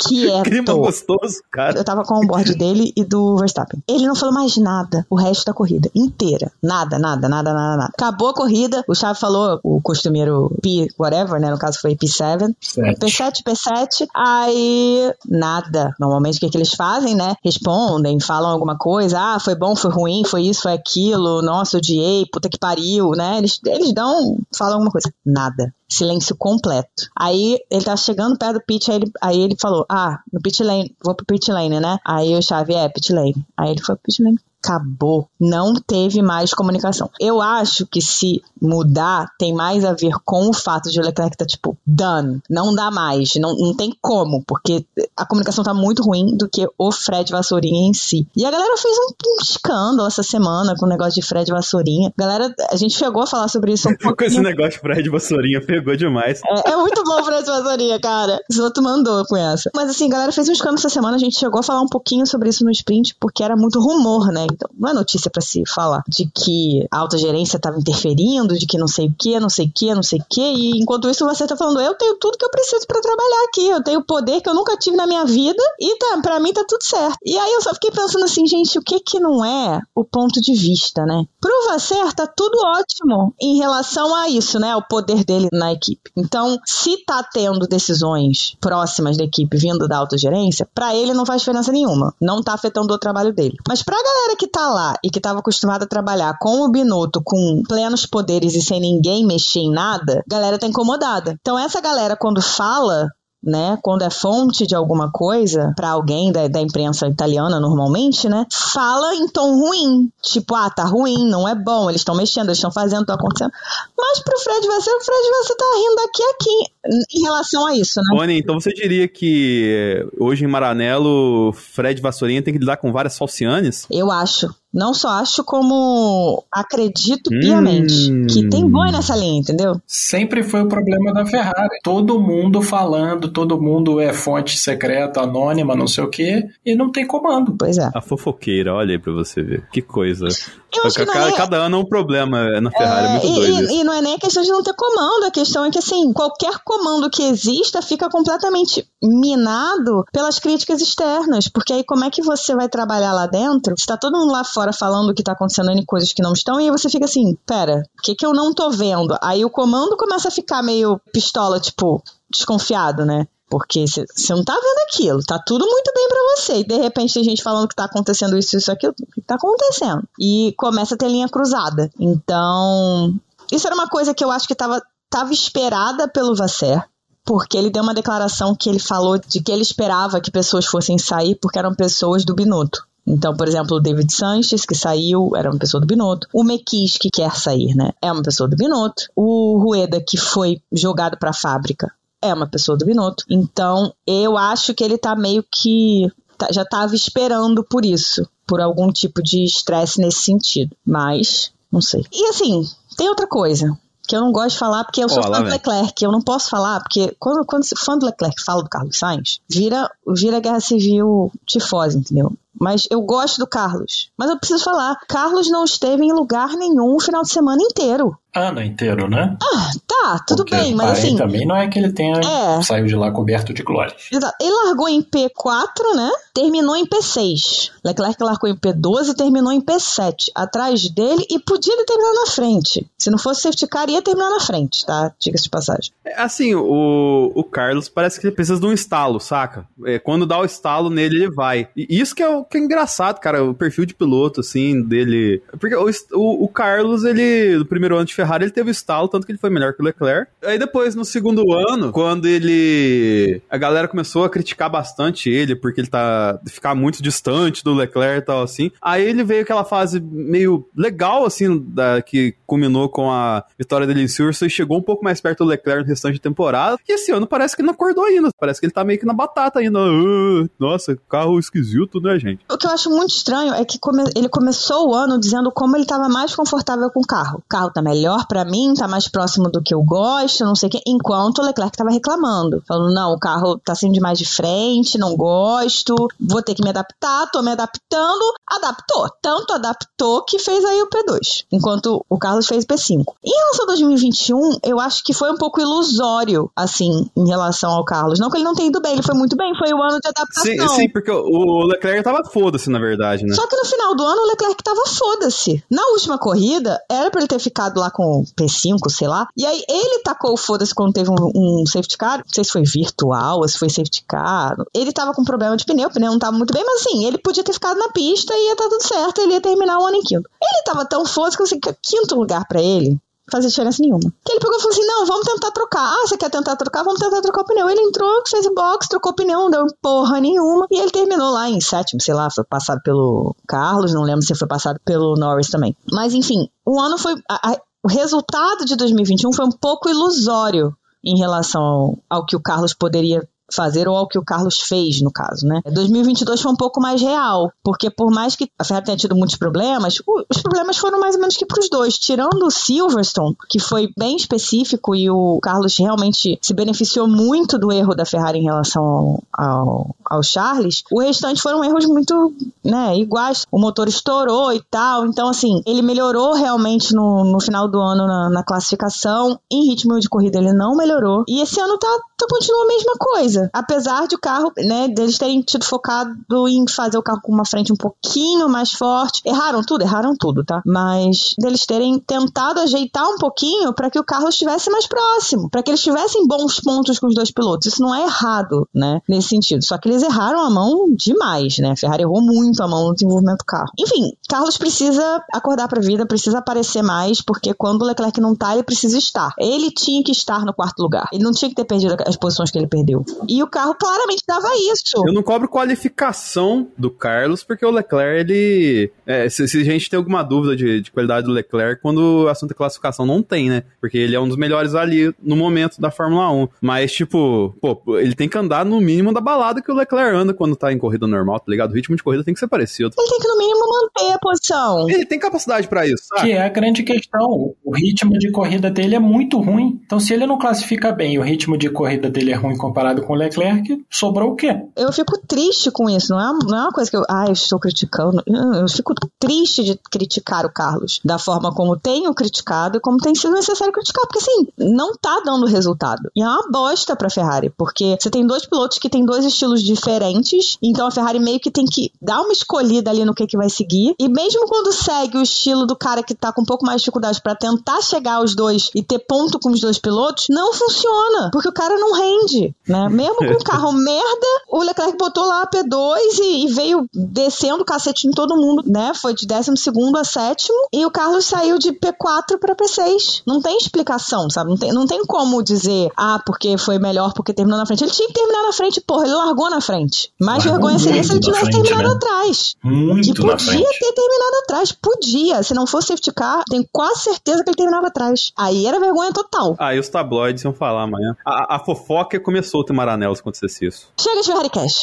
quieto. 0.08 0.78
gostoso, 0.78 1.42
cara. 1.52 1.78
Eu 1.78 1.84
tava 1.84 2.04
com 2.04 2.16
o 2.16 2.28
board 2.28 2.56
dele 2.56 2.92
e 2.96 3.04
do 3.04 3.38
Verstappen. 3.38 3.82
Ele 3.88 4.08
não 4.08 4.16
falou 4.16 4.34
mais 4.34 4.58
nada 4.58 5.06
o 5.10 5.16
resto 5.16 5.46
da 5.46 5.54
corrida 5.54 5.90
inteira. 5.96 6.52
Nada, 6.62 6.98
nada, 6.98 7.28
nada, 7.30 7.54
nada, 7.54 7.78
nada. 7.78 7.92
Acabou 7.94 8.30
a 8.30 8.34
corrida, 8.34 8.84
o 8.88 8.96
Chave 8.96 9.20
falou, 9.20 9.60
o 9.64 9.82
costumeiro 9.82 10.52
P, 10.62 10.88
whatever, 11.00 11.40
né? 11.40 11.50
No 11.50 11.58
caso 11.58 11.80
foi 11.80 11.96
P7. 11.96 12.56
Sete. 12.60 13.00
P7, 13.00 13.44
P7, 13.44 14.08
aí 14.16 15.14
nada. 15.28 15.94
Normalmente 16.00 16.38
o 16.38 16.40
que, 16.40 16.50
que 16.50 16.58
eles 16.58 16.74
fazem, 16.74 17.16
né? 17.16 17.36
Respondem, 17.44 18.20
falam 18.20 18.52
alguma 18.52 18.78
coisa, 18.78 19.20
ah, 19.20 19.40
foi 19.40 19.56
bom, 19.56 19.76
foi 19.76 19.92
ruim, 19.92 20.24
foi 20.26 20.44
isso, 20.44 20.64
foi 20.64 20.74
aquilo, 20.74 21.42
nossa, 21.42 21.78
odiei, 21.78 22.26
puta 22.32 22.50
que 22.50 22.58
pariu, 22.58 23.12
né? 23.12 23.38
Eles, 23.38 23.60
eles 23.66 23.94
dão, 23.94 24.38
falam 24.56 24.76
alguma 24.76 24.92
coisa. 24.92 25.12
Nada. 25.26 25.74
Silêncio 25.92 26.36
completo. 26.38 27.10
Aí 27.14 27.60
ele 27.70 27.84
tá 27.84 27.98
chegando 27.98 28.38
perto 28.38 28.54
do 28.54 28.66
pit, 28.66 28.90
aí 28.90 28.98
ele, 28.98 29.12
aí 29.22 29.40
ele 29.42 29.56
falou, 29.60 29.86
ah, 29.90 30.20
no 30.32 30.42
pit 30.42 30.64
lane, 30.64 30.96
vou 31.04 31.14
pro 31.14 31.26
pit 31.26 31.52
lane, 31.52 31.82
né? 31.82 31.98
Aí 32.06 32.34
o 32.34 32.42
Chave, 32.42 32.74
é, 32.74 32.88
pit 32.88 33.12
lane. 33.12 33.36
Aí 33.58 33.72
ele 33.72 33.82
foi 33.82 33.96
pro 33.96 34.04
pit 34.06 34.24
lane. 34.24 34.40
Acabou. 34.64 35.28
Não 35.40 35.74
teve 35.74 36.22
mais 36.22 36.54
comunicação. 36.54 37.10
Eu 37.20 37.42
acho 37.42 37.86
que 37.88 38.02
se 38.02 38.42
mudar 38.62 39.28
tem 39.40 39.54
mais 39.54 39.84
a 39.84 39.94
ver 39.94 40.14
com 40.24 40.50
o 40.50 40.54
fato 40.54 40.90
de 40.90 41.00
o 41.00 41.04
Leclerc 41.04 41.36
tá 41.36 41.46
tipo, 41.46 41.76
done, 41.86 42.42
não 42.48 42.76
dá 42.76 42.92
mais, 42.92 43.34
não, 43.36 43.56
não 43.56 43.76
tem 43.76 43.92
como, 44.00 44.44
porque 44.46 44.86
a 45.18 45.26
comunicação 45.26 45.64
tá 45.64 45.74
muito 45.74 46.04
ruim 46.04 46.38
do 46.38 46.48
que 46.48 46.68
o 46.78 46.92
Fred 46.92 47.32
Vassourinha 47.32 47.90
em 47.90 47.94
si. 47.94 48.28
E 48.36 48.46
a 48.46 48.52
galera 48.52 48.78
fez 48.78 48.96
um, 48.98 49.30
um 49.30 49.42
escândalo 49.42 50.08
essa 50.08 50.22
semana 50.22 50.76
com 50.78 50.86
o 50.86 50.90
negócio 50.90 51.20
de 51.20 51.28
Fred 51.28 51.50
Vassourinha. 51.52 52.14
Galera, 52.16 52.54
a 52.70 52.76
gente 52.76 52.96
chegou 52.96 53.24
a 53.24 53.28
falar 53.28 53.48
sobre 53.48 53.74
isso 53.74 53.90
um 53.90 53.98
pouco. 53.98 54.18
com 54.18 54.24
esse 54.26 54.40
negócio 54.40 54.74
de 54.74 54.80
Fred 54.80 55.10
Vassourinha 55.10 55.66
pegou 55.66 55.96
demais. 55.96 56.40
É, 56.46 56.72
é 56.72 56.76
muito 56.76 57.04
bom 57.04 57.20
o 57.20 57.24
Fred 57.24 57.46
Vassourinha, 57.46 58.00
cara. 58.00 58.40
Outro 58.60 58.84
mandou 58.84 59.26
com 59.26 59.36
essa. 59.36 59.72
Mas 59.74 59.90
assim, 59.90 60.06
a 60.06 60.10
galera 60.10 60.32
fez 60.32 60.48
um 60.48 60.52
escândalo 60.52 60.78
essa 60.78 60.90
semana, 60.90 61.16
a 61.16 61.20
gente 61.20 61.38
chegou 61.38 61.60
a 61.60 61.64
falar 61.64 61.82
um 61.82 61.88
pouquinho 61.88 62.28
sobre 62.28 62.50
isso 62.50 62.64
no 62.64 62.72
sprint, 62.72 63.16
porque 63.20 63.44
era 63.44 63.56
muito 63.56 63.80
rumor, 63.80 64.28
né? 64.32 64.46
Então, 64.52 64.70
não 64.78 64.90
é 64.90 64.94
notícia 64.94 65.30
para 65.30 65.42
se 65.42 65.64
falar 65.68 66.04
de 66.08 66.30
que 66.34 66.86
a 66.92 67.00
alta 67.00 67.18
gerência 67.18 67.60
tava 67.60 67.78
interferindo, 67.78 68.58
de 68.58 68.66
que 68.66 68.78
não 68.78 68.88
sei 68.88 69.08
o 69.08 69.16
que, 69.18 69.40
não 69.40 69.50
sei 69.50 69.68
o 69.68 69.72
que, 69.74 69.96
não 69.96 70.04
sei 70.04 70.20
o 70.20 70.26
que, 70.30 70.42
e 70.42 70.82
enquanto 70.82 71.10
isso 71.10 71.26
você 71.26 71.46
tá 71.48 71.56
falando, 71.56 71.82
eu 71.82 71.96
tenho 71.96 72.16
tudo 72.18 72.38
que 72.38 72.46
eu 72.46 72.50
preciso 72.50 72.86
para 72.88 73.02
trabalhar 73.02 73.46
aqui, 73.48 73.68
eu 73.68 73.84
tenho 73.84 74.04
poder 74.04 74.42
que 74.42 74.50
eu 74.50 74.54
nunca 74.54 74.78
tive 74.78 74.96
na 74.98 75.08
minha 75.08 75.26
vida, 75.26 75.62
e 75.80 75.98
tá, 75.98 76.20
pra 76.22 76.40
mim 76.40 76.54
tá 76.54 76.64
tudo 76.68 76.84
certo. 76.84 77.18
E 77.26 77.38
aí 77.38 77.54
eu 77.54 77.62
só 77.62 77.74
fiquei 77.74 77.92
pensando 77.92 78.26
assim, 78.26 78.46
gente, 78.46 78.78
o 78.78 78.82
que 78.82 79.00
que 79.00 79.20
não 79.20 79.44
é 79.44 79.82
o 79.96 80.04
ponto 80.04 80.42
de 80.42 80.54
vista, 80.54 81.06
né? 81.06 81.26
Pro 81.40 81.66
Vasser 81.68 82.14
tá 82.14 82.28
tudo 82.28 82.58
ótimo 82.64 83.34
em 83.42 83.58
relação 83.58 84.14
a 84.16 84.30
isso, 84.30 84.60
né? 84.60 84.76
O 84.76 84.82
poder 84.82 85.24
dele 85.24 85.48
na 85.52 85.74
equipe. 85.74 86.12
Então, 86.16 86.60
se 86.66 87.04
tá 87.06 87.24
tendo 87.24 87.68
decisões 87.68 88.56
próximas 88.60 89.18
da 89.18 89.24
equipe 89.24 89.58
vindo 89.58 89.88
da 89.88 89.98
alta 89.98 90.18
gerência, 90.18 90.68
para 90.74 90.96
ele 90.96 91.14
não 91.14 91.26
faz 91.26 91.42
diferença 91.42 91.72
nenhuma. 91.72 92.14
Não 92.22 92.42
tá 92.42 92.54
afetando 92.54 92.94
o 92.94 93.00
trabalho 93.00 93.34
dele. 93.34 93.58
Mas 93.68 93.84
pra 93.84 93.96
galera 93.96 94.36
que 94.42 94.48
tá 94.48 94.68
lá 94.70 94.96
e 95.04 95.10
que 95.12 95.22
tava 95.22 95.38
acostumada 95.38 95.86
a 95.86 95.88
trabalhar 95.88 96.36
com 96.40 96.62
o 96.62 96.72
Binotto 96.72 97.22
com 97.24 97.62
plenos 97.68 98.08
poderes 98.08 98.56
e 98.56 98.62
sem 98.62 98.80
ninguém 98.82 99.24
mexer 99.24 99.60
em 99.60 99.72
nada, 99.72 100.24
a 100.26 100.34
galera 100.34 100.58
tá 100.58 100.66
incomodada. 100.66 101.38
Então 101.40 101.60
essa 101.60 101.80
galera 101.80 102.18
quando 102.18 102.42
fala 102.42 103.08
né, 103.44 103.78
quando 103.82 104.04
é 104.04 104.10
fonte 104.10 104.68
de 104.68 104.76
alguma 104.76 105.12
coisa 105.12 105.74
para 105.76 105.90
alguém 105.90 106.32
da, 106.32 106.48
da, 106.48 106.62
imprensa 106.62 107.08
italiana 107.08 107.60
normalmente, 107.60 108.30
né, 108.30 108.46
fala 108.52 109.16
em 109.16 109.28
tom 109.28 109.60
ruim, 109.60 110.12
tipo, 110.22 110.54
ah, 110.54 110.70
tá 110.70 110.84
ruim, 110.84 111.28
não 111.28 111.48
é 111.48 111.56
bom, 111.56 111.90
eles 111.90 112.02
estão 112.02 112.16
mexendo, 112.16 112.48
eles 112.48 112.58
estão 112.58 112.72
fazendo, 112.72 113.06
tá 113.06 113.16
acontecendo. 113.16 113.52
Mas 113.98 114.20
pro 114.20 114.40
Fred 114.40 114.68
Vasseur, 114.68 114.96
o 114.96 115.04
Fred 115.04 115.30
Vasseur 115.40 115.58
tá 115.58 115.66
rindo 115.76 116.02
aqui 116.02 116.24
aqui 116.24 117.18
em 117.18 117.22
relação 117.24 117.66
a 117.66 117.76
isso, 117.76 118.00
né? 118.00 118.18
Rony, 118.18 118.40
então 118.40 118.60
você 118.60 118.72
diria 118.72 119.08
que 119.08 120.06
hoje 120.20 120.46
em 120.46 120.48
Maranello, 120.48 121.52
Fred 121.54 122.02
Vassourinha 122.02 122.42
tem 122.42 122.54
que 122.54 122.60
lidar 122.60 122.78
com 122.78 122.92
várias 122.92 123.18
falcianes? 123.18 123.88
Eu 123.90 124.12
acho. 124.12 124.54
Não 124.74 124.94
só 124.94 125.10
acho, 125.10 125.44
como 125.44 126.44
acredito 126.52 127.30
piamente 127.30 128.12
hum. 128.12 128.28
que 128.28 128.48
tem 128.50 128.70
boi 128.70 128.92
nessa 128.92 129.16
linha, 129.16 129.40
entendeu? 129.40 129.82
Sempre 129.86 130.44
foi 130.44 130.62
o 130.62 130.68
problema 130.68 131.14
da 131.14 131.26
Ferrari. 131.26 131.80
Todo 131.84 132.20
mundo 132.20 132.62
falando, 132.62 133.28
todo 133.28 133.62
mundo 133.62 134.00
é 134.00 134.14
fonte 134.14 134.58
secreta, 134.58 135.22
anônima, 135.22 135.76
não 135.76 135.88
sei 135.88 136.04
o 136.04 136.10
quê, 136.10 136.46
e 136.66 136.76
não 136.76 136.90
tem 136.92 137.06
comando. 137.06 137.56
Pois 137.58 137.78
é. 137.78 137.90
A 137.94 138.02
fofoqueira, 138.02 138.74
olha 138.74 138.94
aí 138.94 139.00
pra 139.00 139.12
você 139.12 139.44
ver. 139.44 139.68
Que 139.72 139.82
coisa. 139.82 140.28
Cada, 140.72 141.28
é... 141.28 141.32
cada, 141.34 141.58
ano 141.58 141.78
é 141.78 141.80
um 141.80 141.86
problema 141.86 142.62
na 142.62 142.72
Ferrari, 142.72 143.06
é, 143.06 143.10
é 143.10 143.12
muito 143.12 143.28
e, 143.28 143.36
doido. 143.36 143.72
E, 143.72 143.76
e, 143.76 143.84
não 143.84 143.94
é 143.94 144.02
nem 144.02 144.14
a 144.16 144.20
questão 144.20 144.42
de 144.42 144.50
não 144.50 144.64
ter 144.64 144.74
comando, 144.74 145.26
a 145.26 145.32
questão 145.32 145.66
é 145.66 145.70
que, 145.70 145.78
assim, 145.78 146.14
qualquer 146.14 146.60
comando 146.64 147.10
que 147.10 147.24
exista 147.24 147.82
fica 147.82 148.10
completamente 148.10 148.88
minado 149.04 150.06
pelas 150.14 150.40
críticas 150.40 150.82
externas, 150.82 151.48
porque 151.48 151.74
aí 151.74 151.84
como 151.84 152.06
é 152.06 152.10
que 152.10 152.22
você 152.22 152.56
vai 152.56 152.70
trabalhar 152.70 153.12
lá 153.12 153.28
dentro? 153.28 153.76
Se 153.78 153.86
tá 153.86 153.98
todo 153.98 154.18
mundo 154.18 154.32
lá 154.32 154.44
fora 154.44 154.72
falando 154.72 155.10
o 155.10 155.14
que 155.14 155.24
tá 155.24 155.34
acontecendo 155.34 155.72
em 155.72 155.86
coisas 155.86 156.14
que 156.14 156.22
não 156.22 156.34
estão, 156.34 156.60
e 156.60 156.66
aí 156.66 156.72
você 156.72 156.90
fica 156.90 157.06
assim, 157.06 157.36
pera, 157.46 157.84
o 158.00 158.02
que 158.02 158.16
que 158.16 158.26
eu 158.26 158.34
não 158.34 158.54
tô 158.54 158.70
vendo? 158.72 159.18
Aí 159.22 159.44
o 159.44 159.50
comando 159.50 159.98
começa 159.98 160.30
a 160.30 160.32
ficar 160.32 160.64
meio 160.64 161.00
pistola, 161.12 161.60
tipo, 161.60 162.02
desconfiado, 162.30 163.06
né? 163.06 163.28
Porque 163.52 163.86
você 163.86 164.34
não 164.34 164.46
tá 164.46 164.54
vendo 164.54 164.88
aquilo, 164.88 165.22
tá 165.22 165.38
tudo 165.38 165.66
muito 165.66 165.92
bem 165.94 166.08
para 166.08 166.36
você. 166.36 166.60
E 166.60 166.64
de 166.64 166.78
repente 166.78 167.16
tem 167.16 167.24
gente 167.26 167.44
falando 167.44 167.68
que 167.68 167.76
tá 167.76 167.84
acontecendo 167.84 168.38
isso, 168.38 168.56
isso, 168.56 168.72
aquilo. 168.72 168.94
O 168.98 169.12
que 169.12 169.20
tá 169.20 169.36
acontecendo? 169.36 170.08
E 170.18 170.56
começa 170.58 170.96
a 170.96 170.98
ter 170.98 171.10
linha 171.10 171.28
cruzada. 171.28 171.92
Então, 172.00 173.14
isso 173.52 173.68
era 173.68 173.76
uma 173.76 173.90
coisa 173.90 174.14
que 174.14 174.24
eu 174.24 174.32
acho 174.32 174.48
que 174.48 174.56
tava, 174.56 174.82
tava 175.10 175.34
esperada 175.34 176.08
pelo 176.08 176.34
Vasser 176.34 176.82
porque 177.26 177.58
ele 177.58 177.70
deu 177.70 177.84
uma 177.84 177.94
declaração 177.94 178.56
que 178.56 178.70
ele 178.70 178.80
falou 178.80 179.20
de 179.20 179.42
que 179.42 179.52
ele 179.52 179.62
esperava 179.62 180.22
que 180.22 180.32
pessoas 180.32 180.66
fossem 180.66 180.98
sair 180.98 181.36
porque 181.36 181.60
eram 181.60 181.76
pessoas 181.76 182.24
do 182.24 182.34
Binotto. 182.34 182.88
Então, 183.06 183.36
por 183.36 183.48
exemplo, 183.48 183.78
o 183.78 183.80
David 183.80 184.14
Sanches, 184.14 184.66
que 184.66 184.76
saiu, 184.76 185.32
era 185.36 185.50
uma 185.50 185.60
pessoa 185.60 185.82
do 185.82 185.88
Binotto. 185.88 186.28
O 186.34 186.44
Mekis, 186.44 186.98
que 186.98 187.10
quer 187.10 187.36
sair, 187.36 187.76
né? 187.76 187.92
É 188.02 188.12
uma 188.12 188.22
pessoa 188.22 188.48
do 188.48 188.56
Binotto. 188.56 189.04
O 189.16 189.60
Rueda, 189.60 190.02
que 190.02 190.18
foi 190.18 190.62
jogado 190.72 191.18
para 191.18 191.32
a 191.32 191.34
fábrica, 191.34 191.92
é 192.22 192.34
uma 192.34 192.48
pessoa 192.48 192.78
do 192.78 192.86
Binotto. 192.86 193.26
Então, 193.30 193.94
eu 194.06 194.38
acho 194.38 194.74
que 194.74 194.84
ele 194.84 194.98
tá 194.98 195.16
meio 195.16 195.44
que. 195.52 196.12
Tá, 196.38 196.48
já 196.52 196.64
tava 196.64 196.96
esperando 196.96 197.64
por 197.64 197.86
isso. 197.86 198.28
Por 198.46 198.60
algum 198.60 198.92
tipo 198.92 199.22
de 199.22 199.44
estresse 199.44 200.00
nesse 200.00 200.24
sentido. 200.24 200.76
Mas, 200.86 201.52
não 201.72 201.82
sei. 201.82 202.06
E 202.12 202.28
assim, 202.28 202.68
tem 202.98 203.10
outra 203.10 203.28
coisa 203.28 203.78
que 204.08 204.16
eu 204.16 204.22
não 204.22 204.32
gosto 204.32 204.52
de 204.52 204.58
falar 204.58 204.84
porque 204.84 205.02
eu 205.02 205.08
sou 205.08 205.24
fã 205.24 205.42
do 205.42 205.50
Leclerc. 205.50 206.04
Eu 206.04 206.12
não 206.12 206.22
posso 206.22 206.50
falar 206.50 206.82
porque 206.82 207.16
quando, 207.18 207.46
quando 207.46 207.64
fã 207.78 207.98
do 207.98 208.06
Leclerc 208.06 208.44
fala 208.44 208.62
do 208.62 208.70
Carlos 208.70 208.98
Sainz, 208.98 209.40
vira, 209.50 209.90
vira 210.06 210.40
guerra 210.42 210.60
civil 210.60 211.32
tifose, 211.46 211.98
entendeu? 211.98 212.34
Mas 212.60 212.88
eu 212.92 213.02
gosto 213.02 213.40
do 213.40 213.48
Carlos. 213.48 214.12
Mas 214.18 214.30
eu 214.30 214.38
preciso 214.38 214.64
falar, 214.64 214.96
Carlos 215.08 215.50
não 215.50 215.64
esteve 215.64 216.04
em 216.04 216.14
lugar 216.14 216.50
nenhum 216.56 216.96
o 216.96 217.00
final 217.00 217.22
de 217.24 217.30
semana 217.30 217.62
inteiro 217.62 218.18
ano 218.34 218.62
inteiro, 218.62 219.10
né? 219.10 219.36
Ah, 219.42 219.72
tá, 219.86 220.24
tudo 220.26 220.46
Porque 220.46 220.56
bem, 220.56 220.74
mas 220.74 221.00
assim. 221.00 221.18
também 221.18 221.46
não 221.46 221.56
é 221.56 221.68
que 221.68 221.78
ele 221.78 221.92
tenha 221.92 222.18
é, 222.20 222.62
saiu 222.64 222.86
de 222.86 222.96
lá 222.96 223.12
coberto 223.12 223.54
de 223.54 223.62
glórias. 223.62 224.10
Ele 224.12 224.52
largou 224.66 224.88
em 224.88 225.02
P4, 225.02 225.96
né? 225.96 226.10
Terminou 226.34 226.76
em 226.76 226.86
P6. 226.86 227.72
Leclerc 227.84 228.24
largou 228.24 228.50
em 228.50 228.56
P12 228.56 229.10
e 229.10 229.16
terminou 229.16 229.52
em 229.52 229.62
P7. 229.62 230.32
Atrás 230.34 230.90
dele 230.90 231.26
e 231.30 231.40
podia 231.40 231.76
ter 231.76 231.86
terminado 231.86 232.16
na 232.16 232.28
frente. 232.28 232.90
Se 232.98 233.10
não 233.10 233.18
fosse 233.18 233.42
safety 233.42 233.68
car, 233.68 233.90
ia 233.90 234.02
terminar 234.02 234.30
na 234.30 234.40
frente, 234.40 234.86
tá? 234.86 235.12
Diga-se 235.20 235.44
de 235.44 235.50
passagem. 235.50 235.92
É, 236.06 236.22
assim, 236.22 236.56
o, 236.56 237.32
o 237.36 237.44
Carlos 237.44 237.90
parece 237.90 238.20
que 238.20 238.28
ele 238.28 238.36
precisa 238.36 238.60
de 238.60 238.66
um 238.66 238.72
estalo, 238.72 239.20
saca? 239.20 239.68
É, 239.86 240.00
quando 240.00 240.26
dá 240.26 240.40
o 240.40 240.46
estalo 240.46 240.90
nele, 240.90 241.18
ele 241.18 241.32
vai. 241.32 241.68
E 241.76 242.00
isso 242.00 242.16
que 242.16 242.24
é, 242.24 242.30
o, 242.30 242.41
que 242.44 242.58
é 242.58 242.62
engraçado, 242.62 243.20
cara, 243.20 243.44
o 243.44 243.54
perfil 243.54 243.86
de 243.86 243.94
piloto, 243.94 244.40
assim, 244.42 244.82
dele. 244.82 245.42
Porque 245.60 245.76
o, 245.76 245.90
o, 246.14 246.46
o 246.46 246.48
Carlos, 246.48 247.04
ele, 247.04 247.58
no 247.58 247.66
primeiro 247.66 247.96
ano 247.96 248.06
de 248.06 248.14
Ferrari 248.14 248.46
ele 248.46 248.52
teve 248.52 248.70
o 248.70 248.72
estalo, 248.72 249.08
tanto 249.08 249.26
que 249.26 249.32
ele 249.32 249.40
foi 249.40 249.50
melhor 249.50 249.74
que 249.74 249.82
o 249.82 249.86
Leclerc. 249.86 250.32
Aí 250.44 250.58
depois, 250.58 250.96
no 250.96 251.06
segundo 251.06 251.52
ano, 251.54 251.92
quando 251.92 252.28
ele. 252.28 253.42
A 253.50 253.58
galera 253.58 253.88
começou 253.88 254.24
a 254.24 254.30
criticar 254.30 254.70
bastante 254.70 255.30
ele, 255.30 255.56
porque 255.56 255.82
ele 255.82 255.88
tá. 255.88 256.40
ficar 256.48 256.76
muito 256.76 257.02
distante 257.02 257.64
do 257.64 257.74
Leclerc 257.74 258.20
e 258.20 258.26
tal, 258.26 258.44
assim. 258.44 258.72
Aí 258.82 259.04
ele 259.04 259.24
veio 259.24 259.42
aquela 259.42 259.64
fase 259.64 260.00
meio 260.00 260.68
legal, 260.76 261.26
assim, 261.26 261.64
da, 261.68 262.02
que 262.02 262.36
culminou 262.46 262.90
com 262.90 263.12
a 263.12 263.44
vitória 263.58 263.88
dele 263.88 264.02
em 264.02 264.08
Silverstone 264.08 264.50
e 264.50 264.54
chegou 264.54 264.78
um 264.78 264.82
pouco 264.82 265.04
mais 265.04 265.22
perto 265.22 265.44
do 265.44 265.50
Leclerc 265.50 265.84
no 265.84 265.90
restante 265.90 266.14
de 266.16 266.22
temporada. 266.22 266.78
E 266.88 266.94
esse 266.94 267.12
ano 267.12 267.28
parece 267.28 267.56
que 267.56 267.62
ele 267.62 267.68
não 267.68 267.74
acordou 267.74 268.04
ainda. 268.04 268.30
Parece 268.40 268.60
que 268.60 268.66
ele 268.66 268.74
tá 268.74 268.84
meio 268.84 269.00
que 269.00 269.06
na 269.06 269.14
batata 269.14 269.60
ainda. 269.60 269.80
Uh, 269.80 270.50
nossa, 270.60 270.98
carro 271.10 271.40
esquisito, 271.40 272.00
né, 272.00 272.18
gente? 272.20 272.31
O 272.50 272.58
que 272.58 272.68
eu 272.68 272.72
acho 272.72 272.90
muito 272.90 273.12
estranho 273.12 273.54
é 273.54 273.64
que 273.66 273.80
come... 273.80 274.04
ele 274.16 274.30
começou 274.30 274.90
o 274.90 274.94
ano 274.94 275.20
dizendo 275.20 275.52
como 275.52 275.76
ele 275.76 275.86
tava 275.86 276.08
mais 276.10 276.36
confortável 276.36 276.90
com 276.90 277.00
o 277.00 277.08
carro. 277.08 277.40
O 277.40 277.50
carro 277.50 277.72
tá 277.72 277.82
melhor 277.82 278.26
para 278.28 278.46
mim, 278.46 278.74
tá 278.74 278.88
mais 278.88 279.08
próximo 279.08 279.50
do 279.50 279.62
que 279.62 279.74
eu 279.74 279.82
gosto, 279.84 280.46
não 280.46 280.56
sei 280.56 280.68
o 280.68 280.72
quê. 280.72 280.82
Enquanto 280.86 281.40
o 281.40 281.46
Leclerc 281.46 281.76
tava 281.76 281.92
reclamando, 281.92 282.64
falando: 282.68 282.94
não, 282.94 283.14
o 283.14 283.20
carro 283.20 283.58
tá 283.58 283.76
sendo 283.76 283.94
demais 283.94 284.18
de 284.18 284.26
frente, 284.26 284.98
não 284.98 285.16
gosto, 285.16 285.96
vou 286.20 286.42
ter 286.42 286.56
que 286.56 286.64
me 286.64 286.70
adaptar, 286.70 287.30
tô 287.32 287.42
me 287.42 287.52
adaptando. 287.52 288.22
Adaptou. 288.48 289.08
Tanto 289.22 289.54
adaptou 289.54 290.24
que 290.24 290.40
fez 290.40 290.64
aí 290.64 290.82
o 290.82 290.90
P2, 290.90 291.46
enquanto 291.52 292.06
o 292.10 292.18
Carlos 292.18 292.48
fez 292.48 292.64
o 292.64 292.68
P5. 292.68 293.04
Em 293.24 293.32
relação 293.32 293.64
a 293.66 293.68
2021, 293.68 294.60
eu 294.64 294.80
acho 294.80 295.04
que 295.04 295.14
foi 295.14 295.32
um 295.32 295.38
pouco 295.38 295.62
ilusório, 295.62 296.52
assim, 296.56 297.10
em 297.16 297.28
relação 297.28 297.72
ao 297.72 297.86
Carlos. 297.86 298.20
Não 298.20 298.30
que 298.30 298.38
ele 298.38 298.44
não 298.44 298.54
tenha 298.54 298.70
ido 298.70 298.82
bem, 298.82 298.94
ele 298.94 299.04
foi 299.04 299.16
muito 299.16 299.36
bem, 299.36 299.54
foi 299.56 299.74
o 299.74 299.82
ano 299.82 300.00
de 300.00 300.08
adaptação. 300.08 300.44
Sim, 300.44 300.68
sim 300.76 300.90
porque 300.90 301.12
o 301.12 301.64
Leclerc 301.66 302.04
tava 302.04 302.21
foda-se, 302.26 302.70
na 302.70 302.80
verdade, 302.80 303.26
né? 303.26 303.34
Só 303.34 303.48
que 303.48 303.56
no 303.56 303.66
final 303.66 303.96
do 303.96 304.04
ano 304.04 304.22
o 304.22 304.28
Leclerc 304.28 304.64
tava 304.64 304.86
foda-se. 304.88 305.64
Na 305.70 305.84
última 305.88 306.18
corrida, 306.18 306.80
era 306.90 307.10
pra 307.10 307.22
ele 307.22 307.28
ter 307.28 307.40
ficado 307.40 307.80
lá 307.80 307.90
com 307.90 308.24
P5, 308.40 308.90
sei 308.90 309.08
lá. 309.08 309.28
E 309.36 309.46
aí 309.46 309.64
ele 309.68 310.00
tacou 310.04 310.34
o 310.34 310.38
foda-se 310.38 310.74
quando 310.74 310.94
teve 310.94 311.10
um, 311.10 311.16
um, 311.36 311.66
safety 311.66 311.98
car. 311.98 312.20
Não 312.20 312.34
sei 312.34 312.44
se 312.44 312.52
foi 312.52 312.64
virtual 312.64 313.48
se 313.48 313.58
foi 313.58 313.70
safety 313.70 314.04
car. 314.08 314.56
Ele 314.74 314.92
tava 314.92 315.14
com 315.14 315.24
problema 315.24 315.58
de 315.58 315.66
pneu, 315.66 315.90
o 315.90 315.94
pneu 315.94 316.12
não 316.12 316.20
tava 316.20 316.38
muito 316.38 316.54
bem, 316.54 316.64
mas 316.66 316.82
assim, 316.82 317.06
ele 317.06 317.18
podia 317.18 317.44
ter 317.44 317.54
ficado 317.54 317.78
na 317.78 317.90
pista 317.90 318.34
e 318.34 318.46
ia 318.46 318.52
estar 318.54 318.64
tá 318.64 318.70
tudo 318.70 318.88
certo, 318.88 319.22
ele 319.22 319.34
ia 319.34 319.42
terminar 319.42 319.80
o 319.80 319.86
ano 319.86 319.98
em 319.98 320.04
quinto. 320.04 320.30
Ele 320.42 320.64
tava 320.64 320.86
tão 320.86 321.06
foda 321.06 321.36
que 321.36 321.60
que 321.60 321.76
quinto 321.82 322.16
lugar 322.16 322.48
para 322.48 322.62
ele 322.62 323.00
fazer 323.30 323.48
diferença 323.50 323.82
nenhuma. 323.82 324.12
Que 324.26 324.34
ele 324.34 324.40
pegou 324.40 324.58
e 324.58 324.62
falou 324.62 324.74
assim: 324.74 324.86
não, 324.86 325.06
vamos 325.06 325.26
tentar 325.26 325.52
trocar. 325.52 325.94
Ah, 325.94 326.08
você 326.08 326.18
quer 326.18 326.30
tentar 326.30 326.56
trocar? 326.56 326.84
Vamos 326.84 327.00
tentar 327.00 327.22
trocar 327.22 327.42
o 327.42 327.46
pneu. 327.46 327.70
Ele 327.70 327.82
entrou, 327.82 328.24
fez 328.28 328.46
o 328.46 328.54
box, 328.54 328.88
trocou 328.88 329.12
o 329.12 329.16
pneu, 329.16 329.40
não 329.40 329.50
deu 329.50 329.66
porra 329.82 330.20
nenhuma. 330.20 330.68
E 330.72 330.80
ele 330.80 330.92
terminou 330.92 331.32
lá 331.32 331.50
em 331.50 331.62
sétimo, 331.62 332.02
sei 332.02 332.14
lá, 332.14 332.30
foi 332.30 332.44
passado 332.44 332.82
pelo 332.84 333.36
Carlos, 333.48 333.94
não 333.94 334.04
lembro 334.04 334.22
se 334.22 334.36
foi 334.36 334.48
passado 334.48 334.80
pelo 334.86 335.16
Norris 335.16 335.50
também. 335.50 335.76
Mas 335.92 336.14
enfim, 336.14 336.50
o 336.66 336.80
ano 336.80 336.98
foi. 336.98 337.14
A, 337.30 337.52
a, 337.52 337.62
o 337.84 337.88
resultado 337.88 338.64
de 338.66 338.76
2021 338.76 339.34
foi 339.34 339.46
um 339.46 339.52
pouco 339.52 339.90
ilusório 339.90 340.76
em 341.04 341.18
relação 341.18 341.62
ao, 341.62 341.98
ao 342.10 342.26
que 342.26 342.36
o 342.36 342.42
Carlos 342.42 342.74
poderia 342.74 343.28
fazer 343.54 343.88
ou 343.88 343.96
ao 343.96 344.08
que 344.08 344.18
o 344.18 344.24
Carlos 344.24 344.60
fez, 344.60 345.02
no 345.02 345.12
caso, 345.12 345.46
né? 345.46 345.62
2022 345.66 346.42
foi 346.42 346.52
um 346.52 346.56
pouco 346.56 346.82
mais 346.82 347.02
real, 347.02 347.52
porque 347.64 347.90
por 347.90 348.12
mais 348.12 348.36
que 348.36 348.50
a 348.58 348.64
Ferrari 348.64 348.86
tenha 348.86 348.98
tido 348.98 349.16
muitos 349.16 349.36
problemas, 349.36 349.98
os 350.30 350.42
problemas 350.42 350.78
foram 350.78 351.00
mais 351.00 351.16
ou 351.16 351.22
menos 351.22 351.38
que 351.38 351.46
para 351.46 351.60
os 351.60 351.70
dois. 351.70 351.98
Tirando 351.98 352.46
o 352.46 352.52
Silverstone, 352.52 353.36
que 353.50 353.60
foi 353.60 353.90
bem 353.98 354.16
específico 354.16 354.96
e 354.96 355.10
o 355.10 355.40
Carlos 355.42 355.78
realmente 355.78 356.38
se 356.42 356.54
beneficiou 356.54 357.08
muito 357.08 357.58
do 357.58 357.72
erro 357.72 357.96
da 357.96 358.06
Ferrari 358.06 358.40
em 358.40 358.44
relação 358.44 358.84
ao, 358.84 359.24
ao, 359.34 359.96
ao 360.06 360.24
Charles, 360.24 360.84
o 360.92 361.02
restante 361.02 361.42
foram 361.42 361.64
erros 361.64 361.86
muito, 361.86 362.34
né, 362.64 362.98
iguais. 362.98 363.46
O 363.52 363.60
motor 363.60 363.88
estourou 363.88 364.54
e 364.54 364.62
tal, 364.70 365.06
então 365.06 365.30
assim, 365.30 365.62
ele 365.66 365.82
melhorou 365.82 366.34
realmente 366.34 366.94
no, 366.94 367.24
no 367.24 367.40
final 367.40 367.68
do 367.68 367.80
ano 367.80 368.06
na, 368.06 368.30
na 368.30 368.44
classificação, 368.44 369.40
em 369.52 369.70
ritmo 369.70 370.00
de 370.00 370.10
corrida 370.10 370.38
ele 370.38 370.54
não 370.54 370.76
melhorou, 370.76 371.24
e 371.28 371.42
esse 371.42 371.60
ano 371.60 371.78
tá, 371.78 371.88
tá 372.18 372.26
continua 372.30 372.64
a 372.64 372.68
mesma 372.68 372.94
coisa 372.98 373.41
coisa. 373.42 373.50
Apesar 373.54 374.08
de 374.08 374.16
o 374.16 374.20
carro, 374.20 374.52
né, 374.58 374.88
deles 374.88 375.18
terem 375.18 375.42
tido 375.42 375.66
focado 375.66 376.16
em 376.48 376.68
fazer 376.68 376.98
o 376.98 377.04
carro 377.04 377.22
com 377.22 377.32
uma 377.32 377.46
frente 377.46 377.74
um 377.74 377.76
pouquinho 377.76 378.48
mais 378.50 378.72
forte. 378.72 379.22
Erraram 379.26 379.64
tudo, 379.64 379.84
erraram 379.84 380.16
tudo, 380.18 380.44
tá? 380.44 380.62
Mas 380.66 381.34
deles 381.40 381.66
terem 381.66 382.00
tentado 382.00 382.60
ajeitar 382.60 383.08
um 383.08 383.18
pouquinho 383.18 383.74
para 383.74 383.90
que 383.90 384.00
o 384.00 384.04
carro 384.04 384.30
estivesse 384.30 384.70
mais 384.70 384.88
próximo, 384.88 385.50
para 385.50 385.64
que 385.64 385.72
eles 385.72 385.82
tivessem 385.82 386.28
bons 386.28 386.60
pontos 386.60 387.00
com 387.00 387.08
os 387.08 387.16
dois 387.16 387.32
pilotos. 387.32 387.68
Isso 387.68 387.82
não 387.82 387.94
é 387.94 388.04
errado, 388.04 388.68
né, 388.74 389.02
nesse 389.08 389.30
sentido. 389.30 389.64
Só 389.64 389.78
que 389.78 389.90
eles 389.90 390.04
erraram 390.04 390.42
a 390.42 390.50
mão 390.50 390.94
demais, 390.96 391.58
né? 391.60 391.72
A 391.72 391.76
Ferrari 391.76 392.04
errou 392.04 392.22
muito 392.22 392.62
a 392.62 392.68
mão 392.68 392.88
no 392.88 392.94
desenvolvimento 392.94 393.40
do 393.40 393.46
carro. 393.46 393.72
Enfim, 393.80 394.12
Carlos 394.28 394.58
precisa 394.58 395.24
acordar 395.34 395.68
para 395.68 395.80
a 395.80 395.84
vida, 395.84 396.06
precisa 396.06 396.40
aparecer 396.40 396.82
mais, 396.82 397.22
porque 397.22 397.54
quando 397.54 397.82
o 397.82 397.86
Leclerc 397.86 398.20
não 398.20 398.36
tá, 398.36 398.54
ele 398.54 398.64
precisa 398.64 398.98
estar. 398.98 399.34
Ele 399.40 399.72
tinha 399.72 400.04
que 400.04 400.12
estar 400.12 400.46
no 400.46 400.54
quarto 400.54 400.82
lugar. 400.82 401.08
Ele 401.12 401.24
não 401.24 401.32
tinha 401.32 401.50
que 401.50 401.56
ter 401.56 401.66
perdido 401.66 401.96
as 402.06 402.16
posições 402.16 402.52
que 402.52 402.58
ele 402.58 402.68
perdeu. 402.68 403.04
E 403.32 403.42
o 403.42 403.48
carro 403.48 403.74
claramente 403.74 404.24
dava 404.28 404.50
isso. 404.74 405.02
Eu 405.08 405.14
não 405.14 405.24
cobro 405.24 405.48
qualificação 405.48 406.68
do 406.78 406.92
Carlos, 406.92 407.46
porque 407.46 407.66
o 407.66 407.72
Leclerc, 407.72 408.20
ele. 408.20 408.92
É, 409.06 409.30
se, 409.30 409.48
se, 409.48 409.62
a 409.62 409.64
gente 409.64 409.90
tem 409.90 409.96
alguma 409.96 410.22
dúvida 410.22 410.54
de, 410.54 410.82
de, 410.82 410.92
qualidade 410.92 411.28
do 411.28 411.32
Leclerc, 411.32 411.82
quando 411.82 412.26
o 412.26 412.28
assunto 412.28 412.52
é 412.52 412.54
classificação, 412.54 413.06
não 413.06 413.24
tem, 413.24 413.50
né? 413.50 413.64
Porque 413.80 413.98
ele 413.98 414.18
é 414.18 414.20
um 414.20 414.28
dos 414.28 414.36
melhores 414.36 414.76
ali 414.76 415.16
no 415.24 415.38
momento 415.38 415.80
da 415.80 415.90
Fórmula 415.90 416.30
1. 416.30 416.48
Mas, 416.60 416.92
tipo, 416.92 417.56
pô, 417.62 417.98
ele 417.98 418.16
tem 418.16 418.28
que 418.28 418.38
andar 418.38 418.66
no 418.66 418.82
mínimo 418.82 419.14
da 419.14 419.22
balada 419.22 419.62
que 419.62 419.72
o 419.72 419.76
Leclerc 419.76 420.14
anda 420.14 420.34
quando 420.34 420.58
tá 420.58 420.74
em 420.74 420.78
corrida 420.78 421.08
normal, 421.08 421.40
tá 421.40 421.46
ligado? 421.48 421.72
O 421.72 421.74
ritmo 421.74 421.96
de 421.96 422.04
corrida 422.04 422.26
tem 422.26 422.34
que 422.34 422.40
ser 422.40 422.50
parecido. 422.50 422.94
Ele 422.98 423.10
tem 423.10 423.20
que, 423.20 423.28
no 423.30 423.38
mínimo, 423.38 423.66
manter 423.66 424.14
a 424.14 424.20
posição. 424.20 424.90
Ele 424.90 425.06
tem 425.06 425.18
capacidade 425.18 425.70
para 425.70 425.88
isso, 425.88 426.04
sabe? 426.04 426.22
Que 426.22 426.32
é 426.34 426.42
a 426.42 426.50
grande 426.50 426.84
questão. 426.84 427.56
O 427.64 427.74
ritmo 427.74 428.20
de 428.20 428.30
corrida 428.30 428.70
dele 428.70 428.96
é 428.96 429.00
muito 429.00 429.40
ruim. 429.40 429.80
Então, 429.86 430.02
se 430.02 430.14
ele 430.14 430.26
não 430.26 430.38
classifica 430.38 430.92
bem 430.92 431.14
e 431.14 431.20
o 431.20 431.22
ritmo 431.22 431.58
de 431.58 431.70
corrida 431.70 432.10
dele 432.10 432.34
é 432.34 432.36
ruim 432.36 432.58
comparado 432.58 433.02
com 433.04 433.11
o 433.12 433.16
Leclerc, 433.16 433.86
sobrou 433.90 434.32
o 434.32 434.36
quê? 434.36 434.62
Eu 434.76 434.92
fico 434.92 435.18
triste 435.28 435.72
com 435.72 435.90
isso, 435.90 436.14
não 436.14 436.20
é, 436.20 436.46
não 436.46 436.58
é 436.58 436.62
uma 436.62 436.72
coisa 436.72 436.90
que 436.90 436.98
eu, 436.98 437.04
ah, 437.10 437.26
eu 437.28 437.34
estou 437.34 437.60
criticando. 437.60 438.24
Eu 438.28 438.68
fico 438.70 438.94
triste 439.20 439.64
de 439.64 439.80
criticar 439.90 440.46
o 440.46 440.52
Carlos 440.52 441.00
da 441.04 441.18
forma 441.18 441.54
como 441.54 441.78
tenho 441.78 442.14
criticado 442.14 442.78
e 442.78 442.82
como 442.82 442.98
tem 442.98 443.16
sido 443.16 443.34
necessário 443.34 443.74
criticar, 443.74 444.06
porque 444.08 444.20
assim, 444.20 444.48
não 444.58 444.96
tá 444.96 445.22
dando 445.26 445.46
resultado. 445.46 446.10
E 446.16 446.22
é 446.22 446.28
uma 446.28 446.50
bosta 446.50 446.96
pra 446.96 447.10
Ferrari, 447.10 447.50
porque 447.58 447.98
você 448.00 448.10
tem 448.10 448.26
dois 448.26 448.46
pilotos 448.46 448.80
que 448.80 448.90
têm 448.90 449.06
dois 449.06 449.26
estilos 449.26 449.62
diferentes, 449.62 450.58
então 450.62 450.88
a 450.88 450.92
Ferrari 450.92 451.20
meio 451.20 451.40
que 451.40 451.52
tem 451.52 451.66
que 451.66 451.92
dar 452.02 452.22
uma 452.22 452.34
escolhida 452.34 452.90
ali 452.90 453.06
no 453.06 453.14
que, 453.14 453.28
que 453.28 453.38
vai 453.38 453.50
seguir. 453.50 453.96
E 454.00 454.08
mesmo 454.08 454.48
quando 454.48 454.72
segue 454.72 455.18
o 455.18 455.22
estilo 455.22 455.66
do 455.66 455.76
cara 455.76 456.04
que 456.04 456.16
tá 456.16 456.32
com 456.32 456.42
um 456.42 456.46
pouco 456.46 456.66
mais 456.66 456.78
de 456.78 456.84
dificuldade 456.84 457.22
para 457.22 457.36
tentar 457.36 457.82
chegar 457.82 458.16
aos 458.16 458.36
dois 458.36 458.70
e 458.76 458.84
ter 458.84 459.00
ponto 459.00 459.40
com 459.40 459.50
os 459.50 459.62
dois 459.62 459.78
pilotos, 459.78 460.28
não 460.30 460.54
funciona, 460.54 461.30
porque 461.32 461.50
o 461.50 461.54
cara 461.54 461.78
não 461.78 461.94
rende, 461.94 462.56
né? 462.68 462.90
Mesmo 463.02 463.18
com 463.18 463.34
o 463.34 463.44
carro 463.44 463.72
merda, 463.74 464.28
o 464.50 464.64
Leclerc 464.64 464.98
botou 464.98 465.26
lá 465.26 465.44
a 465.44 465.48
P2 465.48 465.98
e, 466.20 466.46
e 466.46 466.54
veio 466.54 466.86
descendo 466.94 467.64
o 467.64 467.66
cacete 467.66 468.08
em 468.08 468.12
todo 468.12 468.38
mundo, 468.38 468.64
né? 468.66 468.94
Foi 468.94 469.14
de 469.14 469.26
12 469.26 469.52
a 469.98 470.04
sétimo 470.04 470.58
e 470.74 470.86
o 470.86 470.92
Carlos 470.92 471.26
saiu 471.26 471.58
de 471.58 471.72
P4 471.72 472.40
para 472.40 472.56
P6. 472.56 473.24
Não 473.28 473.42
tem 473.42 473.58
explicação, 473.58 474.30
sabe? 474.30 474.50
Não 474.50 474.58
tem, 474.58 474.72
não 474.72 474.86
tem 474.86 475.06
como 475.06 475.44
dizer, 475.44 475.92
ah, 475.98 476.22
porque 476.26 476.58
foi 476.58 476.80
melhor 476.80 477.14
porque 477.14 477.34
terminou 477.34 477.60
na 477.60 477.66
frente. 477.66 477.84
Ele 477.84 477.92
tinha 477.92 478.08
que 478.08 478.14
terminar 478.14 478.44
na 478.44 478.54
frente, 478.54 478.82
porra, 478.82 479.06
ele 479.06 479.14
largou 479.14 479.50
na 479.50 479.62
frente. 479.62 480.12
Mais 480.20 480.46
largou 480.46 480.62
vergonha 480.62 480.80
seria 480.80 481.04
se 481.04 481.12
ele 481.12 481.20
tivesse 481.20 481.46
frente, 481.46 481.64
terminado 481.64 481.90
né? 481.90 481.96
atrás. 481.96 482.56
Muito 482.64 483.10
e 483.10 483.14
podia 483.14 483.36
ter 483.36 483.94
terminado 483.94 484.36
atrás, 484.44 484.72
podia. 484.72 485.44
Se 485.44 485.54
não 485.54 485.66
fosse 485.66 485.88
safety 485.88 486.12
car, 486.12 486.44
tenho 486.50 486.66
quase 486.72 487.02
certeza 487.02 487.44
que 487.44 487.50
ele 487.50 487.58
terminava 487.58 487.88
atrás. 487.88 488.32
Aí 488.38 488.66
era 488.66 488.80
vergonha 488.80 489.12
total. 489.12 489.56
Aí 489.60 489.80
os 489.80 489.90
tabloides 489.90 490.44
iam 490.44 490.54
falar 490.54 490.84
amanhã. 490.84 491.16
A, 491.26 491.56
a 491.56 491.60
fofoca 491.60 492.20
começou 492.20 492.62
a 492.62 492.66
ter 492.92 493.02
Maranello 493.02 493.16
se 493.16 493.22
acontecesse 493.22 493.66
isso. 493.66 493.88
Chega 493.98 494.22
de 494.44 494.50
Cash. 494.50 494.82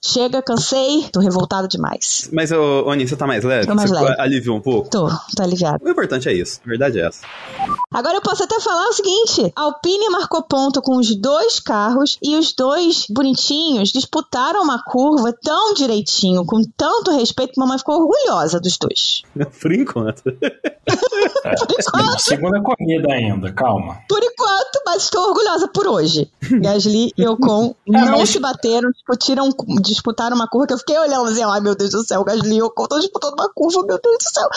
Chega, 0.00 0.42
cansei, 0.42 1.08
tô 1.12 1.20
revoltado 1.20 1.66
demais. 1.66 2.28
Mas, 2.32 2.52
ô, 2.52 2.84
Oni, 2.86 3.06
você 3.06 3.16
tá 3.16 3.26
mais 3.26 3.42
leve? 3.42 3.66
Tô 3.66 3.74
mais 3.74 3.90
você 3.90 3.96
leve. 3.96 4.20
aliviou 4.20 4.56
um 4.56 4.60
pouco? 4.60 4.88
Tô, 4.88 5.08
tô 5.36 5.42
aliviado. 5.42 5.84
O 5.84 5.88
importante 5.88 6.28
é 6.28 6.32
isso, 6.32 6.60
a 6.64 6.68
verdade 6.68 7.00
é 7.00 7.06
essa. 7.06 7.22
Agora 7.92 8.16
eu 8.16 8.22
posso 8.22 8.44
até 8.44 8.60
falar 8.60 8.88
o 8.88 8.92
seguinte: 8.92 9.52
a 9.56 9.62
Alpine 9.62 10.08
marcou 10.10 10.42
ponto 10.42 10.80
com 10.80 10.96
os 10.96 11.14
dois 11.16 11.58
carros 11.58 12.18
e 12.22 12.36
os 12.36 12.52
dois 12.52 13.06
bonitinhos 13.10 13.90
disputaram 13.90 14.62
uma 14.62 14.82
curva 14.84 15.32
tão 15.42 15.74
direitinho, 15.74 16.44
com 16.44 16.62
tanto 16.76 17.10
respeito, 17.10 17.54
que 17.54 17.60
a 17.60 17.64
mamãe 17.64 17.78
ficou 17.78 18.00
orgulhosa 18.00 18.60
dos 18.60 18.76
dois. 18.78 19.22
Por 19.60 19.72
enquanto. 19.72 20.22
É, 20.28 20.50
por 21.56 21.76
enquanto. 21.78 22.20
Segunda 22.20 22.62
corrida 22.62 23.12
ainda, 23.12 23.52
calma. 23.52 23.98
Por 24.08 24.22
enquanto, 24.22 24.80
mas 24.86 25.04
estou 25.04 25.28
orgulhosa 25.28 25.68
por 25.68 25.86
hoje. 25.86 26.30
Gasly 26.60 27.12
e 27.16 27.26
Ocon 27.26 27.47
é, 27.86 27.90
não 28.04 28.18
mas... 28.18 28.28
se 28.28 28.40
bateram, 28.40 28.90
discutiram, 28.90 29.48
disputaram 29.80 30.36
uma 30.36 30.48
curva 30.48 30.66
que 30.66 30.72
eu 30.74 30.78
fiquei 30.78 30.98
olhando 30.98 31.28
assim, 31.28 31.42
ai 31.44 31.60
meu 31.60 31.76
Deus 31.76 31.90
do 31.90 32.02
céu, 32.02 32.20
o 32.20 32.24
Gasly 32.24 32.56
e 32.56 32.62
Ocon 32.62 32.84
estão 32.84 32.98
disputando 32.98 33.34
uma 33.34 33.50
curva, 33.52 33.84
meu 33.86 34.00
Deus 34.02 34.16
do 34.16 34.30
céu. 34.32 34.48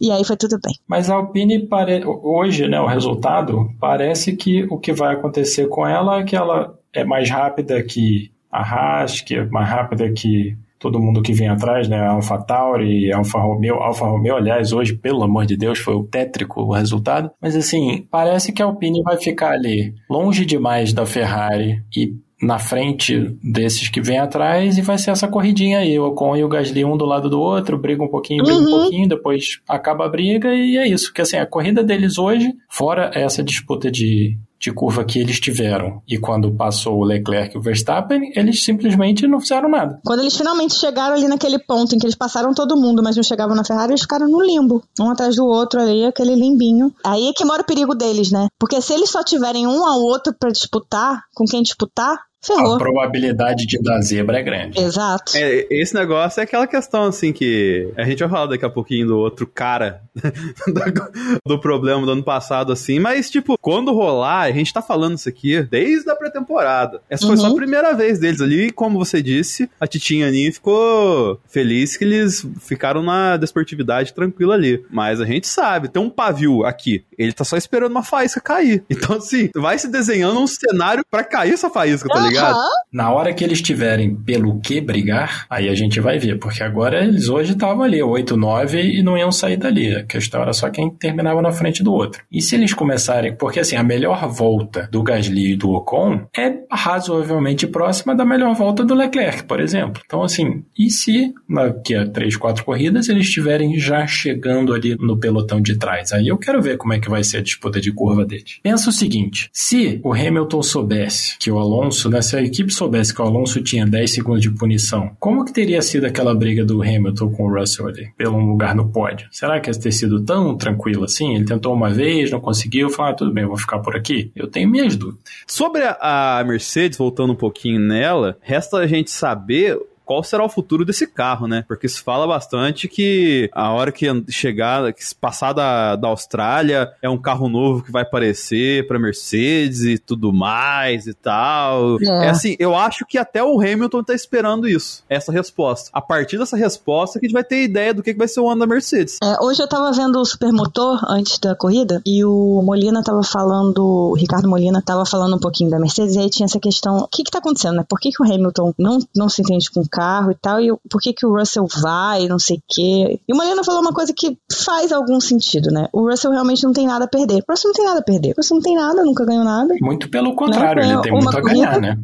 E 0.00 0.10
aí 0.10 0.24
foi 0.24 0.36
tudo 0.36 0.58
bem. 0.62 0.74
Mas 0.86 1.10
a 1.10 1.14
Alpine, 1.14 1.66
pare... 1.66 2.04
hoje, 2.04 2.68
né, 2.68 2.80
o 2.80 2.86
resultado, 2.86 3.68
parece 3.80 4.36
que 4.36 4.64
o 4.70 4.78
que 4.78 4.92
vai 4.92 5.14
acontecer 5.14 5.68
com 5.68 5.86
ela 5.86 6.20
é 6.20 6.24
que 6.24 6.36
ela 6.36 6.74
é 6.92 7.04
mais 7.04 7.30
rápida 7.30 7.82
que 7.82 8.30
a 8.50 8.62
Haas, 8.62 9.20
que 9.20 9.34
é 9.34 9.44
mais 9.46 9.68
rápida 9.68 10.12
que 10.12 10.56
todo 10.84 11.00
mundo 11.00 11.22
que 11.22 11.32
vem 11.32 11.48
atrás, 11.48 11.88
né? 11.88 11.98
Alfa 12.06 12.36
Tauri, 12.36 13.10
Alfa 13.10 13.38
Romeo, 13.38 13.76
Alfa 13.76 14.04
Romeo, 14.04 14.36
aliás, 14.36 14.70
hoje, 14.70 14.94
pelo 14.94 15.22
amor 15.22 15.46
de 15.46 15.56
Deus, 15.56 15.78
foi 15.78 15.94
o 15.94 16.04
tétrico 16.04 16.60
o 16.60 16.72
resultado. 16.72 17.30
Mas 17.40 17.56
assim, 17.56 18.06
parece 18.10 18.52
que 18.52 18.62
a 18.62 18.66
Alpine 18.66 19.02
vai 19.02 19.16
ficar 19.16 19.52
ali 19.52 19.94
longe 20.10 20.44
demais 20.44 20.92
da 20.92 21.06
Ferrari 21.06 21.82
e 21.96 22.14
na 22.40 22.58
frente 22.58 23.36
desses 23.42 23.88
que 23.88 24.00
vem 24.00 24.18
atrás 24.18 24.76
e 24.76 24.82
vai 24.82 24.98
ser 24.98 25.10
essa 25.10 25.28
corridinha 25.28 25.78
aí, 25.78 25.98
o 25.98 26.06
Ocon 26.06 26.36
e 26.36 26.44
o 26.44 26.48
Gasly 26.48 26.84
um 26.84 26.96
do 26.96 27.04
lado 27.04 27.30
do 27.30 27.40
outro, 27.40 27.78
briga 27.78 28.02
um 28.02 28.08
pouquinho, 28.08 28.44
briga 28.44 28.58
uhum. 28.58 28.66
um 28.66 28.80
pouquinho, 28.80 29.08
depois 29.08 29.60
acaba 29.68 30.04
a 30.04 30.08
briga 30.08 30.52
e 30.54 30.76
é 30.76 30.86
isso, 30.86 31.12
que 31.12 31.22
assim, 31.22 31.36
a 31.36 31.46
corrida 31.46 31.82
deles 31.82 32.18
hoje, 32.18 32.52
fora 32.68 33.10
essa 33.14 33.42
disputa 33.42 33.90
de 33.90 34.36
de 34.64 34.72
curva 34.72 35.04
que 35.04 35.18
eles 35.18 35.38
tiveram 35.38 36.02
e 36.08 36.18
quando 36.18 36.50
passou 36.52 36.98
o 36.98 37.04
Leclerc 37.04 37.54
e 37.54 37.58
o 37.58 37.62
Verstappen, 37.62 38.32
eles 38.34 38.64
simplesmente 38.64 39.26
não 39.26 39.40
fizeram 39.40 39.68
nada. 39.68 40.00
Quando 40.04 40.20
eles 40.20 40.36
finalmente 40.36 40.74
chegaram 40.74 41.14
ali 41.14 41.28
naquele 41.28 41.58
ponto 41.58 41.94
em 41.94 41.98
que 41.98 42.06
eles 42.06 42.14
passaram 42.14 42.54
todo 42.54 42.76
mundo, 42.76 43.02
mas 43.02 43.16
não 43.16 43.22
chegavam 43.22 43.54
na 43.54 43.64
Ferrari, 43.64 43.92
eles 43.92 44.02
ficaram 44.02 44.26
no 44.26 44.42
limbo, 44.42 44.82
um 44.98 45.10
atrás 45.10 45.36
do 45.36 45.44
outro 45.44 45.80
ali, 45.80 46.06
aquele 46.06 46.34
limbinho. 46.34 46.92
Aí 47.04 47.28
é 47.28 47.32
que 47.32 47.44
mora 47.44 47.62
o 47.62 47.66
perigo 47.66 47.94
deles, 47.94 48.32
né? 48.32 48.48
Porque 48.58 48.80
se 48.80 48.94
eles 48.94 49.10
só 49.10 49.22
tiverem 49.22 49.66
um 49.66 49.86
ao 49.86 50.00
outro 50.00 50.34
para 50.38 50.50
disputar, 50.50 51.22
com 51.34 51.44
quem 51.44 51.62
disputar, 51.62 52.18
Ferrou. 52.44 52.74
A 52.74 52.78
probabilidade 52.78 53.66
de 53.66 53.78
dar 53.82 54.02
zebra 54.02 54.38
é 54.38 54.42
grande. 54.42 54.78
Exato. 54.78 55.34
É, 55.34 55.66
esse 55.70 55.94
negócio 55.94 56.40
é 56.40 56.44
aquela 56.44 56.66
questão, 56.66 57.04
assim, 57.04 57.32
que 57.32 57.90
a 57.96 58.04
gente 58.04 58.18
vai 58.18 58.28
falar 58.28 58.46
daqui 58.46 58.64
a 58.66 58.70
pouquinho 58.70 59.06
do 59.06 59.16
outro 59.16 59.46
cara 59.46 60.02
do 61.46 61.58
problema 61.58 62.04
do 62.04 62.12
ano 62.12 62.22
passado, 62.22 62.72
assim, 62.72 62.98
mas, 62.98 63.30
tipo, 63.30 63.56
quando 63.58 63.92
rolar, 63.92 64.42
a 64.42 64.52
gente 64.52 64.72
tá 64.72 64.82
falando 64.82 65.16
isso 65.16 65.28
aqui 65.28 65.62
desde 65.62 66.08
a 66.10 66.16
pré-temporada. 66.16 67.00
Essa 67.08 67.24
uhum. 67.24 67.30
foi 67.30 67.36
só 67.38 67.46
a 67.46 67.50
uhum. 67.50 67.56
primeira 67.56 67.94
vez 67.94 68.18
deles 68.18 68.40
ali, 68.40 68.66
e 68.66 68.72
como 68.72 68.98
você 68.98 69.22
disse, 69.22 69.68
a 69.80 69.86
Titinha 69.86 70.28
Aninha 70.28 70.52
ficou 70.52 71.40
feliz 71.48 71.96
que 71.96 72.04
eles 72.04 72.46
ficaram 72.60 73.02
na 73.02 73.36
desportividade 73.36 74.12
tranquila 74.12 74.54
ali. 74.54 74.84
Mas 74.90 75.20
a 75.20 75.24
gente 75.24 75.48
sabe, 75.48 75.88
tem 75.88 76.02
um 76.02 76.10
pavio 76.10 76.64
aqui, 76.64 77.04
ele 77.18 77.32
tá 77.32 77.44
só 77.44 77.56
esperando 77.56 77.90
uma 77.90 78.02
faísca 78.02 78.40
cair. 78.40 78.82
Então, 79.04 79.16
assim, 79.16 79.50
vai 79.54 79.76
se 79.76 79.88
desenhando 79.88 80.38
um 80.40 80.46
cenário 80.46 81.04
para 81.10 81.24
cair 81.24 81.52
essa 81.52 81.68
faísca, 81.68 82.08
tá 82.08 82.20
ligado? 82.20 82.34
ligado? 82.34 82.70
Na 82.92 83.10
hora 83.12 83.32
que 83.32 83.42
eles 83.42 83.60
tiverem 83.60 84.14
pelo 84.14 84.60
que 84.60 84.80
brigar, 84.80 85.46
aí 85.48 85.68
a 85.68 85.74
gente 85.74 86.00
vai 86.00 86.18
ver, 86.18 86.38
porque 86.38 86.62
agora 86.62 87.04
eles 87.04 87.28
hoje 87.28 87.52
estavam 87.52 87.82
ali, 87.82 88.02
8, 88.02 88.36
9 88.36 88.80
e 88.80 89.02
não 89.02 89.16
iam 89.16 89.32
sair 89.32 89.56
dali. 89.56 90.03
Questão 90.06 90.42
era 90.42 90.52
só 90.52 90.70
quem 90.70 90.90
terminava 90.90 91.40
na 91.42 91.52
frente 91.52 91.82
do 91.82 91.92
outro. 91.92 92.22
E 92.30 92.40
se 92.40 92.54
eles 92.54 92.74
começarem, 92.74 93.34
porque 93.34 93.60
assim, 93.60 93.76
a 93.76 93.82
melhor 93.82 94.28
volta 94.28 94.88
do 94.90 95.02
Gasly 95.02 95.52
e 95.52 95.56
do 95.56 95.70
Ocon 95.70 96.26
é 96.36 96.54
razoavelmente 96.70 97.66
próxima 97.66 98.14
da 98.14 98.24
melhor 98.24 98.54
volta 98.54 98.84
do 98.84 98.94
Leclerc, 98.94 99.44
por 99.44 99.60
exemplo. 99.60 100.02
Então, 100.04 100.22
assim, 100.22 100.64
e 100.78 100.90
se 100.90 101.32
daqui 101.48 101.94
a 101.94 102.06
3, 102.06 102.36
4 102.36 102.64
corridas 102.64 103.08
eles 103.08 103.26
estiverem 103.26 103.78
já 103.78 104.06
chegando 104.06 104.72
ali 104.72 104.96
no 104.96 105.18
pelotão 105.18 105.60
de 105.60 105.76
trás? 105.76 106.12
Aí 106.12 106.28
eu 106.28 106.38
quero 106.38 106.60
ver 106.60 106.76
como 106.76 106.92
é 106.92 106.98
que 106.98 107.10
vai 107.10 107.24
ser 107.24 107.38
a 107.38 107.42
disputa 107.42 107.80
de 107.80 107.92
curva 107.92 108.24
deles. 108.24 108.60
Pensa 108.62 108.90
o 108.90 108.92
seguinte: 108.92 109.48
se 109.52 110.00
o 110.02 110.12
Hamilton 110.12 110.62
soubesse 110.62 111.38
que 111.38 111.50
o 111.50 111.58
Alonso, 111.58 112.08
né, 112.08 112.20
se 112.22 112.36
a 112.36 112.42
equipe 112.42 112.72
soubesse 112.72 113.14
que 113.14 113.22
o 113.22 113.24
Alonso 113.24 113.62
tinha 113.62 113.86
10 113.86 114.10
segundos 114.10 114.42
de 114.42 114.50
punição, 114.50 115.16
como 115.18 115.44
que 115.44 115.52
teria 115.52 115.82
sido 115.82 116.06
aquela 116.06 116.34
briga 116.34 116.64
do 116.64 116.82
Hamilton 116.82 117.30
com 117.30 117.44
o 117.44 117.58
Russell 117.58 117.88
ali, 117.88 118.08
pelo 118.16 118.38
lugar 118.38 118.74
no 118.74 118.88
pódio? 118.90 119.28
Será 119.30 119.60
que 119.60 119.70
ia 119.70 119.78
ter 119.78 119.92
sido 119.94 120.22
tão 120.22 120.56
tranquilo 120.56 121.04
assim? 121.04 121.34
Ele 121.34 121.44
tentou 121.44 121.72
uma 121.72 121.90
vez, 121.90 122.30
não 122.30 122.40
conseguiu, 122.40 122.90
falou, 122.90 123.12
ah, 123.12 123.14
tudo 123.14 123.32
bem, 123.32 123.46
vou 123.46 123.56
ficar 123.56 123.78
por 123.78 123.96
aqui? 123.96 124.30
Eu 124.36 124.46
tenho 124.48 124.68
minhas 124.68 124.96
dúvidas. 124.96 125.22
Sobre 125.46 125.82
a 125.84 126.44
Mercedes, 126.46 126.98
voltando 126.98 127.32
um 127.32 127.36
pouquinho 127.36 127.80
nela, 127.80 128.36
resta 128.40 128.78
a 128.78 128.86
gente 128.86 129.10
saber 129.10 129.78
qual 130.04 130.22
será 130.22 130.44
o 130.44 130.48
futuro 130.48 130.84
desse 130.84 131.06
carro, 131.06 131.46
né? 131.46 131.64
Porque 131.66 131.88
se 131.88 132.00
fala 132.00 132.26
bastante 132.26 132.88
que 132.88 133.48
a 133.52 133.72
hora 133.72 133.90
que 133.90 134.06
chegar, 134.28 134.92
que 134.92 135.02
passar 135.20 135.52
da, 135.52 135.96
da 135.96 136.08
Austrália, 136.08 136.92
é 137.00 137.08
um 137.08 137.18
carro 137.18 137.48
novo 137.48 137.82
que 137.82 137.92
vai 137.92 138.02
aparecer 138.02 138.86
para 138.86 138.98
Mercedes 138.98 139.82
e 139.82 139.98
tudo 139.98 140.32
mais 140.32 141.06
e 141.06 141.14
tal. 141.14 141.96
É. 142.00 142.26
é. 142.26 142.30
assim, 142.30 142.56
eu 142.58 142.74
acho 142.74 143.04
que 143.06 143.18
até 143.18 143.42
o 143.42 143.60
Hamilton 143.60 144.02
tá 144.02 144.14
esperando 144.14 144.68
isso, 144.68 145.02
essa 145.08 145.32
resposta. 145.32 145.90
A 145.92 146.00
partir 146.00 146.38
dessa 146.38 146.56
resposta 146.56 147.18
que 147.18 147.26
a 147.26 147.28
gente 147.28 147.34
vai 147.34 147.44
ter 147.44 147.64
ideia 147.64 147.94
do 147.94 148.02
que, 148.02 148.12
que 148.12 148.18
vai 148.18 148.28
ser 148.28 148.40
o 148.40 148.48
ano 148.48 148.60
da 148.60 148.66
Mercedes. 148.66 149.18
É, 149.22 149.42
hoje 149.42 149.62
eu 149.62 149.68
tava 149.68 149.92
vendo 149.92 150.20
o 150.20 150.24
Supermotor 150.24 151.00
antes 151.08 151.38
da 151.38 151.54
corrida 151.54 152.02
e 152.04 152.24
o 152.24 152.62
Molina 152.62 153.02
tava 153.02 153.22
falando, 153.22 153.78
o 154.10 154.14
Ricardo 154.14 154.48
Molina 154.48 154.82
tava 154.82 155.06
falando 155.06 155.36
um 155.36 155.40
pouquinho 155.40 155.70
da 155.70 155.78
Mercedes 155.78 156.14
e 156.14 156.18
aí 156.18 156.30
tinha 156.30 156.46
essa 156.46 156.60
questão, 156.60 156.98
o 156.98 157.08
que 157.08 157.22
que 157.22 157.30
tá 157.30 157.38
acontecendo, 157.38 157.76
né? 157.76 157.84
Por 157.88 157.98
que, 157.98 158.10
que 158.10 158.22
o 158.22 158.26
Hamilton 158.26 158.74
não, 158.78 158.98
não 159.14 159.28
se 159.28 159.42
entende 159.42 159.70
com 159.70 159.82
carro 159.94 160.32
e 160.32 160.34
tal, 160.34 160.60
e 160.60 160.68
por 160.90 161.00
que 161.00 161.12
que 161.12 161.24
o 161.24 161.38
Russell 161.38 161.66
vai, 161.80 162.26
não 162.26 162.38
sei 162.38 162.56
o 162.56 162.62
quê. 162.68 163.20
E 163.28 163.32
o 163.32 163.36
Mariana 163.36 163.62
falou 163.62 163.80
uma 163.80 163.92
coisa 163.92 164.12
que 164.12 164.36
faz 164.52 164.90
algum 164.90 165.20
sentido, 165.20 165.70
né? 165.70 165.88
O 165.92 166.10
Russell 166.10 166.32
realmente 166.32 166.64
não 166.64 166.72
tem 166.72 166.86
nada 166.86 167.04
a 167.04 167.08
perder. 167.08 167.44
O 167.46 167.52
Russell 167.52 167.68
não 167.68 167.74
tem 167.74 167.84
nada 167.84 168.00
a 168.00 168.02
perder. 168.02 168.32
O 168.32 168.34
Russell 168.38 168.56
não 168.56 168.62
tem 168.62 168.76
nada, 168.76 169.04
nunca 169.04 169.24
ganhou 169.24 169.44
nada. 169.44 169.74
Muito 169.80 170.10
pelo 170.10 170.34
contrário, 170.34 170.82
ele 170.82 171.00
tem 171.02 171.12
muito 171.12 171.36
a 171.36 171.40
ganhar, 171.40 171.80
né? 171.80 171.98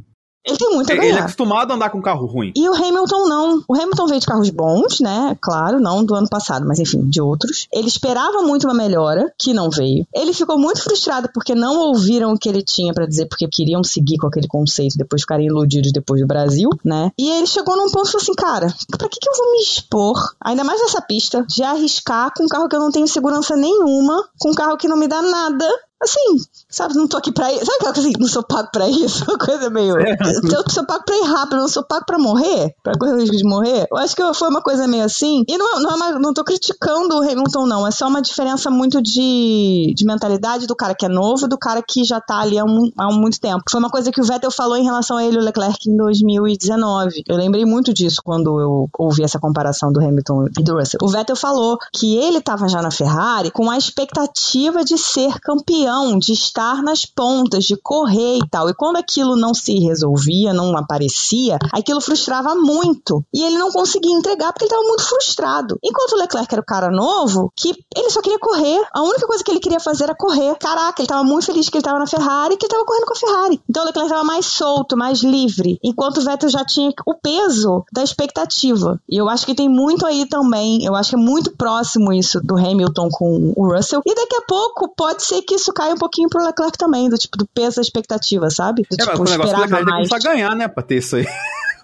Ele 0.45 0.57
tem 0.57 0.71
muito 0.71 0.91
a 0.91 0.97
ganhar. 0.97 1.09
Ele 1.09 1.19
é 1.19 1.23
acostumado 1.23 1.71
a 1.71 1.75
andar 1.75 1.91
com 1.91 2.01
carro 2.01 2.27
ruim. 2.27 2.53
E 2.57 2.69
o 2.69 2.75
Hamilton 2.75 3.29
não. 3.29 3.65
O 3.69 3.75
Hamilton 3.75 4.07
veio 4.07 4.21
de 4.21 4.27
carros 4.27 4.51
bons, 4.51 5.01
né? 5.01 5.37
Claro, 5.41 5.81
não 5.81 6.05
do 6.05 6.15
ano 6.15 6.29
passado, 6.29 6.67
mas 6.67 6.79
enfim, 6.79 7.09
de 7.09 7.21
outros. 7.21 7.69
Ele 7.73 7.89
esperava 7.89 8.43
muito 8.43 8.67
uma 8.67 8.75
melhora, 8.75 9.33
que 9.39 9.53
não 9.53 9.71
veio. 9.71 10.07
Ele 10.15 10.33
ficou 10.33 10.59
muito 10.59 10.83
frustrado 10.83 11.29
porque 11.35 11.55
não 11.55 11.79
ouviram 11.89 12.33
o 12.33 12.39
que 12.39 12.49
ele 12.49 12.63
tinha 12.63 12.95
para 12.95 13.07
dizer, 13.07 13.27
porque 13.27 13.47
queriam 13.49 13.85
seguir 13.85 14.17
com 14.17 14.27
aquele 14.27 14.49
conceito, 14.49 14.97
depois 14.97 15.23
ficarem 15.23 15.47
iludidos 15.47 15.93
depois 15.93 16.21
do 16.21 16.27
Brasil, 16.27 16.71
né? 16.85 17.11
E 17.19 17.31
ele 17.31 17.47
chegou 17.47 17.77
num 17.77 17.91
ponto 17.91 18.09
e 18.09 18.13
falou 18.13 18.23
assim: 18.23 18.35
cara, 18.35 18.75
pra 18.97 19.09
que, 19.09 19.21
que 19.21 19.29
eu 19.29 19.37
vou 19.37 19.53
me 19.53 19.63
expor, 19.63 20.17
ainda 20.43 20.65
mais 20.65 20.81
nessa 20.81 21.03
pista, 21.03 21.45
de 21.47 21.63
arriscar 21.63 22.33
com 22.35 22.45
um 22.45 22.49
carro 22.49 22.69
que 22.69 22.77
eu 22.77 22.81
não 22.81 22.91
tenho 22.91 23.07
segurança 23.07 23.57
nenhuma, 23.57 24.29
com 24.39 24.51
um 24.51 24.55
carro 24.55 24.77
que 24.77 24.89
não 24.89 24.97
me 24.97 25.07
dá 25.07 25.21
nada, 25.21 25.67
assim, 26.03 26.39
sabe, 26.71 26.95
não 26.95 27.09
tô 27.09 27.17
aqui 27.17 27.33
pra 27.33 27.53
ir. 27.53 27.59
Sabe 27.59 27.77
aquela 27.77 27.95
coisa 27.95 28.09
assim, 28.09 28.19
não 28.19 28.29
sou 28.29 28.43
pago 28.43 28.69
pra 28.73 28.89
isso? 28.89 29.25
Uma 29.29 29.39
coisa 29.39 29.71
meio. 29.71 29.97
É. 29.99 30.17
Eu 30.53 30.65
sou 30.71 30.87
pago 30.87 31.05
pra 31.05 31.17
ir 31.17 31.25
rápido, 31.25 31.57
não 31.57 31.69
sou 31.69 31.85
pago 31.85 32.05
pra 32.07 32.19
morrer, 32.19 32.75
pra 32.83 32.97
correr 32.99 33.15
o 33.15 33.21
risco 33.21 33.37
de 33.37 33.45
morrer. 33.45 33.87
Eu 33.91 33.97
acho 33.99 34.15
que 34.15 34.35
foi 34.35 34.49
uma 34.49 34.63
coisa 34.63 34.87
meio 34.87 35.05
assim. 35.05 35.45
E 35.49 35.59
não, 35.59 35.81
não, 35.81 35.91
é 35.91 35.95
uma, 35.95 36.19
não 36.19 36.33
tô 36.33 36.45
criticando 36.45 37.17
o 37.17 37.23
Hamilton, 37.23 37.67
não. 37.67 37.87
É 37.87 37.91
só 37.91 38.09
uma 38.09 38.23
diferença 38.23 38.71
muito 38.71 39.03
de, 39.03 39.93
de 39.97 40.05
mentalidade 40.05 40.67
do 40.67 40.77
cara 40.77 40.95
que 40.95 41.05
é 41.05 41.09
novo 41.09 41.49
do 41.49 41.59
cara 41.59 41.83
que 41.83 42.05
já 42.05 42.21
tá 42.21 42.41
ali 42.41 42.59
há, 42.59 42.65
um, 42.65 42.91
há 42.97 43.13
muito 43.13 43.41
tempo. 43.41 43.65
Foi 43.69 43.81
uma 43.81 43.91
coisa 43.91 44.13
que 44.13 44.21
o 44.21 44.25
Vettel 44.25 44.51
falou 44.51 44.77
em 44.77 44.85
relação 44.85 45.17
a 45.17 45.25
ele 45.25 45.37
e 45.37 45.41
o 45.41 45.45
Leclerc 45.45 45.89
em 45.89 45.97
2019. 45.97 47.25
Eu 47.27 47.37
lembrei 47.37 47.65
muito 47.65 47.93
disso 47.93 48.21
quando 48.25 48.61
eu 48.61 48.89
ouvi 48.99 49.23
essa 49.23 49.39
comparação 49.39 49.93
do 49.93 50.01
Hamilton 50.01 50.47
e 50.59 50.63
do 50.63 50.75
Russell. 50.75 51.01
O 51.03 51.09
Vettel 51.09 51.37
falou 51.37 51.79
que 51.93 52.17
ele 52.17 52.41
tava 52.41 52.69
já 52.69 52.81
na 52.81 52.91
Ferrari 52.91 53.51
com 53.51 53.71
a 53.71 53.77
expectativa 53.77 54.85
de 54.85 54.97
ser 54.97 55.41
campeão 55.41 56.19
de 56.19 56.33
estar 56.33 56.60
nas 56.83 57.05
pontas, 57.05 57.65
de 57.65 57.77
correr 57.77 58.39
e 58.39 58.49
tal. 58.49 58.69
E 58.69 58.75
quando 58.75 58.97
aquilo 58.97 59.37
não 59.37 59.55
se 59.55 59.79
resolvia, 59.79 60.53
não 60.53 60.77
aparecia, 60.77 61.59
aquilo 61.73 62.01
frustrava 62.01 62.55
muito. 62.55 63.25
E 63.33 63.43
ele 63.43 63.59
não 63.59 63.71
conseguia 63.71 64.17
entregar 64.17 64.53
porque 64.53 64.65
ele 64.65 64.73
estava 64.73 64.87
muito 64.87 65.05
frustrado. 65.05 65.79
Enquanto 65.83 66.13
o 66.13 66.17
Leclerc 66.17 66.53
era 66.53 66.63
o 66.63 66.65
cara 66.65 66.91
novo, 66.91 67.53
que 67.57 67.75
ele 67.97 68.11
só 68.11 68.21
queria 68.21 68.39
correr. 68.39 68.81
A 68.95 69.03
única 69.03 69.27
coisa 69.27 69.43
que 69.43 69.51
ele 69.51 69.61
queria 69.61 69.81
fazer 69.81 70.05
era 70.05 70.15
correr. 70.15 70.57
Caraca, 70.57 71.01
ele 71.01 71.07
estava 71.07 71.25
muito 71.25 71.47
feliz 71.47 71.69
que 71.69 71.77
ele 71.77 71.81
estava 71.81 71.99
na 71.99 72.07
Ferrari 72.07 72.55
e 72.55 72.57
que 72.57 72.67
ele 72.67 72.73
estava 72.73 72.85
correndo 72.85 73.07
com 73.07 73.15
a 73.15 73.17
Ferrari. 73.17 73.61
Então 73.69 73.83
o 73.83 73.87
Leclerc 73.87 74.11
estava 74.11 74.25
mais 74.25 74.47
solto, 74.47 74.97
mais 74.97 75.23
livre. 75.23 75.79
Enquanto 75.83 76.19
o 76.19 76.25
Vettel 76.25 76.49
já 76.49 76.65
tinha 76.65 76.93
o 77.07 77.15
peso 77.15 77.85
da 77.93 78.03
expectativa. 78.03 79.01
E 79.09 79.17
eu 79.17 79.29
acho 79.29 79.47
que 79.47 79.55
tem 79.55 79.69
muito 79.69 80.05
aí 80.07 80.27
também. 80.27 80.85
Eu 80.85 80.95
acho 80.95 81.11
que 81.11 81.17
é 81.17 81.19
muito 81.19 81.57
próximo 81.57 82.13
isso 82.13 82.41
do 82.41 82.57
Hamilton 82.57 83.09
com 83.11 83.53
o 83.57 83.73
Russell. 83.73 84.03
E 84.05 84.15
daqui 84.15 84.37
a 84.37 84.43
pouco 84.43 84.93
pode 84.97 85.23
ser 85.23 85.43
que 85.43 85.55
isso 85.55 85.73
cai 85.73 85.93
um 85.93 85.99
pouquinho 85.99 86.29
pro 86.29 86.43
Leclerc 86.51 86.79
também, 86.79 87.09
do 87.09 87.17
tipo, 87.17 87.37
do 87.37 87.47
peso 87.47 87.77
da 87.77 87.83
expectativa, 87.83 88.51
sabe? 88.51 88.83
Do, 88.83 88.95
é, 88.95 89.05
tipo, 89.05 89.19
mas 89.19 89.31
o 89.31 89.33
negócio 89.33 89.57
do 89.57 89.61
Leclerc 89.63 89.85
tem 89.85 89.85
que 89.85 90.09
começar 90.09 90.17
a 90.17 90.33
ganhar, 90.33 90.55
né, 90.55 90.69
pra 90.69 90.83
ter 90.83 90.97
isso 90.97 91.17
aí. 91.17 91.27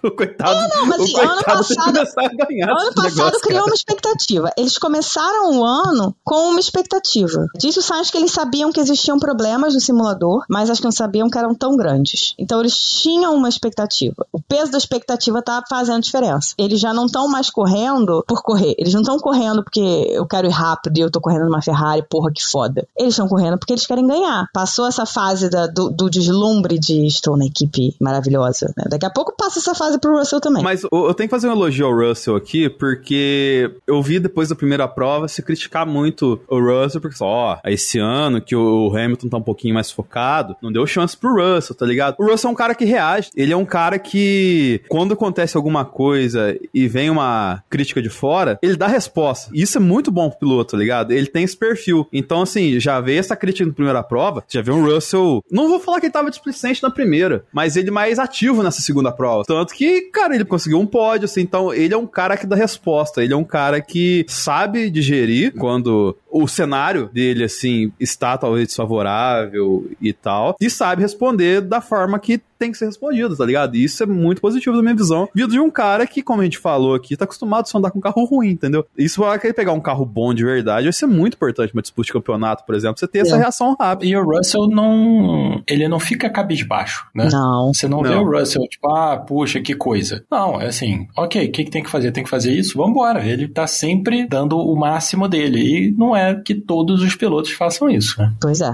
O 0.03 0.11
coitado, 0.11 0.59
é, 0.59 0.75
não, 0.75 0.85
mas, 0.85 1.01
assim, 1.01 1.19
ano 1.19 1.43
passado, 1.43 1.97
ano 1.97 2.93
passado 2.93 3.39
criou 3.41 3.65
uma 3.65 3.73
expectativa. 3.73 4.51
Eles 4.57 4.77
começaram 4.77 5.57
o 5.57 5.65
ano 5.65 6.15
com 6.23 6.49
uma 6.49 6.59
expectativa. 6.59 7.47
Disse 7.57 7.79
o 7.79 7.81
Sainz 7.81 8.11
que 8.11 8.17
eles 8.17 8.31
sabiam 8.31 8.71
que 8.71 8.79
existiam 8.79 9.17
problemas 9.17 9.73
no 9.73 9.79
simulador, 9.79 10.45
mas 10.49 10.69
acho 10.69 10.81
que 10.81 10.85
não 10.85 10.91
sabiam 10.91 11.29
que 11.29 11.37
eram 11.37 11.55
tão 11.55 11.75
grandes. 11.75 12.33
Então 12.37 12.59
eles 12.59 12.77
tinham 12.77 13.35
uma 13.35 13.49
expectativa. 13.49 14.25
O 14.31 14.41
peso 14.41 14.71
da 14.71 14.77
expectativa 14.77 15.41
tá 15.41 15.63
fazendo 15.69 16.03
diferença. 16.03 16.53
Eles 16.57 16.79
já 16.79 16.93
não 16.93 17.05
estão 17.05 17.27
mais 17.27 17.49
correndo 17.49 18.23
por 18.27 18.43
correr. 18.43 18.75
Eles 18.77 18.93
não 18.93 19.01
estão 19.01 19.17
correndo 19.17 19.63
porque 19.63 19.79
eu 19.79 20.25
quero 20.25 20.47
ir 20.47 20.51
rápido 20.51 20.97
e 20.97 21.01
eu 21.01 21.11
tô 21.11 21.19
correndo 21.19 21.45
numa 21.45 21.61
Ferrari, 21.61 22.05
porra, 22.09 22.31
que 22.31 22.43
foda. 22.43 22.87
Eles 22.97 23.13
estão 23.13 23.27
correndo 23.27 23.57
porque 23.57 23.73
eles 23.73 23.85
querem 23.85 24.05
ganhar. 24.05 24.47
Passou 24.53 24.85
essa 24.85 25.05
fase 25.05 25.49
da, 25.49 25.67
do, 25.67 25.89
do, 25.89 26.09
deslumbre 26.09 26.79
de 26.79 27.05
estou 27.05 27.37
na 27.37 27.45
equipe 27.45 27.95
maravilhosa. 27.99 28.73
Né? 28.77 28.85
Daqui 28.89 29.05
a 29.05 29.09
pouco 29.09 29.35
passa 29.37 29.59
essa 29.59 29.75
fase 29.75 29.96
pro 29.99 30.17
Russell 30.17 30.39
também. 30.39 30.63
Mas 30.63 30.83
eu 30.83 31.13
tenho 31.13 31.27
que 31.27 31.35
fazer 31.35 31.47
um 31.47 31.51
elogio 31.51 31.85
ao 31.85 31.95
Russell 31.95 32.35
aqui, 32.35 32.69
porque 32.69 33.71
eu 33.85 34.01
vi 34.01 34.19
depois 34.19 34.49
da 34.49 34.55
primeira 34.55 34.87
prova 34.87 35.27
se 35.27 35.41
criticar 35.41 35.85
muito 35.85 36.39
o 36.47 36.59
Russell, 36.59 37.01
porque 37.01 37.17
só, 37.17 37.25
ó, 37.25 37.57
esse 37.65 37.99
ano 37.99 38.41
que 38.41 38.55
o 38.55 38.95
Hamilton 38.95 39.29
tá 39.29 39.37
um 39.37 39.41
pouquinho 39.41 39.73
mais 39.73 39.91
focado, 39.91 40.55
não 40.61 40.71
deu 40.71 40.85
chance 40.87 41.15
pro 41.15 41.35
Russell, 41.35 41.75
tá 41.75 41.85
ligado? 41.85 42.15
O 42.19 42.25
Russell 42.25 42.49
é 42.49 42.53
um 42.53 42.55
cara 42.55 42.75
que 42.75 42.85
reage, 42.85 43.29
ele 43.35 43.53
é 43.53 43.57
um 43.57 43.65
cara 43.65 43.99
que, 43.99 44.81
quando 44.89 45.13
acontece 45.13 45.57
alguma 45.57 45.85
coisa 45.85 46.57
e 46.73 46.87
vem 46.87 47.09
uma 47.09 47.63
crítica 47.69 48.01
de 48.01 48.09
fora, 48.09 48.57
ele 48.61 48.75
dá 48.75 48.87
resposta. 48.87 49.49
Isso 49.53 49.77
é 49.77 49.81
muito 49.81 50.11
bom 50.11 50.29
pro 50.29 50.39
piloto, 50.39 50.71
tá 50.71 50.77
ligado? 50.77 51.11
Ele 51.11 51.27
tem 51.27 51.43
esse 51.43 51.57
perfil. 51.57 52.07
Então, 52.11 52.41
assim, 52.41 52.79
já 52.79 52.99
veio 52.99 53.19
essa 53.19 53.35
crítica 53.35 53.65
na 53.65 53.73
primeira 53.73 54.03
prova, 54.03 54.43
já 54.47 54.61
viu 54.61 54.75
um 54.75 54.85
Russell, 54.85 55.43
não 55.51 55.67
vou 55.67 55.79
falar 55.79 55.99
que 55.99 56.07
ele 56.07 56.13
tava 56.13 56.29
displicente 56.29 56.81
na 56.83 56.89
primeira, 56.89 57.45
mas 57.51 57.75
ele 57.75 57.91
mais 57.91 58.19
ativo 58.19 58.63
nessa 58.63 58.81
segunda 58.81 59.11
prova. 59.11 59.43
Tanto 59.45 59.73
que, 59.77 60.09
cara, 60.09 60.33
ele 60.33 60.43
conseguiu 60.43 60.79
um 60.79 60.87
pódio, 60.87 61.25
assim, 61.25 61.41
então 61.41 61.71
ele 61.71 61.93
é 61.93 61.97
um 61.97 62.07
cara 62.07 62.35
que 62.35 62.47
dá 62.47 62.55
resposta, 62.55 63.23
ele 63.23 63.31
é 63.31 63.37
um 63.37 63.43
cara 63.43 63.79
que 63.79 64.25
sabe 64.27 64.89
digerir 64.89 65.53
quando 65.53 66.17
o 66.41 66.47
cenário 66.47 67.09
dele, 67.11 67.43
assim, 67.43 67.91
está 67.99 68.37
talvez 68.37 68.67
desfavorável 68.67 69.89
e 70.01 70.13
tal, 70.13 70.55
e 70.59 70.69
sabe 70.69 71.01
responder 71.01 71.61
da 71.61 71.81
forma 71.81 72.19
que 72.19 72.41
tem 72.57 72.71
que 72.71 72.77
ser 72.77 72.85
respondido, 72.85 73.35
tá 73.35 73.45
ligado? 73.45 73.75
E 73.75 73.83
isso 73.83 74.01
é 74.03 74.05
muito 74.05 74.41
positivo 74.41 74.75
da 74.75 74.81
minha 74.81 74.95
visão. 74.95 75.29
Vindo 75.33 75.51
de 75.51 75.59
um 75.59 75.69
cara 75.69 76.07
que, 76.07 76.21
como 76.21 76.41
a 76.41 76.43
gente 76.43 76.57
falou 76.57 76.95
aqui, 76.95 77.15
tá 77.15 77.25
acostumado 77.25 77.67
a 77.71 77.77
andar 77.77 77.91
com 77.91 77.99
um 77.99 78.01
carro 78.01 78.25
ruim, 78.25 78.49
entendeu? 78.49 78.85
Isso 78.97 79.21
vai 79.21 79.37
querer 79.39 79.53
pegar 79.53 79.73
um 79.73 79.79
carro 79.79 80.05
bom 80.05 80.33
de 80.33 80.43
verdade, 80.43 80.85
vai 80.85 80.93
ser 80.93 81.05
muito 81.05 81.35
importante 81.35 81.73
uma 81.73 81.81
disputa 81.81 82.07
de 82.07 82.13
campeonato, 82.13 82.65
por 82.65 82.75
exemplo, 82.75 82.99
você 82.99 83.07
ter 83.07 83.19
é. 83.19 83.21
essa 83.21 83.37
reação 83.37 83.75
rápida. 83.79 84.09
E 84.09 84.17
o 84.17 84.23
Russell 84.23 84.67
não. 84.67 85.61
Ele 85.67 85.87
não 85.87 85.99
fica 85.99 86.29
cabisbaixo, 86.29 87.05
né? 87.13 87.29
Não. 87.31 87.73
Você 87.73 87.87
não, 87.87 88.01
não. 88.01 88.09
vê 88.09 88.15
o 88.15 88.39
Russell, 88.39 88.63
tipo, 88.63 88.89
ah, 88.89 89.17
puxa, 89.17 89.61
que 89.61 89.75
coisa. 89.75 90.23
Não, 90.31 90.59
é 90.59 90.67
assim, 90.67 91.07
ok, 91.15 91.47
o 91.47 91.51
que, 91.51 91.65
que 91.65 91.71
tem 91.71 91.83
que 91.83 91.89
fazer? 91.89 92.11
Tem 92.11 92.23
que 92.23 92.29
fazer 92.29 92.53
isso? 92.53 92.77
Vambora. 92.77 93.25
Ele 93.25 93.47
tá 93.47 93.67
sempre 93.67 94.27
dando 94.27 94.57
o 94.57 94.75
máximo 94.75 95.27
dele. 95.27 95.59
E 95.59 95.91
não 95.91 96.15
é 96.15 96.26
que 96.35 96.55
todos 96.55 97.01
os 97.01 97.15
pilotos 97.15 97.51
façam 97.51 97.89
isso, 97.89 98.19
né? 98.19 98.33
Pois 98.41 98.61
é. 98.61 98.73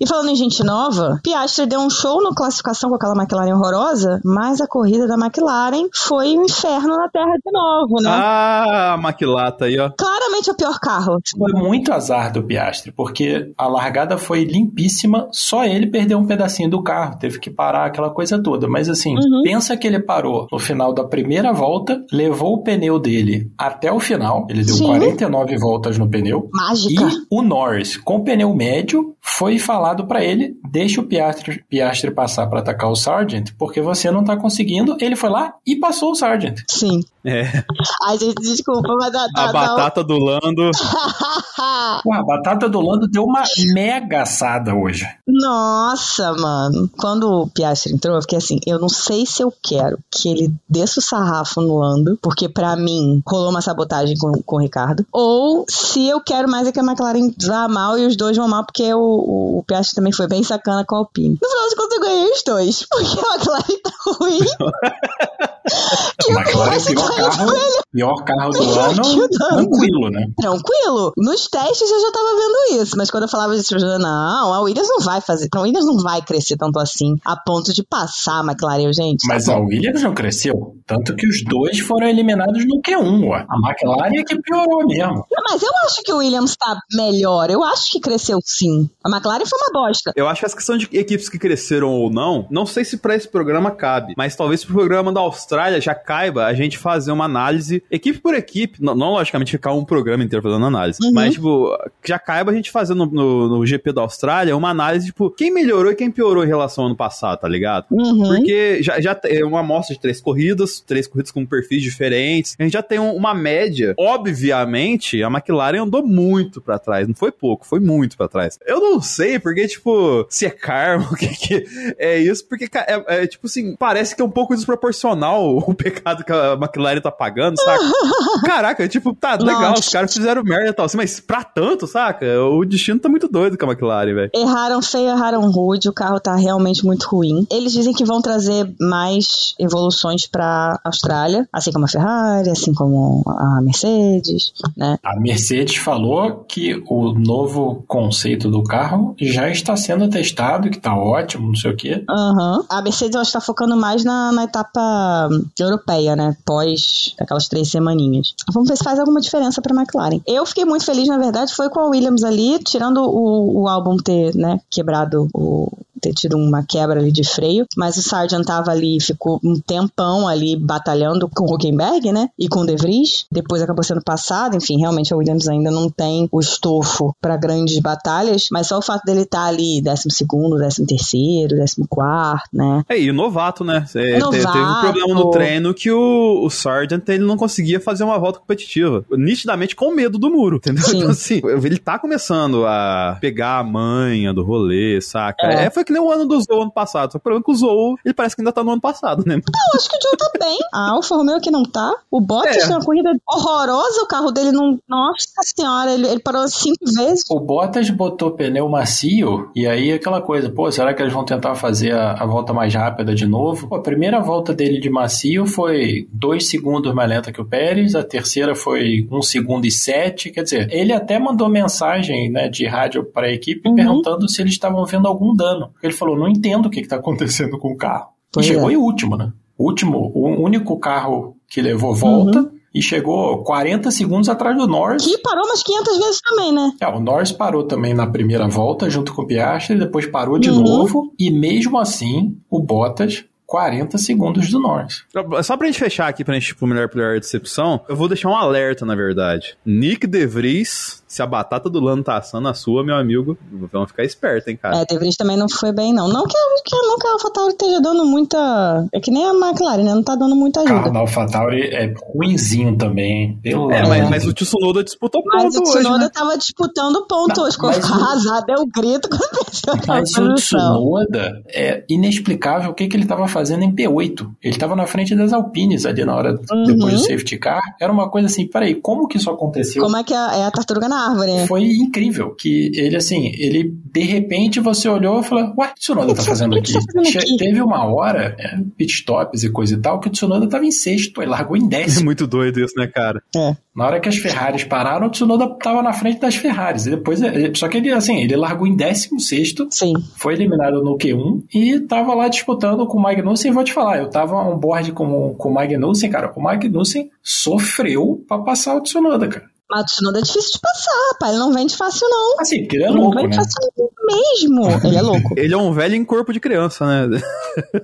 E 0.00 0.06
falando 0.08 0.30
em 0.30 0.34
gente 0.36 0.62
nova, 0.64 1.20
Piastri 1.22 1.66
deu 1.66 1.80
um 1.80 1.88
show 1.88 2.22
na 2.22 2.34
classificação 2.34 2.90
com 2.90 2.96
aquela 2.96 3.14
McLaren 3.14 3.54
horrorosa, 3.54 4.20
mas 4.24 4.60
a 4.60 4.66
corrida 4.66 5.06
da 5.06 5.14
McLaren 5.14 5.88
foi 5.94 6.36
um 6.36 6.44
inferno 6.44 6.96
na 6.96 7.08
terra 7.08 7.34
de 7.36 7.52
novo, 7.52 8.02
né? 8.02 8.10
Ah, 8.10 8.94
a 8.94 8.96
Maquilata 8.96 9.66
aí, 9.66 9.78
ó. 9.78 9.90
Claramente 9.96 10.50
o 10.50 10.56
pior 10.56 10.78
carro. 10.80 11.18
Foi 11.38 11.52
muito 11.52 11.92
azar 11.92 12.32
do 12.32 12.42
Piastri, 12.42 12.90
porque 12.92 13.52
a 13.56 13.68
largada 13.68 14.18
foi 14.18 14.44
limpíssima, 14.44 15.28
só 15.30 15.64
ele 15.64 15.86
perdeu 15.86 16.18
um 16.18 16.26
pedacinho 16.26 16.68
do 16.68 16.82
carro, 16.82 17.16
teve 17.18 17.38
que 17.38 17.50
parar 17.50 17.86
aquela 17.86 18.10
coisa 18.10 18.42
toda. 18.42 18.68
Mas 18.68 18.88
assim, 18.88 19.14
Uhum. 19.14 19.42
pensa 19.44 19.76
que 19.76 19.86
ele 19.86 20.00
parou 20.00 20.48
no 20.50 20.58
final 20.58 20.92
da 20.92 21.04
primeira 21.04 21.52
volta, 21.52 22.04
levou 22.12 22.54
o 22.54 22.62
pneu 22.62 22.98
dele 22.98 23.50
até 23.56 23.92
o 23.92 24.00
final, 24.00 24.46
ele 24.50 24.64
deu 24.64 24.74
Sim. 24.74 24.86
49 24.86 25.56
voltas 25.58 25.98
no 25.98 26.08
pneu. 26.08 26.48
E 26.52 26.56
Mágica. 26.56 27.08
o 27.30 27.42
Norris, 27.42 27.96
com 27.96 28.22
pneu 28.24 28.52
médio, 28.54 29.14
foi 29.20 29.58
falado 29.84 30.06
pra 30.06 30.24
ele: 30.24 30.56
deixa 30.70 31.00
o 31.00 31.04
Piastri, 31.04 31.62
Piastri 31.68 32.10
passar 32.10 32.46
pra 32.46 32.60
atacar 32.60 32.90
o 32.90 32.96
Sargent, 32.96 33.50
porque 33.58 33.82
você 33.82 34.10
não 34.10 34.24
tá 34.24 34.36
conseguindo. 34.36 34.96
Ele 34.98 35.14
foi 35.14 35.28
lá 35.28 35.54
e 35.66 35.76
passou 35.76 36.12
o 36.12 36.14
Sargent. 36.14 36.60
Sim. 36.68 37.02
É. 37.24 37.64
Ai, 38.06 38.18
gente, 38.18 38.42
desculpa, 38.42 38.94
mas 38.98 39.10
tá, 39.10 39.26
A 39.34 39.52
batata 39.52 40.04
do 40.04 40.18
Lando. 40.18 40.70
Pô, 42.02 42.12
a 42.12 42.22
batata 42.22 42.68
do 42.68 42.80
Lando 42.80 43.08
deu 43.08 43.24
uma 43.24 43.42
mega 43.72 44.22
assada 44.22 44.74
hoje. 44.74 45.08
Nossa, 45.26 46.32
mano. 46.34 46.90
Quando 46.98 47.30
o 47.30 47.48
Piastri 47.48 47.94
entrou, 47.94 48.16
eu 48.16 48.20
fiquei 48.20 48.36
assim, 48.36 48.58
eu 48.66 48.78
não 48.78 48.90
sei 48.90 49.24
se 49.24 49.42
eu 49.42 49.52
quero 49.62 49.98
que 50.10 50.28
ele 50.28 50.52
desça 50.68 51.00
o 51.00 51.02
sarrafo 51.02 51.62
no 51.62 51.78
Lando, 51.78 52.18
porque 52.20 52.46
pra 52.46 52.76
mim 52.76 53.22
rolou 53.26 53.50
uma 53.50 53.62
sabotagem 53.62 54.16
com, 54.18 54.42
com 54.42 54.56
o 54.56 54.60
Ricardo, 54.60 55.06
ou 55.10 55.64
se 55.66 56.06
eu 56.06 56.20
quero 56.20 56.48
mais 56.48 56.68
é 56.68 56.72
que 56.72 56.80
a 56.80 56.84
McLaren 56.84 57.32
vá 57.46 57.66
mal 57.68 57.98
e 57.98 58.06
os 58.06 58.16
dois 58.16 58.36
vão 58.36 58.48
mal, 58.48 58.64
porque 58.64 58.92
o, 58.92 59.00
o, 59.00 59.58
o 59.58 59.62
Piastri 59.74 59.96
também 59.96 60.12
foi 60.12 60.28
bem 60.28 60.42
sacana 60.44 60.84
com 60.86 60.94
a 60.94 60.98
Alpine. 60.98 61.36
No 61.42 61.48
final 61.48 61.68
de 61.68 61.74
contas, 61.74 61.96
eu 61.96 62.00
ganhei 62.00 62.30
os 62.30 62.42
dois, 62.44 62.86
porque 62.88 63.18
a 63.18 63.34
McLaren 63.34 63.80
tá 63.82 63.90
ruim. 64.06 64.38
e 66.28 66.32
o 66.32 66.38
McLaren 66.38 66.76
é 66.76 66.84
pior 66.84 67.08
tá 67.10 67.16
carro, 67.16 67.52
pior 67.92 68.24
carro 68.24 68.50
do 68.50 68.80
ano, 68.80 69.00
ajudando. 69.00 69.28
tranquilo, 69.30 70.10
né? 70.10 70.26
tranquilo. 70.36 71.12
Nos 71.16 71.48
testes 71.48 71.90
eu 71.90 72.00
já 72.00 72.12
tava 72.12 72.30
vendo 72.36 72.82
isso, 72.82 72.96
mas 72.96 73.10
quando 73.10 73.24
eu 73.24 73.28
falava 73.28 73.56
isso, 73.56 73.74
eu 73.74 73.80
já, 73.80 73.98
não, 73.98 74.54
a 74.54 74.60
Williams 74.60 74.88
não 74.88 75.00
vai 75.00 75.20
fazer, 75.20 75.48
a 75.52 75.60
Williams 75.60 75.86
não 75.86 75.96
vai 75.98 76.22
crescer 76.22 76.56
tanto 76.56 76.78
assim, 76.78 77.16
a 77.24 77.36
ponto 77.36 77.72
de 77.72 77.82
passar 77.82 78.40
a 78.40 78.44
McLaren, 78.44 78.92
gente. 78.92 79.26
Mas 79.26 79.46
tá 79.46 79.54
a. 79.54 79.58
Williams 79.58 80.02
não 80.02 80.14
cresceu. 80.14 80.54
Tanto 80.86 81.16
que 81.16 81.26
os 81.26 81.42
dois 81.44 81.78
foram 81.80 82.06
eliminados 82.06 82.64
no 82.66 82.80
Q1, 82.80 83.28
ué. 83.28 83.46
A 83.48 83.56
McLaren 83.56 84.20
é 84.20 84.22
que 84.22 84.40
piorou 84.40 84.86
mesmo. 84.86 85.26
Mas 85.48 85.62
eu 85.62 85.70
acho 85.86 86.02
que 86.02 86.12
o 86.12 86.18
Williams 86.18 86.56
tá 86.56 86.76
melhor, 86.92 87.50
eu 87.50 87.64
acho 87.64 87.90
que 87.90 88.00
cresceu 88.00 88.38
sim. 88.44 88.88
A 89.02 89.10
McLaren 89.10 89.46
foi 89.46 89.58
uma 89.70 89.86
bosta. 89.86 90.12
Eu 90.16 90.28
acho 90.28 90.40
que 90.40 90.46
essa 90.46 90.56
questão 90.56 90.76
de 90.76 90.88
equipes 90.92 91.28
que 91.28 91.38
cresceram 91.38 91.88
ou 91.90 92.10
não, 92.10 92.46
não 92.50 92.66
sei 92.66 92.84
se 92.84 92.96
pra 92.98 93.14
esse 93.14 93.28
programa 93.28 93.70
cabe, 93.70 94.14
mas 94.16 94.36
talvez 94.36 94.64
pro 94.64 94.74
programa 94.74 95.12
da 95.12 95.20
Austrália 95.20 95.80
já 95.80 95.94
caiba 95.94 96.46
a 96.46 96.54
gente 96.54 96.78
fazer 96.78 97.12
uma 97.12 97.24
análise 97.24 97.82
equipe 97.90 98.18
por 98.18 98.34
equipe, 98.34 98.82
não, 98.82 98.94
não 98.94 99.10
logicamente 99.12 99.52
ficar 99.52 99.72
um 99.72 99.84
programa 99.84 100.22
inteiro 100.24 100.42
fazendo 100.42 100.64
análise, 100.66 100.98
Uhum. 101.02 101.12
mas 101.12 101.34
tipo, 101.34 101.70
já 102.04 102.18
caiba 102.18 102.50
a 102.50 102.54
gente 102.54 102.70
fazer 102.70 102.94
no, 102.94 103.06
no- 103.06 103.48
no 103.48 103.66
GP 103.66 103.92
da 103.92 104.02
Austrália 104.02 104.56
uma 104.56 104.70
análise, 104.70 105.06
tipo, 105.06 105.30
quem 105.30 105.52
melhorou 105.52 105.90
e 105.92 105.94
quem 105.94 106.10
piorou 106.10 106.44
em 106.44 106.48
relação 106.48 106.84
ao 106.84 106.88
ano 106.88 106.96
passado, 106.96 107.40
tá 107.40 107.48
ligado? 107.48 107.86
Uhum. 107.90 108.22
Porque 108.36 108.82
já, 108.82 109.00
já 109.00 109.18
é 109.24 109.44
uma 109.44 109.60
amostra 109.60 109.94
de 109.94 110.00
três 110.00 110.20
corridas, 110.20 110.80
três 110.80 111.06
corridas 111.06 111.30
com 111.30 111.44
perfis 111.46 111.82
diferentes. 111.82 112.56
A 112.58 112.62
gente 112.62 112.72
já 112.72 112.82
tem 112.82 112.98
um- 112.98 113.14
uma 113.14 113.34
média. 113.34 113.94
Obviamente, 113.98 115.22
a 115.22 115.28
McLaren 115.28 115.82
andou 115.82 116.04
muito 116.06 116.60
pra 116.60 116.78
trás. 116.78 117.06
Não 117.08 117.14
foi 117.14 117.32
pouco, 117.32 117.66
foi 117.66 117.80
muito 117.80 118.16
pra 118.16 118.28
trás. 118.28 118.58
Eu 118.66 118.80
não 118.80 119.00
sei 119.00 119.38
porque, 119.38 119.53
tipo, 119.66 120.26
se 120.28 120.46
é 120.46 120.50
karma, 120.50 121.08
o 121.12 121.14
que, 121.14 121.28
que 121.28 121.94
é 121.98 122.18
isso. 122.18 122.46
Porque, 122.46 122.68
é, 122.74 123.22
é, 123.22 123.26
tipo 123.26 123.46
assim, 123.46 123.76
parece 123.76 124.14
que 124.14 124.22
é 124.22 124.24
um 124.24 124.30
pouco 124.30 124.54
desproporcional 124.54 125.58
o 125.66 125.74
pecado 125.74 126.24
que 126.24 126.32
a 126.32 126.54
McLaren 126.54 127.00
tá 127.00 127.10
pagando, 127.10 127.56
saca? 127.58 127.84
Caraca, 128.44 128.88
tipo, 128.88 129.14
tá 129.14 129.36
legal, 129.36 129.70
Nossa. 129.70 129.80
os 129.80 129.88
caras 129.88 130.12
fizeram 130.12 130.42
merda 130.42 130.70
e 130.70 130.72
tal. 130.72 130.86
assim, 130.86 130.96
Mas 130.96 131.20
pra 131.20 131.42
tanto, 131.42 131.86
saca? 131.86 132.26
O 132.42 132.64
destino 132.64 133.00
tá 133.00 133.08
muito 133.08 133.28
doido 133.28 133.56
com 133.56 133.66
a 133.66 133.72
McLaren, 133.72 134.14
velho. 134.14 134.30
Erraram 134.34 134.82
feio, 134.82 135.08
erraram 135.08 135.50
rude, 135.50 135.88
o 135.88 135.92
carro 135.92 136.20
tá 136.20 136.34
realmente 136.34 136.84
muito 136.84 137.06
ruim. 137.08 137.46
Eles 137.50 137.72
dizem 137.72 137.92
que 137.92 138.04
vão 138.04 138.20
trazer 138.20 138.72
mais 138.80 139.54
evoluções 139.58 140.26
pra 140.26 140.78
Austrália, 140.84 141.48
assim 141.52 141.72
como 141.72 141.84
a 141.84 141.88
Ferrari, 141.88 142.50
assim 142.50 142.72
como 142.74 143.22
a 143.26 143.60
Mercedes, 143.62 144.52
né? 144.76 144.98
A 145.02 145.18
Mercedes 145.18 145.76
falou 145.76 146.44
que 146.48 146.82
o 146.86 147.12
novo 147.12 147.84
conceito 147.86 148.50
do 148.50 148.62
carro 148.62 149.14
já 149.20 149.43
está 149.50 149.76
sendo 149.76 150.08
testado, 150.08 150.70
que 150.70 150.78
tá 150.78 150.96
ótimo, 150.96 151.48
não 151.48 151.54
sei 151.54 151.70
o 151.70 151.76
quê. 151.76 152.04
Aham. 152.08 152.64
A 152.68 152.82
Mercedes 152.82 153.20
está 153.20 153.40
focando 153.40 153.76
mais 153.76 154.04
na, 154.04 154.32
na 154.32 154.44
etapa 154.44 155.28
europeia, 155.58 156.16
né? 156.16 156.36
Pós 156.44 157.14
aquelas 157.18 157.48
três 157.48 157.70
semaninhas. 157.70 158.34
Vamos 158.52 158.68
ver 158.68 158.76
se 158.76 158.84
faz 158.84 158.98
alguma 158.98 159.20
diferença 159.20 159.60
para 159.60 159.74
McLaren. 159.74 160.20
Eu 160.26 160.44
fiquei 160.46 160.64
muito 160.64 160.84
feliz, 160.84 161.08
na 161.08 161.18
verdade, 161.18 161.54
foi 161.54 161.68
com 161.68 161.80
a 161.80 161.86
Williams 161.86 162.24
ali, 162.24 162.58
tirando 162.58 162.98
o, 162.98 163.62
o 163.62 163.68
álbum 163.68 163.96
ter, 163.96 164.34
né, 164.34 164.60
quebrado 164.70 165.28
o 165.32 165.72
ter 166.04 166.12
tido 166.12 166.36
uma 166.36 166.62
quebra 166.62 167.00
ali 167.00 167.10
de 167.10 167.24
freio, 167.24 167.66
mas 167.76 167.96
o 167.96 168.02
Sargent 168.02 168.44
tava 168.44 168.70
ali, 168.70 169.00
ficou 169.00 169.40
um 169.42 169.58
tempão 169.58 170.28
ali 170.28 170.56
batalhando 170.56 171.28
com 171.28 171.44
o 171.44 171.54
Huckenberg, 171.54 172.12
né, 172.12 172.28
e 172.38 172.48
com 172.48 172.60
o 172.60 172.66
De 172.66 172.76
Vries, 172.76 173.26
depois 173.32 173.62
acabou 173.62 173.82
sendo 173.82 174.02
passado, 174.02 174.56
enfim, 174.56 174.78
realmente 174.78 175.12
a 175.12 175.16
Williams 175.16 175.48
ainda 175.48 175.70
não 175.70 175.88
tem 175.90 176.28
o 176.30 176.40
estofo 176.40 177.14
para 177.20 177.36
grandes 177.36 177.78
batalhas, 177.78 178.48
mas 178.50 178.66
só 178.66 178.78
o 178.78 178.82
fato 178.82 179.04
dele 179.04 179.22
estar 179.22 179.46
ali 179.46 179.80
12 179.82 180.02
segundo, 180.10 180.56
13 180.56 180.86
terceiro, 180.86 181.56
14 181.56 181.88
quarto, 181.88 182.48
né, 182.52 182.82
É, 182.88 182.98
e 183.00 183.10
o 183.10 183.14
novato, 183.14 183.64
né? 183.64 183.84
É, 183.94 184.18
Novato. 184.18 184.52
Teve 184.52 184.64
um 184.64 184.80
problema 184.80 185.14
no 185.14 185.30
treino 185.30 185.74
que 185.74 185.90
o, 185.90 186.44
o 186.44 186.50
Sargent 186.50 187.08
ele 187.08 187.24
não 187.24 187.36
conseguia 187.36 187.80
fazer 187.80 188.04
uma 188.04 188.18
volta 188.18 188.38
competitiva. 188.38 189.04
Nitidamente 189.10 189.76
com 189.76 189.92
medo 189.92 190.18
do 190.18 190.30
muro, 190.30 190.56
entendeu? 190.56 190.84
Sim. 190.84 190.98
Então, 190.98 191.10
assim, 191.10 191.40
ele 191.64 191.78
tá 191.78 191.98
começando 191.98 192.66
a 192.66 193.16
pegar 193.20 193.58
a 193.58 193.64
manha 193.64 194.32
do 194.32 194.42
rolê, 194.42 195.00
saca? 195.00 195.46
É. 195.46 195.64
É, 195.66 195.70
foi 195.70 195.84
que 195.84 195.92
nem 195.94 196.02
o 196.02 196.10
ano 196.12 196.26
do 196.26 196.40
Zou 196.40 196.62
ano 196.62 196.70
passado. 196.72 197.12
Só 197.12 197.18
que 197.18 197.22
o 197.22 197.22
problema 197.22 197.42
é 197.42 197.44
que 197.44 197.50
o 197.52 197.54
Zou, 197.54 197.96
ele 198.04 198.14
parece 198.14 198.34
que 198.36 198.42
ainda 198.42 198.52
tá 198.52 198.62
no 198.62 198.70
ano 198.72 198.80
passado, 198.80 199.22
né? 199.26 199.34
Eu 199.36 199.78
acho 199.80 199.88
que 199.88 199.96
o 199.96 200.00
Joe 200.02 200.16
tá 200.18 200.30
bem. 200.38 200.58
A 200.72 200.90
Alfa 200.92 201.16
Romeo 201.16 201.40
que 201.40 201.50
não 201.50 201.62
tá. 201.62 201.94
O 202.10 202.20
Bottas 202.20 202.56
É. 202.56 202.60
tem 202.66 202.70
uma 202.76 202.84
corrida 202.84 203.10
horrorosa, 203.28 204.02
o 204.02 204.06
carro 204.06 204.30
dele 204.30 204.52
não. 204.52 204.78
Nossa 204.88 205.26
senhora, 205.56 205.92
ele, 205.92 206.06
ele 206.06 206.20
parou 206.20 206.46
cinco 206.48 206.84
vezes. 206.94 207.24
O 207.30 207.38
Bottas 207.40 207.88
botou 207.90 208.32
pneu 208.32 208.68
macio 208.68 209.50
e 209.54 209.66
aí 209.66 209.92
aquela 209.92 210.20
coisa, 210.20 210.50
pô, 210.50 210.70
será 210.70 210.92
que 210.94 211.02
eles 211.02 211.12
vão 211.12 211.24
tentar 211.24 211.54
fazer 211.54 211.92
a, 211.92 212.12
a 212.12 212.26
volta 212.26 212.52
mais 212.52 212.74
rápida 212.74 213.14
de 213.14 213.26
novo? 213.26 213.68
Pô, 213.68 213.76
a 213.76 213.82
primeira 213.82 214.20
volta 214.20 214.52
dele 214.52 214.80
de 214.80 214.90
macio 214.90 215.46
foi 215.46 216.08
dois 216.12 216.48
segundos 216.48 216.92
mais 216.94 217.08
lenta 217.08 217.32
que 217.32 217.40
o 217.40 217.44
Pérez, 217.44 217.94
a 217.94 218.02
terceira 218.02 218.54
foi 218.54 219.06
um 219.10 219.22
segundo 219.22 219.64
e 219.66 219.70
sete, 219.70 220.30
quer 220.30 220.42
dizer, 220.42 220.68
ele 220.72 220.92
até 220.92 221.18
mandou 221.18 221.48
mensagem 221.48 222.30
né, 222.30 222.48
de 222.48 222.66
rádio 222.66 223.04
para 223.04 223.26
a 223.26 223.32
equipe 223.32 223.54
Uhum. 223.68 223.74
perguntando 223.74 224.28
se 224.28 224.42
eles 224.42 224.52
estavam 224.52 224.84
vendo 224.84 225.06
algum 225.06 225.34
dano. 225.34 225.70
Ele 225.86 225.94
falou, 225.94 226.16
não 226.16 226.28
entendo 226.28 226.66
o 226.66 226.70
que 226.70 226.80
está 226.80 226.96
acontecendo 226.96 227.58
com 227.58 227.72
o 227.72 227.76
carro. 227.76 228.08
Pois 228.32 228.46
e 228.46 228.48
chegou 228.50 228.70
é. 228.70 228.72
em 228.72 228.76
último, 228.76 229.16
né? 229.16 229.32
O 229.56 229.64
último, 229.66 230.10
o 230.14 230.42
único 230.42 230.78
carro 230.78 231.36
que 231.48 231.60
levou 231.62 231.94
volta 231.94 232.40
Uhum. 232.40 232.50
e 232.74 232.82
chegou 232.82 233.44
40 233.44 233.90
segundos 233.92 234.28
atrás 234.28 234.56
do 234.56 234.66
Norris. 234.66 235.04
Que 235.04 235.18
parou 235.18 235.44
umas 235.44 235.62
500 235.62 235.98
vezes 235.98 236.20
também, 236.20 236.52
né? 236.52 236.72
É, 236.80 236.88
o 236.88 236.98
Norris 236.98 237.30
parou 237.30 237.62
também 237.64 237.94
na 237.94 238.06
primeira 238.06 238.48
volta, 238.48 238.90
junto 238.90 239.14
com 239.14 239.22
o 239.22 239.26
Piastri, 239.26 239.78
depois 239.78 240.06
parou 240.06 240.38
de 240.38 240.50
Uhum. 240.50 240.60
novo, 240.62 241.12
e 241.18 241.30
mesmo 241.30 241.78
assim, 241.78 242.36
o 242.50 242.58
Bottas, 242.60 243.24
40 243.54 243.96
segundos 243.98 244.50
do 244.50 244.58
Norris. 244.58 245.04
Só 245.44 245.56
pra 245.56 245.68
gente 245.68 245.78
fechar 245.78 246.08
aqui, 246.08 246.24
pra 246.24 246.34
gente 246.34 246.48
ir 246.48 246.54
pro 246.54 246.66
melhor 246.66 246.88
pior 246.88 247.20
decepção, 247.20 247.80
eu 247.88 247.94
vou 247.94 248.08
deixar 248.08 248.28
um 248.28 248.36
alerta, 248.36 248.84
na 248.84 248.96
verdade. 248.96 249.56
Nick 249.64 250.08
De 250.08 250.26
Vries, 250.26 251.04
se 251.06 251.22
a 251.22 251.26
batata 251.26 251.70
do 251.70 251.78
Lando 251.78 252.02
tá 252.02 252.16
assando 252.16 252.48
a 252.48 252.54
sua, 252.54 252.82
meu 252.82 252.96
amigo, 252.96 253.38
vamos 253.72 253.90
ficar 253.90 254.02
esperto, 254.02 254.48
hein, 254.50 254.58
cara. 254.60 254.78
É, 254.78 254.84
De 254.84 254.98
Vries 254.98 255.16
também 255.16 255.36
não 255.36 255.48
foi 255.48 255.72
bem, 255.72 255.92
não. 255.94 256.08
Não 256.08 256.26
que, 256.26 256.36
a- 256.36 256.62
que, 256.64 256.74
não 256.76 256.98
que 256.98 257.06
a 257.06 257.10
AlphaTauri 257.12 257.52
esteja 257.52 257.80
dando 257.80 258.04
muita. 258.04 258.88
É 258.92 258.98
que 258.98 259.12
nem 259.12 259.24
a 259.24 259.30
McLaren, 259.32 259.84
né? 259.84 259.94
Não 259.94 260.02
tá 260.02 260.16
dando 260.16 260.34
muita 260.34 260.60
O 260.60 260.64
ajuda. 260.64 260.90
da 260.90 260.98
AlphaTauri 260.98 261.62
é 261.68 261.94
ruinzinho 262.12 262.76
também, 262.76 263.12
hein? 263.22 263.38
Pelo 263.40 263.70
É, 263.70 263.86
mas, 263.86 264.10
mas 264.10 264.26
o. 264.26 264.32
Tsunoda 264.34 264.82
disputou 264.82 265.22
Mas 265.26 265.44
ponto 265.54 265.58
o 265.58 265.62
hoje, 265.70 265.78
Tsunoda 265.78 266.04
né? 266.04 266.10
tava 266.12 266.36
disputando 266.36 267.06
ponto 267.06 267.36
Não, 267.36 267.44
hoje. 267.44 267.52
Ficou 267.54 267.70
mas 267.70 267.88
o- 267.88 267.92
arrasado, 267.94 268.46
deu 268.46 268.66
grito 268.66 269.08
quando 269.08 269.44
Mas 269.86 270.12
o. 270.18 270.34
Tsunoda 270.34 271.42
é 271.48 271.84
inexplicável 271.88 272.70
o 272.70 272.74
que, 272.74 272.88
que 272.88 272.96
ele 272.96 273.04
estava 273.04 273.28
fazendo 273.28 273.43
fazendo 273.44 273.62
em 273.64 273.72
P8. 273.74 274.26
Ele 274.42 274.56
tava 274.56 274.74
na 274.74 274.86
frente 274.86 275.14
das 275.14 275.32
Alpines 275.32 275.84
ali 275.84 276.04
na 276.04 276.16
hora, 276.16 276.40
Uhum. 276.50 276.64
depois 276.64 276.94
do 276.94 276.98
safety 277.00 277.36
car. 277.38 277.60
Era 277.80 277.92
uma 277.92 278.08
coisa 278.10 278.26
assim, 278.26 278.46
peraí, 278.46 278.74
como 278.74 279.06
que 279.06 279.18
isso 279.18 279.28
aconteceu? 279.30 279.82
Como 279.82 279.96
é 279.96 280.02
que 280.02 280.14
é, 280.14 280.16
é 280.16 280.44
a 280.46 280.50
tartaruga 280.50 280.88
na 280.88 281.10
árvore, 281.10 281.32
né? 281.32 281.46
Foi 281.46 281.62
incrível 281.64 282.34
que 282.34 282.70
ele, 282.74 282.96
assim, 282.96 283.26
ele, 283.38 283.74
de 283.92 284.00
repente, 284.00 284.60
você 284.60 284.88
olhou 284.88 285.20
e 285.20 285.24
falou, 285.24 285.52
ué, 285.58 285.68
o 285.70 285.74
Tsunoda 285.78 286.14
tá 286.14 286.22
fazendo 286.22 286.56
aqui? 286.56 286.72
tá 286.72 287.04
Che- 287.04 287.18
aqui? 287.18 287.36
Teve 287.36 287.60
uma 287.60 287.84
hora, 287.84 288.34
é, 288.38 288.56
pit 288.76 288.92
stops 288.94 289.42
e 289.44 289.50
coisa 289.50 289.74
e 289.74 289.78
tal, 289.78 290.00
que 290.00 290.08
o 290.08 290.10
Tsunoda 290.10 290.48
tava 290.48 290.64
em 290.64 290.70
sexto, 290.70 291.20
ele 291.20 291.30
largou 291.30 291.56
em 291.56 291.64
É 291.66 291.68
décimo. 291.68 292.06
muito 292.06 292.26
doido 292.26 292.60
isso, 292.60 292.74
né, 292.78 292.86
cara? 292.86 293.22
É. 293.36 293.56
Na 293.76 293.86
hora 293.86 293.98
que 294.00 294.08
as 294.08 294.16
Ferraris 294.16 294.62
pararam, 294.64 295.08
o 295.08 295.10
Tsunoda 295.10 295.48
tava 295.58 295.82
na 295.82 295.92
frente 295.92 296.20
das 296.20 296.36
Ferraris. 296.36 296.86
E 296.86 296.90
depois, 296.90 297.20
ele- 297.20 297.52
só 297.56 297.66
que 297.68 297.76
ele, 297.78 297.90
assim, 297.90 298.22
ele 298.22 298.36
largou 298.36 298.66
em 298.66 298.76
décimo 298.76 299.18
sexto, 299.20 299.66
Sim. 299.70 299.92
foi 300.16 300.34
eliminado 300.34 300.82
no 300.82 300.96
Q1 300.96 301.42
e 301.52 301.80
tava 301.80 302.14
lá 302.14 302.28
disputando 302.28 302.86
com 302.86 302.98
o 302.98 303.02
Magnussen. 303.24 303.52
Vou 303.52 303.64
te 303.64 303.72
falar, 303.72 303.98
eu 303.98 304.10
tava 304.10 304.36
on 304.36 304.58
board 304.58 304.92
com, 304.92 305.34
com 305.34 305.48
o 305.48 305.52
Magnussen, 305.52 306.10
cara. 306.10 306.32
O 306.36 306.40
Magnussen 306.40 307.10
sofreu 307.22 308.22
pra 308.28 308.38
passar 308.38 308.76
o 308.76 308.80
Tsunoda, 308.82 309.26
cara. 309.26 309.53
Mas 309.74 309.82
o 309.82 309.86
Tsunoda 309.86 310.18
é 310.20 310.22
difícil 310.22 310.52
de 310.52 310.60
passar, 310.60 310.92
rapaz. 311.12 311.32
Ele 311.32 311.40
não 311.40 311.52
vende 311.52 311.76
fácil, 311.76 312.08
não. 312.08 312.40
Assim, 312.40 312.60
porque 312.60 312.76
ele 312.76 312.84
é 312.84 312.86
Ele 312.86 312.94
não 312.94 313.02
louco, 313.02 313.16
vende 313.16 313.36
né? 313.36 313.42
fácil 313.42 313.90
mesmo. 314.06 314.86
Ele 314.86 314.96
é 314.96 315.02
louco. 315.02 315.34
Ele 315.36 315.54
é 315.54 315.56
um 315.56 315.72
velho 315.72 315.94
em 315.96 316.04
corpo 316.04 316.32
de 316.32 316.38
criança, 316.38 316.86
né? 316.86 317.20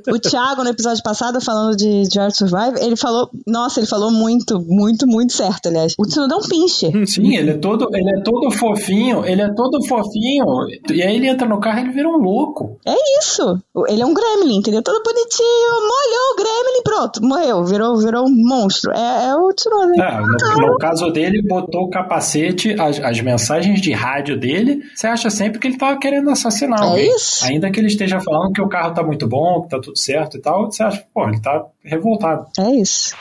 O 0.09 0.18
Thiago, 0.18 0.62
no 0.62 0.70
episódio 0.70 1.03
passado, 1.03 1.41
falando 1.41 1.76
de 1.76 2.09
to 2.09 2.30
Survive, 2.36 2.78
ele 2.80 2.97
falou. 2.97 3.28
Nossa, 3.47 3.80
ele 3.80 3.86
falou 3.86 4.11
muito, 4.11 4.61
muito, 4.61 5.07
muito 5.07 5.32
certo, 5.32 5.68
aliás. 5.68 5.95
O 5.99 6.07
Tsunoda 6.07 6.34
é 6.34 6.38
um 6.38 6.43
pincher. 6.43 7.07
Sim, 7.07 7.36
ele 7.36 7.51
é 7.51 7.59
todo, 7.59 7.88
ele 7.93 8.11
é 8.11 8.22
todo 8.22 8.51
fofinho, 8.51 9.24
ele 9.24 9.43
é 9.43 9.53
todo 9.55 9.82
fofinho. 9.86 10.45
E 10.93 11.03
aí 11.03 11.16
ele 11.16 11.26
entra 11.26 11.49
no 11.49 11.59
carro 11.61 11.78
e 11.78 11.82
ele 11.82 11.93
vira 11.93 12.09
um 12.09 12.16
louco. 12.16 12.78
É 12.86 12.95
isso. 13.18 13.59
Ele 13.88 14.03
é 14.03 14.07
um 14.07 14.14
gremlin, 14.14 14.59
entendeu? 14.59 14.82
Todo 14.82 15.03
bonitinho. 15.03 15.72
Molhou 15.80 16.32
o 16.32 16.36
gremlin, 16.36 16.82
pronto. 16.84 17.24
Morreu. 17.24 17.64
Virou, 17.64 17.97
virou 17.97 18.26
um 18.26 18.49
monstro. 18.49 18.93
É, 18.93 19.28
é 19.28 19.34
o 19.34 19.53
Tsunoda. 19.53 19.93
Ah, 20.01 20.20
no, 20.20 20.66
no 20.66 20.78
caso 20.78 21.11
dele, 21.11 21.43
botou 21.43 21.80
o 21.81 21.91
capacete, 21.91 22.74
as, 22.81 22.99
as 23.01 23.20
mensagens 23.20 23.81
de 23.81 23.93
rádio 23.93 24.39
dele. 24.39 24.83
Você 24.95 25.07
acha 25.07 25.31
sempre 25.31 25.59
que 25.59 25.66
ele 25.66 25.76
tá 25.78 25.97
querendo 25.97 26.31
assassinar 26.31 26.81
É 26.81 26.85
alguém. 26.87 27.14
isso. 27.16 27.45
Ainda 27.45 27.70
que 27.70 27.81
ele 27.81 27.89
esteja 27.89 28.20
falando 28.20 28.53
que 28.53 28.62
o 28.62 28.68
carro 28.68 28.95
tá 28.95 29.03
muito 29.03 29.26
bom, 29.26 29.62
que 29.62 29.68
tá 29.68 29.81
tudo 29.81 29.99
certo 29.99 30.37
e 30.37 30.41
tal, 30.41 30.66
você 30.70 30.83
acha, 30.83 31.05
pô, 31.14 31.28
ele 31.28 31.41
tá 31.41 31.64
revoltado. 31.85 32.47
É 32.59 32.70
isso. 32.72 33.14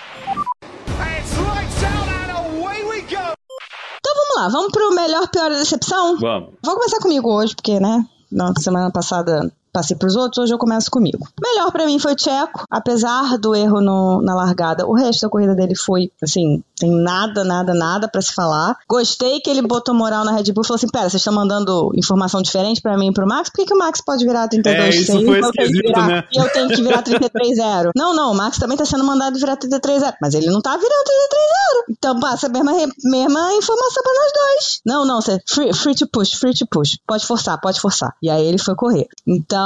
Então 3.22 4.14
vamos 4.16 4.36
lá. 4.36 4.49
Vamos 4.49 4.72
pro 4.72 4.95
melhor, 4.95 5.28
pior 5.30 5.49
decepção? 5.49 6.18
Vamos. 6.18 6.49
Vou 6.64 6.76
começar 6.76 6.99
comigo 6.99 7.30
hoje, 7.32 7.55
porque, 7.55 7.80
né? 7.80 8.03
Na 8.32 8.53
semana 8.60 8.91
passada 8.91 9.51
passei 9.72 9.95
pros 9.95 10.15
outros, 10.15 10.43
hoje 10.43 10.53
eu 10.53 10.57
começo 10.57 10.89
comigo. 10.91 11.28
Melhor 11.41 11.72
pra 11.72 11.86
mim 11.86 11.99
foi 11.99 12.13
o 12.13 12.15
Tcheco, 12.15 12.65
apesar 12.70 13.38
do 13.38 13.55
erro 13.55 13.82
no- 13.82 14.22
na 14.22 14.36
largada. 14.36 14.86
O 14.88 14.93
resto 14.93 15.22
da 15.22 15.30
corrida 15.30 15.55
dele 15.55 15.76
foi, 15.76 16.11
assim, 16.22 16.63
tem 16.80 16.91
nada, 16.91 17.43
nada, 17.43 17.74
nada 17.74 18.07
pra 18.07 18.22
se 18.22 18.34
falar. 18.34 18.76
Gostei 18.88 19.39
que 19.41 19.49
ele 19.49 19.61
botou 19.61 19.93
moral 19.93 20.24
na 20.24 20.32
Red 20.32 20.51
Bull 20.53 20.63
e 20.63 20.67
falou 20.67 20.76
assim: 20.78 20.88
pera, 20.88 21.09
vocês 21.09 21.20
estão 21.22 21.34
mandando 21.34 21.91
informação 21.95 22.41
diferente 22.41 22.82
pra 22.82 22.97
mim 22.97 23.09
e 23.09 23.13
pro 23.13 23.28
Max? 23.28 23.49
Por 23.49 23.57
que, 23.57 23.65
que 23.65 23.74
o 23.74 23.78
Max 23.78 24.01
pode 24.03 24.26
virar 24.26 24.47
32 24.47 24.95
É, 24.95 24.97
isso 24.99 25.11
foi 25.11 25.20
eu 25.22 25.26
tenho 25.26 25.51
que 25.51 25.61
esquisito, 25.61 25.86
virar- 25.88 26.07
né? 26.07 26.24
E 26.32 26.38
eu 26.39 26.49
tenho 26.51 26.67
que 26.70 26.82
virar 26.82 27.03
33-0. 27.03 27.91
Não, 27.95 28.15
não, 28.15 28.32
o 28.32 28.36
Max 28.36 28.57
também 28.57 28.78
tá 28.78 28.86
sendo 28.86 29.03
mandado 29.03 29.38
virar 29.38 29.57
33-0. 29.57 30.13
Mas 30.22 30.34
ele 30.34 30.47
não 30.47 30.61
tá 30.61 30.72
virando 30.72 31.03
33-0. 31.05 31.95
Então 31.97 32.20
passa 32.20 32.47
a 32.47 32.49
mesma, 32.49 32.72
mesma 33.03 33.53
informação 33.53 34.03
pra 34.03 34.13
nós 34.13 34.32
dois. 34.34 34.80
Não, 34.86 35.05
não, 35.05 35.22
você 35.22 35.39
free, 35.47 35.74
free 35.74 35.95
to 35.95 36.07
push, 36.07 36.34
free 36.34 36.53
to 36.53 36.65
push. 36.70 36.97
Pode 37.07 37.26
forçar, 37.26 37.59
pode 37.59 37.80
forçar. 37.82 38.13
E 38.22 38.30
aí 38.30 38.45
ele 38.45 38.57
foi 38.57 38.76
correr. 38.76 39.07
Então, 39.28 39.59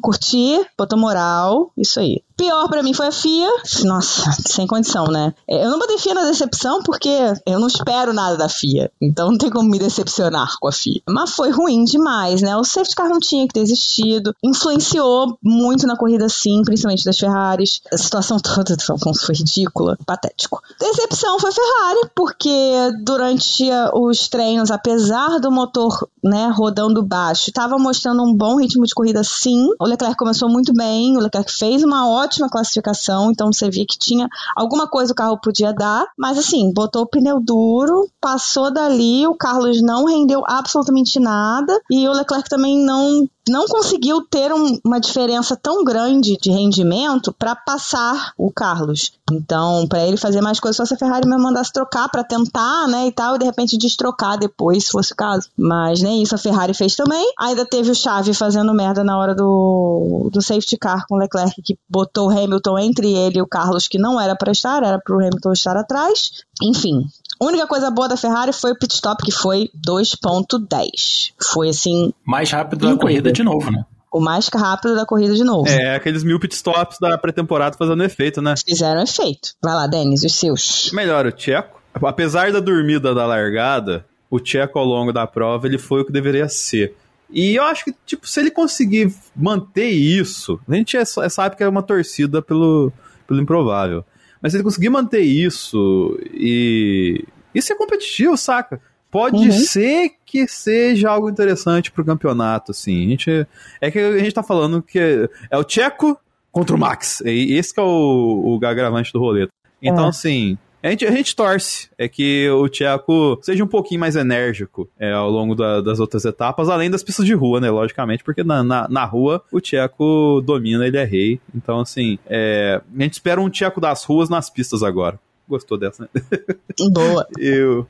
curti, 0.00 0.64
botou 0.76 0.98
moral, 0.98 1.72
isso 1.76 2.00
aí. 2.00 2.22
Pior 2.38 2.68
pra 2.68 2.84
mim 2.84 2.94
foi 2.94 3.08
a 3.08 3.12
FIA. 3.12 3.50
Nossa, 3.82 4.30
sem 4.46 4.64
condição, 4.64 5.06
né? 5.06 5.34
É, 5.48 5.64
Eu 5.64 5.70
não 5.70 5.78
botei 5.80 5.98
FIA 5.98 6.14
na 6.14 6.24
decepção 6.24 6.84
porque 6.84 7.10
eu 7.44 7.58
não 7.58 7.66
espero 7.66 8.12
nada 8.12 8.36
da 8.36 8.48
FIA. 8.48 8.92
Então 9.02 9.32
não 9.32 9.36
tem 9.36 9.50
como 9.50 9.68
me 9.68 9.76
decepcionar 9.76 10.52
com 10.60 10.68
a 10.68 10.72
FIA. 10.72 11.02
Mas 11.08 11.32
foi 11.32 11.50
ruim 11.50 11.82
demais, 11.82 12.40
né? 12.40 12.56
O 12.56 12.62
safety 12.62 12.94
car 12.94 13.08
não 13.08 13.18
tinha 13.18 13.44
que 13.48 13.54
ter 13.54 13.60
existido. 13.60 14.32
Influenciou 14.42 15.36
muito 15.42 15.84
na 15.84 15.96
corrida, 15.96 16.28
sim, 16.28 16.62
principalmente 16.64 17.04
das 17.04 17.18
Ferraris. 17.18 17.80
A 17.92 17.98
situação 17.98 18.38
toda 18.38 18.76
foi 18.78 18.96
foi 19.14 19.34
ridícula, 19.34 19.98
patético. 20.06 20.62
Decepção 20.78 21.40
foi 21.40 21.50
a 21.50 21.52
Ferrari, 21.52 22.10
porque 22.14 22.92
durante 23.02 23.68
os 23.94 24.28
treinos, 24.28 24.70
apesar 24.70 25.40
do 25.40 25.50
motor 25.50 26.08
né, 26.22 26.52
rodando 26.54 27.02
baixo, 27.02 27.50
estava 27.50 27.76
mostrando 27.78 28.22
um 28.22 28.32
bom 28.32 28.60
ritmo 28.60 28.84
de 28.86 28.94
corrida, 28.94 29.24
sim. 29.24 29.66
O 29.80 29.84
Leclerc 29.84 30.16
começou 30.16 30.48
muito 30.48 30.72
bem, 30.72 31.16
o 31.16 31.20
Leclerc 31.20 31.52
fez 31.52 31.82
uma 31.82 32.08
ótima 32.08 32.27
classificação, 32.50 33.30
então 33.30 33.52
você 33.52 33.70
via 33.70 33.86
que 33.86 33.98
tinha 33.98 34.28
alguma 34.54 34.86
coisa 34.86 35.12
o 35.12 35.16
carro 35.16 35.40
podia 35.40 35.72
dar, 35.72 36.06
mas 36.16 36.36
assim, 36.38 36.72
botou 36.72 37.02
o 37.02 37.06
pneu 37.06 37.40
duro, 37.40 38.10
passou 38.20 38.72
dali, 38.72 39.26
o 39.26 39.34
Carlos 39.34 39.80
não 39.80 40.04
rendeu 40.04 40.42
absolutamente 40.46 41.18
nada 41.18 41.78
e 41.90 42.08
o 42.08 42.12
Leclerc 42.12 42.48
também 42.48 42.78
não 42.78 43.26
não 43.50 43.66
conseguiu 43.66 44.22
ter 44.22 44.52
um- 44.52 44.78
uma 44.84 45.00
diferença 45.00 45.56
tão 45.56 45.84
grande 45.84 46.36
de 46.40 46.50
rendimento 46.50 47.32
para 47.32 47.54
passar 47.54 48.32
o 48.36 48.50
Carlos. 48.50 49.12
Então, 49.30 49.86
para 49.86 50.06
ele 50.06 50.16
fazer 50.16 50.40
mais 50.40 50.58
coisas, 50.58 50.76
só 50.76 50.84
se 50.84 50.94
a 50.94 50.98
Ferrari 50.98 51.28
me 51.28 51.36
mandasse 51.36 51.72
trocar 51.72 52.08
para 52.08 52.24
tentar, 52.24 52.86
né, 52.88 53.06
e 53.06 53.12
tal, 53.12 53.36
e 53.36 53.38
de 53.38 53.44
repente 53.44 53.76
destrocar 53.76 54.38
depois, 54.38 54.84
se 54.84 54.90
fosse 54.90 55.12
o 55.12 55.16
caso. 55.16 55.48
Mas 55.56 56.00
nem 56.00 56.22
isso 56.22 56.34
a 56.34 56.38
Ferrari 56.38 56.72
fez 56.74 56.96
também. 56.96 57.32
Ainda 57.38 57.66
teve 57.66 57.90
o 57.90 57.94
Chave 57.94 58.32
fazendo 58.34 58.72
merda 58.72 59.04
na 59.04 59.18
hora 59.18 59.34
do, 59.34 60.30
do 60.32 60.40
safety 60.42 60.76
car 60.76 61.04
com 61.06 61.16
o 61.16 61.18
Leclerc, 61.18 61.60
que 61.62 61.78
botou 61.88 62.28
o 62.28 62.30
Hamilton 62.30 62.78
entre 62.78 63.12
ele 63.12 63.38
e 63.38 63.42
o 63.42 63.46
Carlos, 63.46 63.86
que 63.88 63.98
não 63.98 64.20
era 64.20 64.34
para 64.34 64.52
estar, 64.52 64.82
era 64.82 64.98
para 64.98 65.14
o 65.14 65.20
Hamilton 65.20 65.52
estar 65.52 65.76
atrás. 65.76 66.30
Enfim, 66.62 67.06
a 67.40 67.44
única 67.44 67.66
coisa 67.66 67.90
boa 67.90 68.08
da 68.08 68.16
Ferrari 68.16 68.52
foi 68.52 68.72
o 68.72 68.78
pit 68.78 68.94
stop, 68.94 69.22
que 69.24 69.32
foi 69.32 69.70
2.10. 69.86 71.32
Foi, 71.52 71.68
assim, 71.68 72.12
Mais 72.24 72.50
rápido 72.50 72.80
da 72.80 72.86
Incrível. 72.88 73.00
corrida 73.00 73.32
de 73.32 73.42
novo, 73.42 73.70
né? 73.70 73.84
o 74.10 74.20
mais 74.20 74.48
rápido 74.48 74.94
da 74.94 75.04
corrida 75.04 75.34
de 75.34 75.44
novo. 75.44 75.68
É, 75.68 75.94
aqueles 75.94 76.24
mil 76.24 76.40
pitstops 76.40 76.98
da 76.98 77.16
pré-temporada 77.18 77.76
fazendo 77.76 78.02
efeito, 78.02 78.40
né? 78.40 78.54
Fizeram 78.56 79.02
efeito. 79.02 79.50
Vai 79.62 79.74
lá, 79.74 79.86
Denis, 79.86 80.24
os 80.24 80.34
seus. 80.34 80.90
Melhor, 80.92 81.26
o 81.26 81.32
Tcheco. 81.32 81.78
Apesar 82.02 82.50
da 82.50 82.58
dormida 82.60 83.14
da 83.14 83.26
largada, 83.26 84.06
o 84.30 84.40
Tcheco 84.40 84.78
ao 84.78 84.84
longo 84.84 85.12
da 85.12 85.26
prova, 85.26 85.66
ele 85.66 85.78
foi 85.78 86.00
o 86.00 86.04
que 86.06 86.12
deveria 86.12 86.48
ser. 86.48 86.96
E 87.30 87.56
eu 87.56 87.62
acho 87.64 87.84
que, 87.84 87.94
tipo, 88.06 88.26
se 88.26 88.40
ele 88.40 88.50
conseguir 88.50 89.14
manter 89.36 89.90
isso, 89.90 90.58
a 90.66 90.74
gente 90.74 90.96
é, 90.96 91.02
é- 91.02 91.28
sabe 91.28 91.56
que 91.56 91.62
é 91.62 91.68
uma 91.68 91.82
torcida 91.82 92.40
pelo, 92.40 92.90
pelo 93.26 93.40
improvável. 93.40 94.02
Mas 94.40 94.52
se 94.52 94.56
ele 94.58 94.64
conseguir 94.64 94.88
manter 94.90 95.20
isso 95.20 96.18
e. 96.32 97.24
Isso 97.54 97.72
é 97.72 97.76
competitivo, 97.76 98.36
saca? 98.36 98.80
Pode 99.10 99.36
Uhum. 99.36 99.50
ser 99.52 100.10
que 100.26 100.46
seja 100.46 101.10
algo 101.10 101.30
interessante 101.30 101.90
pro 101.90 102.04
campeonato, 102.04 102.72
assim. 102.72 103.06
A 103.06 103.08
gente, 103.08 103.46
é 103.80 103.90
que 103.90 103.98
a 103.98 104.18
gente 104.18 104.34
tá 104.34 104.42
falando 104.42 104.82
que 104.82 104.98
é, 104.98 105.28
é 105.50 105.56
o 105.56 105.64
Tcheco 105.64 106.18
contra 106.52 106.76
o 106.76 106.78
Max. 106.78 107.22
E 107.24 107.54
esse 107.54 107.72
que 107.72 107.80
é 107.80 107.82
o, 107.82 108.58
o 108.60 108.66
agravante 108.66 109.12
do 109.12 109.18
rolê. 109.18 109.48
Então, 109.82 110.04
É. 110.06 110.08
assim, 110.08 110.58
a 110.82 110.90
gente, 110.90 111.04
a 111.06 111.10
gente 111.10 111.34
torce. 111.34 111.88
É 111.98 112.08
que 112.08 112.48
o 112.50 112.68
Tcheco 112.68 113.38
seja 113.42 113.62
um 113.64 113.66
pouquinho 113.68 114.00
mais 114.00 114.14
enérgico 114.16 114.88
é, 114.98 115.12
ao 115.12 115.30
longo 115.30 115.54
da- 115.54 115.80
das 115.80 115.98
outras 116.00 116.24
etapas, 116.24 116.68
além 116.68 116.90
das 116.90 117.02
pistas 117.02 117.26
de 117.26 117.34
rua, 117.34 117.60
né? 117.60 117.70
Logicamente, 117.70 118.22
porque 118.22 118.44
na, 118.44 118.62
na, 118.62 118.88
na 118.88 119.04
rua 119.04 119.42
o 119.52 119.60
Tcheco 119.60 120.40
domina, 120.44 120.86
ele 120.86 120.96
é 120.96 121.04
rei. 121.04 121.40
Então, 121.54 121.80
assim, 121.80 122.18
é, 122.26 122.80
a 122.98 123.02
gente 123.02 123.14
espera 123.14 123.40
um 123.40 123.50
Tcheco 123.50 123.80
das 123.80 124.04
ruas 124.04 124.28
nas 124.28 124.48
pistas 124.50 124.82
agora. 124.82 125.18
Gostou 125.48 125.78
dessa, 125.78 126.02
né? 126.02 126.08
Boa. 126.92 127.26
Eu. 127.38 127.86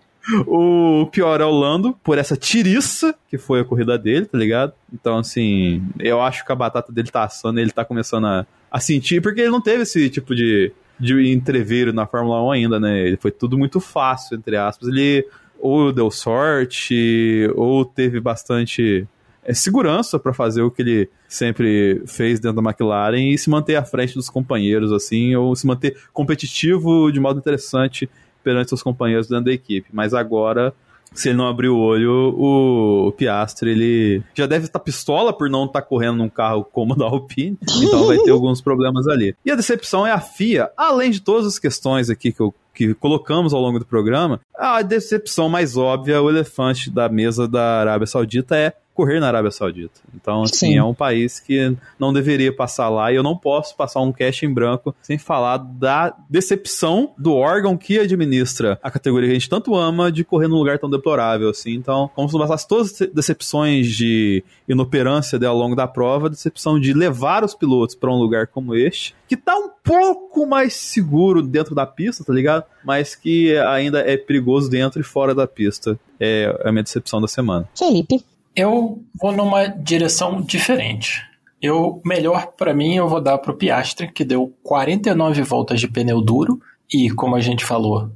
O 0.46 1.06
pior 1.10 1.40
é 1.40 1.44
o 1.44 1.50
Lando, 1.50 1.96
por 2.04 2.18
essa 2.18 2.36
tiriça 2.36 3.14
que 3.30 3.38
foi 3.38 3.60
a 3.60 3.64
corrida 3.64 3.96
dele, 3.98 4.26
tá 4.26 4.36
ligado? 4.36 4.74
Então, 4.92 5.16
assim, 5.16 5.82
eu 5.98 6.20
acho 6.20 6.44
que 6.44 6.52
a 6.52 6.54
batata 6.54 6.92
dele 6.92 7.10
tá 7.10 7.24
assando, 7.24 7.58
ele 7.58 7.70
tá 7.70 7.82
começando 7.84 8.26
a, 8.26 8.46
a 8.70 8.78
sentir, 8.78 9.22
porque 9.22 9.40
ele 9.40 9.50
não 9.50 9.60
teve 9.60 9.84
esse 9.84 10.10
tipo 10.10 10.34
de, 10.34 10.70
de 10.98 11.32
entreveiro 11.32 11.92
na 11.92 12.06
Fórmula 12.06 12.42
1 12.44 12.50
ainda, 12.50 12.80
né? 12.80 13.06
Ele 13.06 13.16
foi 13.16 13.30
tudo 13.30 13.56
muito 13.56 13.80
fácil, 13.80 14.36
entre 14.36 14.56
aspas. 14.56 14.88
Ele 14.88 15.24
ou 15.58 15.92
deu 15.92 16.10
sorte, 16.10 17.50
ou 17.56 17.84
teve 17.84 18.20
bastante 18.20 19.06
é, 19.44 19.52
segurança 19.52 20.18
pra 20.18 20.32
fazer 20.32 20.62
o 20.62 20.70
que 20.70 20.82
ele 20.82 21.10
sempre 21.26 22.02
fez 22.06 22.38
dentro 22.38 22.62
da 22.62 22.70
McLaren 22.70 23.32
e 23.32 23.36
se 23.36 23.50
manter 23.50 23.76
à 23.76 23.84
frente 23.84 24.14
dos 24.14 24.30
companheiros, 24.30 24.92
assim, 24.92 25.34
ou 25.34 25.54
se 25.56 25.66
manter 25.66 25.96
competitivo 26.12 27.10
de 27.10 27.18
modo 27.18 27.38
interessante 27.38 28.08
perante 28.42 28.68
seus 28.68 28.82
companheiros 28.82 29.26
dentro 29.26 29.46
da 29.46 29.52
equipe. 29.52 29.88
Mas 29.92 30.14
agora, 30.14 30.72
se 31.14 31.28
ele 31.28 31.38
não 31.38 31.48
abrir 31.48 31.68
o 31.68 31.78
olho, 31.78 32.34
o, 32.36 33.08
o 33.08 33.12
Piastri, 33.12 33.70
ele 33.70 34.22
já 34.34 34.46
deve 34.46 34.66
estar 34.66 34.78
pistola 34.78 35.32
por 35.32 35.48
não 35.48 35.64
estar 35.64 35.82
correndo 35.82 36.18
num 36.18 36.28
carro 36.28 36.64
como 36.64 36.94
o 36.94 36.96
da 36.96 37.06
Alpine, 37.06 37.58
então 37.82 38.06
vai 38.06 38.18
ter 38.18 38.30
alguns 38.32 38.60
problemas 38.60 39.06
ali. 39.06 39.34
E 39.44 39.50
a 39.50 39.56
decepção 39.56 40.06
é 40.06 40.12
a 40.12 40.20
FIA, 40.20 40.70
além 40.76 41.10
de 41.10 41.20
todas 41.20 41.46
as 41.46 41.58
questões 41.58 42.10
aqui 42.10 42.32
que 42.32 42.40
eu, 42.40 42.54
que 42.78 42.94
colocamos 42.94 43.52
ao 43.52 43.60
longo 43.60 43.80
do 43.80 43.84
programa, 43.84 44.40
a 44.56 44.80
decepção 44.82 45.48
mais 45.48 45.76
óbvia, 45.76 46.22
o 46.22 46.30
elefante 46.30 46.88
da 46.88 47.08
mesa 47.08 47.48
da 47.48 47.80
Arábia 47.80 48.06
Saudita 48.06 48.56
é 48.56 48.72
correr 48.94 49.18
na 49.18 49.26
Arábia 49.26 49.50
Saudita. 49.50 50.00
Então, 50.14 50.42
assim, 50.42 50.72
Sim. 50.72 50.76
é 50.76 50.82
um 50.82 50.94
país 50.94 51.40
que 51.40 51.76
não 51.98 52.12
deveria 52.12 52.52
passar 52.52 52.88
lá 52.88 53.12
e 53.12 53.16
eu 53.16 53.22
não 53.22 53.36
posso 53.36 53.76
passar 53.76 54.00
um 54.00 54.12
cash 54.12 54.44
em 54.44 54.52
branco 54.52 54.94
sem 55.02 55.18
falar 55.18 55.58
da 55.58 56.14
decepção 56.30 57.12
do 57.18 57.34
órgão 57.34 57.76
que 57.76 57.98
administra 57.98 58.78
a 58.80 58.90
categoria 58.90 59.28
que 59.28 59.32
a 59.32 59.38
gente 59.38 59.48
tanto 59.48 59.74
ama 59.74 60.10
de 60.10 60.24
correr 60.24 60.46
num 60.46 60.56
lugar 60.56 60.78
tão 60.78 60.90
deplorável, 60.90 61.48
assim. 61.48 61.74
Então, 61.74 62.08
como 62.14 62.28
se 62.28 62.34
não 62.34 62.40
bastasse 62.40 62.66
todas 62.66 63.00
as 63.00 63.08
decepções 63.08 63.88
de 63.88 64.44
inoperância 64.68 65.36
dela 65.36 65.54
ao 65.54 65.58
longo 65.58 65.74
da 65.74 65.86
prova, 65.88 66.26
a 66.26 66.30
decepção 66.30 66.78
de 66.78 66.92
levar 66.92 67.44
os 67.44 67.54
pilotos 67.54 67.96
para 67.96 68.10
um 68.10 68.16
lugar 68.16 68.48
como 68.48 68.74
este, 68.74 69.14
que 69.28 69.36
tá 69.36 69.54
um 69.56 69.68
pouco 69.84 70.46
mais 70.46 70.74
seguro 70.74 71.42
dentro 71.42 71.74
da 71.74 71.86
pista, 71.86 72.24
tá 72.24 72.32
ligado? 72.32 72.64
Mas 72.84 73.14
que 73.14 73.56
ainda 73.58 74.00
é 74.00 74.16
perigoso 74.16 74.70
dentro 74.70 75.00
e 75.00 75.04
fora 75.04 75.34
da 75.34 75.46
pista. 75.46 75.98
É 76.18 76.62
a 76.64 76.72
minha 76.72 76.82
decepção 76.82 77.20
da 77.20 77.28
semana. 77.28 77.68
Felipe. 77.76 78.24
Eu 78.56 79.02
vou 79.20 79.32
numa 79.32 79.66
direção 79.66 80.40
diferente. 80.40 81.22
Eu 81.60 82.00
melhor 82.04 82.52
pra 82.56 82.72
mim 82.72 82.96
eu 82.96 83.08
vou 83.08 83.20
dar 83.20 83.38
pro 83.38 83.54
Piastri, 83.54 84.10
que 84.10 84.24
deu 84.24 84.52
49 84.62 85.42
voltas 85.42 85.80
de 85.80 85.88
pneu 85.88 86.20
duro 86.20 86.60
e 86.92 87.10
como 87.10 87.36
a 87.36 87.40
gente 87.40 87.64
falou, 87.64 88.10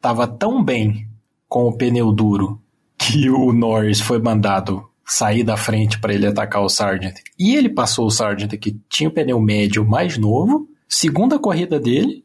tava 0.00 0.26
tão 0.26 0.62
bem 0.62 1.08
com 1.48 1.66
o 1.66 1.76
pneu 1.76 2.12
duro 2.12 2.60
que 2.98 3.30
o 3.30 3.52
Norris 3.52 4.00
foi 4.00 4.18
mandado 4.18 4.88
sair 5.12 5.44
da 5.44 5.58
frente 5.58 6.00
para 6.00 6.14
ele 6.14 6.26
atacar 6.26 6.62
o 6.62 6.70
Sargent. 6.70 7.16
E 7.38 7.54
ele 7.54 7.68
passou 7.68 8.06
o 8.06 8.10
Sargent 8.10 8.52
que 8.58 8.78
tinha 8.88 9.10
o 9.10 9.12
pneu 9.12 9.38
médio 9.38 9.86
mais 9.86 10.16
novo, 10.16 10.66
segunda 10.88 11.38
corrida 11.38 11.78
dele, 11.78 12.24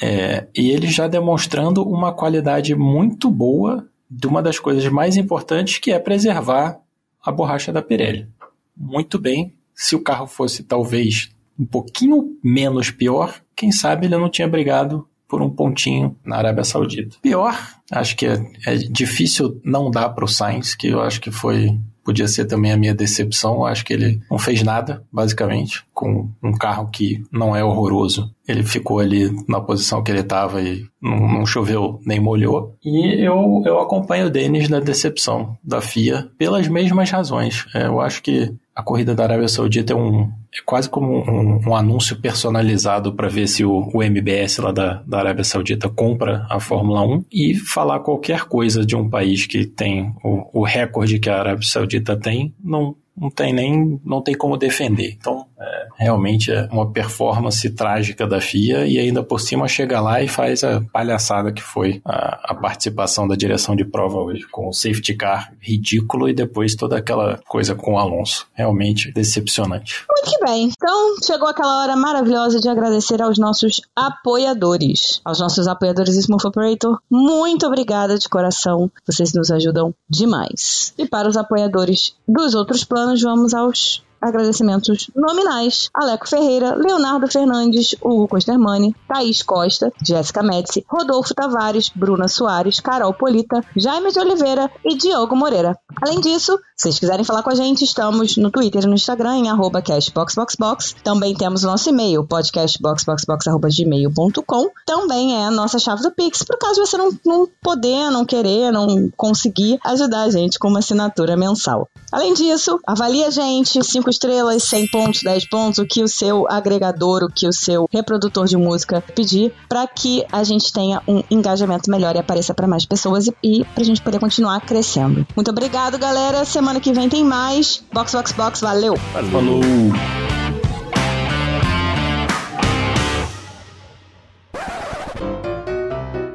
é, 0.00 0.46
e 0.56 0.70
ele 0.70 0.86
já 0.86 1.08
demonstrando 1.08 1.82
uma 1.82 2.12
qualidade 2.12 2.74
muito 2.76 3.28
boa 3.28 3.88
de 4.08 4.28
uma 4.28 4.40
das 4.40 4.60
coisas 4.60 4.86
mais 4.90 5.16
importantes 5.16 5.78
que 5.78 5.90
é 5.90 5.98
preservar 5.98 6.78
a 7.20 7.32
borracha 7.32 7.72
da 7.72 7.82
Pirelli. 7.82 8.28
Muito 8.76 9.18
bem, 9.18 9.52
se 9.74 9.96
o 9.96 10.02
carro 10.02 10.26
fosse 10.28 10.62
talvez 10.62 11.30
um 11.58 11.66
pouquinho 11.66 12.38
menos 12.42 12.92
pior, 12.92 13.42
quem 13.56 13.72
sabe 13.72 14.06
ele 14.06 14.16
não 14.16 14.30
tinha 14.30 14.48
brigado 14.48 15.06
por 15.28 15.42
um 15.42 15.50
pontinho 15.50 16.16
na 16.24 16.36
Arábia 16.36 16.64
Saudita. 16.64 17.16
Pior, 17.20 17.56
acho 17.90 18.16
que 18.16 18.26
é, 18.26 18.40
é 18.66 18.76
difícil 18.76 19.60
não 19.64 19.90
dar 19.90 20.08
para 20.10 20.24
o 20.24 20.28
Sainz, 20.28 20.74
que 20.74 20.88
eu 20.88 21.00
acho 21.00 21.20
que 21.20 21.30
foi 21.30 21.78
podia 22.04 22.28
ser 22.28 22.46
também 22.46 22.72
a 22.72 22.76
minha 22.76 22.94
decepção. 22.94 23.54
Eu 23.54 23.66
acho 23.66 23.84
que 23.84 23.92
ele 23.92 24.20
não 24.30 24.38
fez 24.38 24.62
nada, 24.62 25.04
basicamente, 25.12 25.84
com 25.92 26.28
um 26.42 26.52
carro 26.52 26.88
que 26.90 27.22
não 27.32 27.54
é 27.54 27.64
horroroso. 27.64 28.34
Ele 28.46 28.64
ficou 28.64 28.98
ali 28.98 29.30
na 29.48 29.60
posição 29.60 30.02
que 30.02 30.10
ele 30.10 30.20
estava 30.20 30.60
e 30.60 30.84
não, 31.00 31.16
não 31.16 31.46
choveu 31.46 32.00
nem 32.04 32.18
molhou. 32.18 32.76
E 32.84 33.24
eu, 33.24 33.62
eu 33.64 33.78
acompanho 33.78 34.26
o 34.26 34.30
Denis 34.30 34.68
na 34.68 34.80
decepção 34.80 35.56
da 35.62 35.80
FIA 35.80 36.28
pelas 36.36 36.66
mesmas 36.68 37.10
razões. 37.10 37.66
É, 37.74 37.86
eu 37.86 38.00
acho 38.00 38.22
que 38.22 38.52
a 38.80 38.82
corrida 38.82 39.14
da 39.14 39.24
Arábia 39.24 39.46
Saudita 39.46 39.92
é 39.92 39.96
um 39.96 40.32
é 40.52 40.62
quase 40.64 40.88
como 40.88 41.18
um, 41.18 41.68
um 41.68 41.76
anúncio 41.76 42.16
personalizado 42.16 43.12
para 43.12 43.28
ver 43.28 43.46
se 43.46 43.64
o, 43.64 43.88
o 43.94 44.02
MBS 44.02 44.58
lá 44.58 44.72
da, 44.72 45.02
da 45.06 45.18
Arábia 45.18 45.44
Saudita 45.44 45.88
compra 45.88 46.46
a 46.50 46.58
Fórmula 46.58 47.02
1 47.02 47.24
e 47.30 47.54
falar 47.54 48.00
qualquer 48.00 48.46
coisa 48.46 48.84
de 48.84 48.96
um 48.96 49.08
país 49.08 49.46
que 49.46 49.64
tem 49.64 50.12
o, 50.24 50.60
o 50.60 50.64
recorde 50.64 51.20
que 51.20 51.30
a 51.30 51.38
Arábia 51.38 51.68
Saudita 51.68 52.16
tem, 52.16 52.52
não, 52.64 52.96
não 53.20 53.30
tem 53.30 53.52
nem 53.52 54.00
não 54.04 54.22
tem 54.22 54.34
como 54.34 54.56
defender. 54.56 55.16
Então, 55.18 55.46
é, 55.60 55.88
realmente 55.98 56.50
é 56.50 56.66
uma 56.72 56.90
performance 56.90 57.68
trágica 57.70 58.26
da 58.26 58.40
FIA 58.40 58.86
e 58.86 58.98
ainda 58.98 59.22
por 59.22 59.38
cima 59.40 59.68
chega 59.68 60.00
lá 60.00 60.22
e 60.22 60.28
faz 60.28 60.64
a 60.64 60.80
palhaçada 60.92 61.52
que 61.52 61.62
foi 61.62 62.00
a, 62.04 62.52
a 62.52 62.54
participação 62.54 63.28
da 63.28 63.36
direção 63.36 63.76
de 63.76 63.84
prova 63.84 64.18
hoje, 64.18 64.46
com 64.50 64.68
o 64.68 64.72
safety 64.72 65.14
car 65.14 65.52
ridículo 65.60 66.28
e 66.28 66.32
depois 66.32 66.74
toda 66.74 66.96
aquela 66.96 67.38
coisa 67.46 67.74
com 67.74 67.94
o 67.94 67.98
Alonso. 67.98 68.46
Realmente 68.54 69.12
decepcionante. 69.12 70.04
Muito 70.08 70.38
bem. 70.44 70.70
Então, 70.70 71.16
chegou 71.22 71.48
aquela 71.48 71.82
hora 71.82 71.96
maravilhosa 71.96 72.60
de 72.60 72.68
agradecer 72.68 73.20
aos 73.20 73.38
nossos 73.38 73.82
apoiadores. 73.94 75.20
Aos 75.24 75.40
nossos 75.40 75.68
apoiadores 75.68 76.16
Smooth 76.16 76.46
Operator, 76.46 76.98
muito 77.10 77.66
obrigada 77.66 78.18
de 78.18 78.28
coração. 78.28 78.90
Vocês 79.06 79.34
nos 79.34 79.50
ajudam 79.50 79.94
demais. 80.08 80.94
E 80.96 81.06
para 81.06 81.28
os 81.28 81.36
apoiadores 81.36 82.14
dos 82.26 82.54
outros 82.54 82.84
planos, 82.84 83.09
vamos 83.22 83.54
aos 83.54 84.04
agradecimentos 84.20 85.10
nominais. 85.14 85.88
Aleco 85.94 86.28
Ferreira, 86.28 86.74
Leonardo 86.74 87.26
Fernandes, 87.26 87.94
Hugo 88.02 88.28
Costermani, 88.28 88.94
Thaís 89.08 89.42
Costa, 89.42 89.90
Jéssica 90.04 90.42
Metzi, 90.42 90.84
Rodolfo 90.88 91.34
Tavares, 91.34 91.90
Bruna 91.94 92.28
Soares, 92.28 92.80
Carol 92.80 93.14
Polita, 93.14 93.64
Jaime 93.76 94.12
de 94.12 94.20
Oliveira 94.20 94.70
e 94.84 94.96
Diogo 94.96 95.34
Moreira. 95.34 95.78
Além 96.02 96.20
disso, 96.20 96.58
se 96.76 96.84
vocês 96.84 96.98
quiserem 96.98 97.24
falar 97.24 97.42
com 97.42 97.50
a 97.50 97.54
gente, 97.54 97.84
estamos 97.84 98.36
no 98.36 98.50
Twitter 98.50 98.84
e 98.84 98.86
no 98.86 98.94
Instagram 98.94 99.36
em 99.36 99.50
arroba 99.50 99.82
cashboxboxbox. 99.82 100.96
Também 101.04 101.34
temos 101.34 101.62
o 101.62 101.66
nosso 101.66 101.90
e-mail, 101.90 102.26
podcastboxboxbox.gmail.com. 102.26 104.70
Também 104.86 105.36
é 105.36 105.44
a 105.44 105.50
nossa 105.50 105.78
chave 105.78 106.02
do 106.02 106.10
Pix, 106.10 106.42
por 106.42 106.56
caso 106.58 106.84
você 106.84 106.96
não, 106.96 107.10
não 107.24 107.46
poder, 107.62 108.10
não 108.10 108.24
querer, 108.24 108.72
não 108.72 109.10
conseguir 109.16 109.78
ajudar 109.84 110.22
a 110.22 110.30
gente 110.30 110.58
com 110.58 110.68
uma 110.68 110.78
assinatura 110.78 111.36
mensal. 111.36 111.86
Além 112.10 112.32
disso, 112.34 112.80
avalie 112.86 113.24
a 113.24 113.30
gente, 113.30 113.84
5 113.84 114.09
estrelas, 114.10 114.62
100 114.64 114.88
pontos, 114.88 115.20
10 115.22 115.48
pontos, 115.48 115.78
o 115.78 115.86
que 115.86 116.02
o 116.02 116.08
seu 116.08 116.46
agregador, 116.50 117.24
o 117.24 117.32
que 117.32 117.46
o 117.46 117.52
seu 117.52 117.88
reprodutor 117.90 118.46
de 118.46 118.56
música 118.56 119.02
pedir, 119.14 119.52
para 119.68 119.86
que 119.86 120.24
a 120.30 120.42
gente 120.44 120.72
tenha 120.72 121.02
um 121.06 121.22
engajamento 121.30 121.90
melhor 121.90 122.14
e 122.16 122.18
apareça 122.18 122.52
para 122.52 122.66
mais 122.66 122.84
pessoas 122.84 123.26
e, 123.26 123.34
e 123.42 123.64
para 123.64 123.82
a 123.82 123.86
gente 123.86 124.02
poder 124.02 124.18
continuar 124.18 124.60
crescendo. 124.60 125.26
Muito 125.34 125.50
obrigado, 125.50 125.98
galera. 125.98 126.44
Semana 126.44 126.80
que 126.80 126.92
vem 126.92 127.08
tem 127.08 127.24
mais. 127.24 127.82
Box, 127.92 128.12
box, 128.12 128.32
box. 128.32 128.60
Valeu! 128.60 128.96
Falou! 128.96 129.60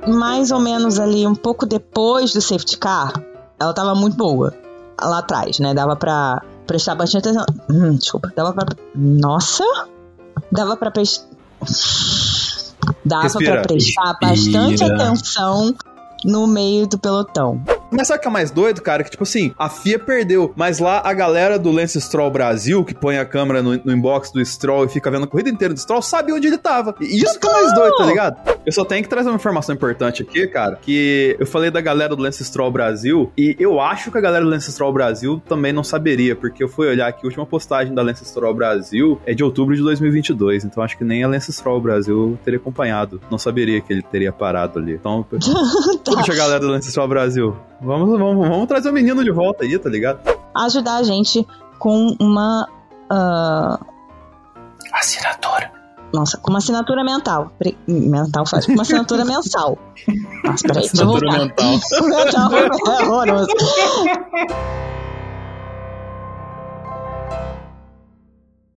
mais 0.07 0.51
ou 0.51 0.59
menos 0.59 0.99
ali, 0.99 1.25
um 1.25 1.35
pouco 1.35 1.65
depois 1.65 2.33
do 2.33 2.41
safety 2.41 2.77
car, 2.77 3.13
ela 3.59 3.73
tava 3.73 3.95
muito 3.95 4.15
boa. 4.15 4.53
Lá 5.01 5.19
atrás, 5.19 5.59
né? 5.59 5.73
Dava 5.73 5.95
pra 5.95 6.41
prestar 6.65 6.95
bastante 6.95 7.29
atenção. 7.29 7.45
Hum, 7.69 7.95
desculpa. 7.95 8.31
Dava 8.35 8.53
pra. 8.53 8.65
Nossa! 8.95 9.63
Dava 10.51 10.75
pra 10.75 10.91
prestar. 10.91 11.25
Dava 13.03 13.23
Respira. 13.23 13.51
pra 13.53 13.61
prestar 13.63 14.17
bastante 14.21 14.71
Respira. 14.71 14.95
atenção 14.95 15.75
no 16.23 16.47
meio 16.47 16.87
do 16.87 16.97
pelotão. 16.97 17.63
Mas 17.91 18.07
sabe 18.07 18.19
o 18.19 18.21
que 18.21 18.27
é 18.27 18.31
mais 18.31 18.51
doido, 18.51 18.81
cara? 18.81 19.03
Que 19.03 19.09
tipo 19.09 19.23
assim, 19.23 19.53
a 19.57 19.69
FIA 19.69 19.99
perdeu, 19.99 20.53
mas 20.55 20.79
lá 20.79 21.01
a 21.03 21.13
galera 21.13 21.57
do 21.57 21.71
Lance 21.71 21.99
Stroll 22.01 22.31
Brasil, 22.31 22.83
que 22.83 22.93
põe 22.93 23.17
a 23.17 23.25
câmera 23.25 23.61
no, 23.61 23.77
no 23.77 23.91
inbox 23.91 24.31
do 24.31 24.43
Stroll 24.43 24.85
e 24.85 24.89
fica 24.89 25.09
vendo 25.11 25.23
a 25.23 25.27
corrida 25.27 25.49
inteira 25.49 25.73
do 25.73 25.79
Stroll, 25.79 26.01
sabe 26.01 26.31
onde 26.33 26.47
ele 26.47 26.57
tava. 26.57 26.95
E 26.99 27.23
isso 27.23 27.39
que 27.39 27.47
é 27.47 27.51
mais 27.51 27.73
doido, 27.73 27.95
tá 27.95 28.05
ligado? 28.05 28.37
Eu 28.65 28.71
só 28.71 28.83
tenho 28.83 29.03
que 29.03 29.09
trazer 29.09 29.29
uma 29.29 29.35
informação 29.35 29.75
importante 29.75 30.23
aqui, 30.23 30.47
cara, 30.47 30.77
que 30.81 31.35
eu 31.39 31.45
falei 31.45 31.69
da 31.69 31.81
galera 31.81 32.15
do 32.15 32.21
Lance 32.21 32.43
Stroll 32.43 32.71
Brasil 32.71 33.31
e 33.37 33.55
eu 33.59 33.79
acho 33.79 34.11
que 34.11 34.17
a 34.17 34.21
galera 34.21 34.43
do 34.43 34.49
Lance 34.49 34.71
Stroll 34.71 34.91
Brasil 34.91 35.41
também 35.47 35.71
não 35.71 35.83
saberia, 35.83 36.35
porque 36.35 36.63
eu 36.63 36.67
fui 36.67 36.87
olhar 36.87 37.07
aqui, 37.07 37.21
a 37.23 37.27
última 37.27 37.45
postagem 37.45 37.93
da 37.93 38.01
Lance 38.01 38.25
Stroll 38.25 38.53
Brasil 38.53 39.19
é 39.25 39.33
de 39.33 39.43
outubro 39.43 39.75
de 39.75 39.81
2022, 39.81 40.65
então 40.65 40.83
acho 40.83 40.97
que 40.97 41.03
nem 41.03 41.23
a 41.23 41.27
Lance 41.27 41.51
Stroll 41.53 41.79
Brasil 41.79 42.37
teria 42.43 42.59
acompanhado. 42.59 43.21
Não 43.29 43.37
saberia 43.37 43.79
que 43.81 43.91
ele 43.91 44.01
teria 44.01 44.31
parado 44.31 44.79
ali. 44.79 44.93
Então, 44.93 45.25
Puxa 46.05 46.33
a 46.33 46.35
galera 46.35 46.59
do 46.59 46.67
Lance 46.67 46.89
Stroll 46.89 47.07
Brasil. 47.07 47.55
Vamos, 47.81 48.17
vamos, 48.19 48.47
vamos 48.47 48.67
trazer 48.67 48.89
o 48.89 48.93
menino 48.93 49.23
de 49.23 49.31
volta 49.31 49.63
aí, 49.63 49.77
tá 49.77 49.89
ligado? 49.89 50.19
Ajudar 50.55 50.95
a 50.97 51.03
gente 51.03 51.45
com 51.77 52.15
uma. 52.19 52.67
ah, 53.09 53.79
Assinatura. 54.93 55.71
nossa, 56.13 56.37
com 56.37 56.49
uma 56.51 56.59
assinatura 56.59 57.03
mental. 57.03 57.51
Pre- 57.59 57.77
Mental 57.87 58.45
faz. 58.47 58.65
Com 58.65 58.71
uma 58.73 58.83
assinatura 58.83 59.23
mensal. 59.25 59.77
Nossa, 60.43 60.67
peraí, 60.67 60.81
deixa 60.89 61.03
eu 61.03 61.13
Assinatura 61.15 61.31
mental. 61.31 61.71
mental 62.07 62.51
é 62.55 63.03
horroroso. 63.03 63.47